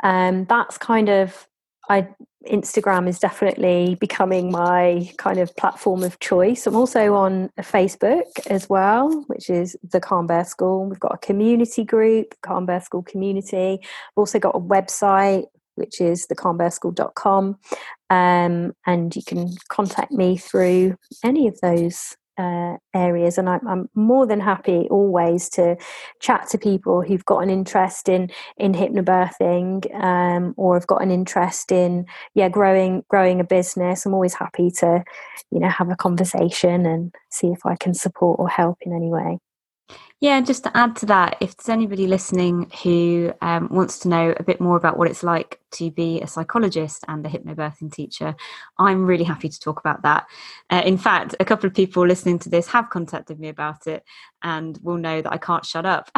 Um, 0.05 0.45
that's 0.45 0.79
kind 0.79 1.09
of 1.09 1.49
I 1.89 2.09
Instagram 2.47 3.09
is 3.09 3.19
definitely 3.19 3.97
becoming 3.97 4.53
my 4.53 5.11
kind 5.19 5.39
of 5.39 5.55
platform 5.57 6.05
of 6.05 6.19
choice. 6.21 6.67
I'm 6.67 6.77
also 6.77 7.15
on 7.15 7.51
Facebook 7.59 8.25
as 8.47 8.69
well, 8.69 9.25
which 9.27 9.51
is 9.51 9.77
the 9.83 10.01
Calm 10.01 10.29
Birth 10.29 10.49
School. 10.49 10.87
We've 10.87 11.01
got 11.01 11.15
a 11.15 11.19
community 11.19 11.83
group, 11.83 12.35
Calm 12.43 12.67
Birth 12.67 12.85
School 12.85 13.03
community. 13.03 13.79
We've 13.81 14.17
also 14.17 14.39
got 14.39 14.55
a 14.55 14.61
website 14.61 15.47
which 15.75 16.01
is 16.01 16.27
thecalmbirthschool.com. 16.27 17.59
Um, 18.09 18.73
and 18.87 19.15
you 19.15 19.23
can 19.23 19.51
contact 19.69 20.11
me 20.11 20.37
through 20.37 20.97
any 21.23 21.47
of 21.49 21.61
those 21.61 22.17
uh, 22.39 22.77
areas 22.95 23.39
and 23.39 23.49
I'm, 23.49 23.67
I'm, 23.67 23.91
more 23.95 24.27
than 24.27 24.41
happy 24.41 24.87
always 24.91 25.49
to 25.51 25.77
chat 26.21 26.49
to 26.51 26.59
people 26.59 27.03
who've 27.03 27.25
got 27.25 27.39
an 27.39 27.51
interest 27.51 28.09
in 28.09 28.31
in 28.59 28.73
hypnobirthing 28.73 29.95
um, 30.03 30.55
or 30.57 30.75
have 30.75 30.87
got 30.87 31.03
an 31.03 31.11
interest 31.11 31.73
in 31.73 32.07
yeah 32.35 32.49
growing 32.49 33.05
growing 33.09 33.41
a 33.41 33.45
business. 33.45 34.07
I'm 34.07 34.15
always 34.15 34.35
happy 34.35 34.71
to 34.79 35.05
you 35.51 35.61
know 35.61 35.69
have 35.69 35.91
a 35.91 35.97
conversation 35.97 36.87
and 36.87 37.15
see 37.31 37.49
if 37.49 37.65
i 37.65 37.77
can 37.77 37.95
support 37.95 38.39
or 38.39 38.49
help 38.49 38.79
in 38.83 38.93
any 38.93 39.09
way 39.09 39.39
yeah, 40.21 40.41
just 40.41 40.65
to 40.65 40.75
add 40.75 40.97
to 40.97 41.07
that, 41.07 41.37
if 41.41 41.57
there's 41.57 41.69
anybody 41.69 42.07
listening 42.07 42.71
who 42.83 43.35
um, 43.43 43.69
wants 43.71 43.99
to 44.01 44.09
know 44.09 44.35
a 44.39 44.43
bit 44.43 44.63
more 44.63 44.77
about 44.77 44.97
what 44.97 45.09
it's 45.09 45.23
like 45.23 45.61
to 45.73 45.91
be 45.91 46.23
a 46.23 46.27
psychologist 46.27 47.05
and 47.07 47.25
a 47.27 47.29
hypnobirthing 47.29 47.93
teacher, 47.93 48.35
I'm 48.79 49.05
really 49.05 49.25
happy 49.25 49.51
to 49.51 49.61
talk 49.61 49.79
about 49.79 50.03
that. 50.03 50.27
Uh, 50.71 50.81
in 50.87 50.97
fact, 50.97 51.35
a 51.39 51.45
couple 51.45 51.67
of 51.67 51.75
people 51.75 52.07
listening 52.07 52.39
to 52.41 52.49
this 52.49 52.67
have 52.69 52.89
contacted 52.89 53.39
me 53.39 53.49
about 53.49 53.87
it 53.87 54.05
and 54.43 54.79
will 54.83 54.97
know 54.97 55.21
that 55.21 55.33
I 55.33 55.37
can't 55.37 55.67
shut 55.67 55.85
up 55.85 56.11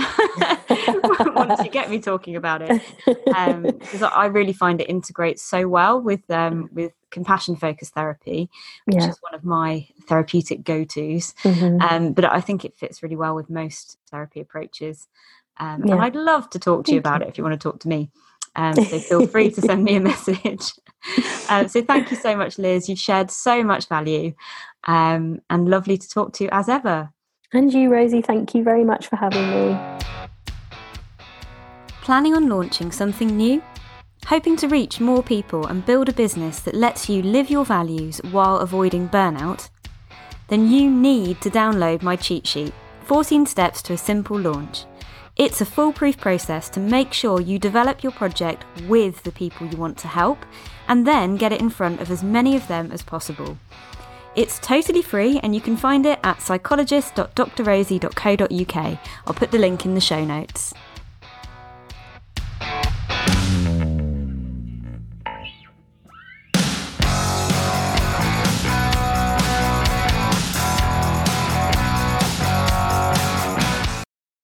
once 1.35 1.61
you 1.65 1.71
get 1.71 1.91
me 1.91 1.99
talking 1.99 2.37
about 2.37 2.63
it. 2.63 2.81
Um, 3.35 3.63
because 3.79 4.03
I 4.03 4.27
really 4.27 4.53
find 4.53 4.81
it 4.81 4.89
integrates 4.89 5.43
so 5.43 5.67
well 5.67 6.01
with 6.01 6.29
um, 6.31 6.69
with 6.73 6.93
compassion 7.11 7.57
focused 7.57 7.95
therapy, 7.95 8.51
which 8.85 8.97
yeah. 8.97 9.09
is 9.09 9.19
one 9.23 9.35
of 9.35 9.45
my 9.45 9.89
therapeutic 10.07 10.63
go 10.63 10.85
tos. 10.85 11.35
Mm-hmm. 11.43 11.81
Um, 11.81 12.13
but 12.13 12.27
I 12.27 12.41
think 12.41 12.65
it 12.65 12.77
fits 12.77 13.03
really 13.03 13.17
well 13.17 13.35
with 13.35 13.49
most 13.49 13.88
therapy 14.11 14.41
approaches. 14.41 15.09
Um, 15.59 15.85
yeah. 15.85 15.95
And 15.95 16.03
I'd 16.03 16.17
love 16.17 16.51
to 16.51 16.59
talk 16.59 16.85
to 16.85 16.91
Thank 16.91 16.95
you 16.95 16.99
about 17.01 17.21
you. 17.21 17.27
it 17.27 17.29
if 17.31 17.39
you 17.39 17.45
want 17.45 17.61
to 17.61 17.69
talk 17.69 17.81
to 17.81 17.89
me. 17.89 18.11
Um, 18.57 18.75
so 18.75 18.99
feel 18.99 19.27
free 19.27 19.51
to 19.51 19.61
send 19.61 19.85
me 19.85 19.97
a 19.97 20.01
message. 20.13 20.73
Um, 21.49 21.69
so 21.69 21.81
thank 21.81 22.11
you 22.11 22.17
so 22.17 22.37
much, 22.37 22.59
Liz. 22.59 22.89
You've 22.89 22.99
shared 22.99 23.31
so 23.31 23.63
much 23.63 23.89
value 23.89 24.35
um, 24.85 25.41
and 25.49 25.67
lovely 25.71 25.97
to 25.97 26.09
talk 26.09 26.35
to 26.35 26.45
you 26.45 26.51
as 26.53 26.69
ever. 26.69 27.11
And 27.53 27.73
you, 27.73 27.91
Rosie, 27.91 28.21
thank 28.21 28.55
you 28.55 28.63
very 28.63 28.85
much 28.85 29.07
for 29.07 29.17
having 29.17 29.49
me. 29.49 29.79
Planning 32.03 32.35
on 32.35 32.49
launching 32.49 32.93
something 32.93 33.29
new? 33.29 33.63
Hoping 34.27 34.57
to 34.57 34.69
reach 34.69 35.01
more 35.01 35.23
people 35.23 35.67
and 35.69 35.87
build 35.87 36.11
a 36.11 36.13
business 36.13 36.61
that 36.61 36.75
lets 36.75 37.09
you 37.09 37.23
live 37.23 37.49
your 37.49 37.65
values 37.65 38.21
while 38.31 38.59
avoiding 38.59 39.09
burnout? 39.09 39.71
Then 40.49 40.71
you 40.71 40.91
need 40.91 41.41
to 41.41 41.49
download 41.49 42.03
my 42.03 42.17
cheat 42.17 42.47
sheet 42.47 42.75
14 43.09 43.47
Steps 43.47 43.81
to 43.81 43.95
a 43.95 43.97
Simple 43.97 44.39
Launch. 44.39 44.85
It's 45.35 45.63
a 45.63 45.65
foolproof 45.65 46.19
process 46.19 46.69
to 46.69 46.79
make 46.79 47.15
sure 47.15 47.41
you 47.41 47.59
develop 47.59 48.03
your 48.03 48.13
project 48.13 48.67
with 48.87 49.23
the 49.23 49.33
people 49.33 49.67
you 49.67 49.79
want 49.79 49.97
to 49.99 50.09
help 50.09 50.45
and 50.89 51.07
then 51.07 51.39
get 51.39 51.51
it 51.51 51.63
in 51.63 51.71
front 51.71 52.03
of 52.03 52.11
as 52.11 52.23
many 52.23 52.55
of 52.55 52.69
them 52.69 52.93
as 52.93 53.01
possible. 53.01 53.57
It's 54.37 54.59
totally 54.59 55.01
free 55.01 55.41
and 55.43 55.55
you 55.55 55.63
can 55.63 55.79
find 55.79 56.05
it 56.05 56.19
at 56.23 56.43
psychologist.drrosie.co.uk. 56.43 58.99
I'll 59.27 59.35
put 59.35 59.53
the 59.53 59.59
link 59.59 59.87
in 59.87 59.95
the 59.95 60.03
show 60.03 60.23
notes. 60.23 60.75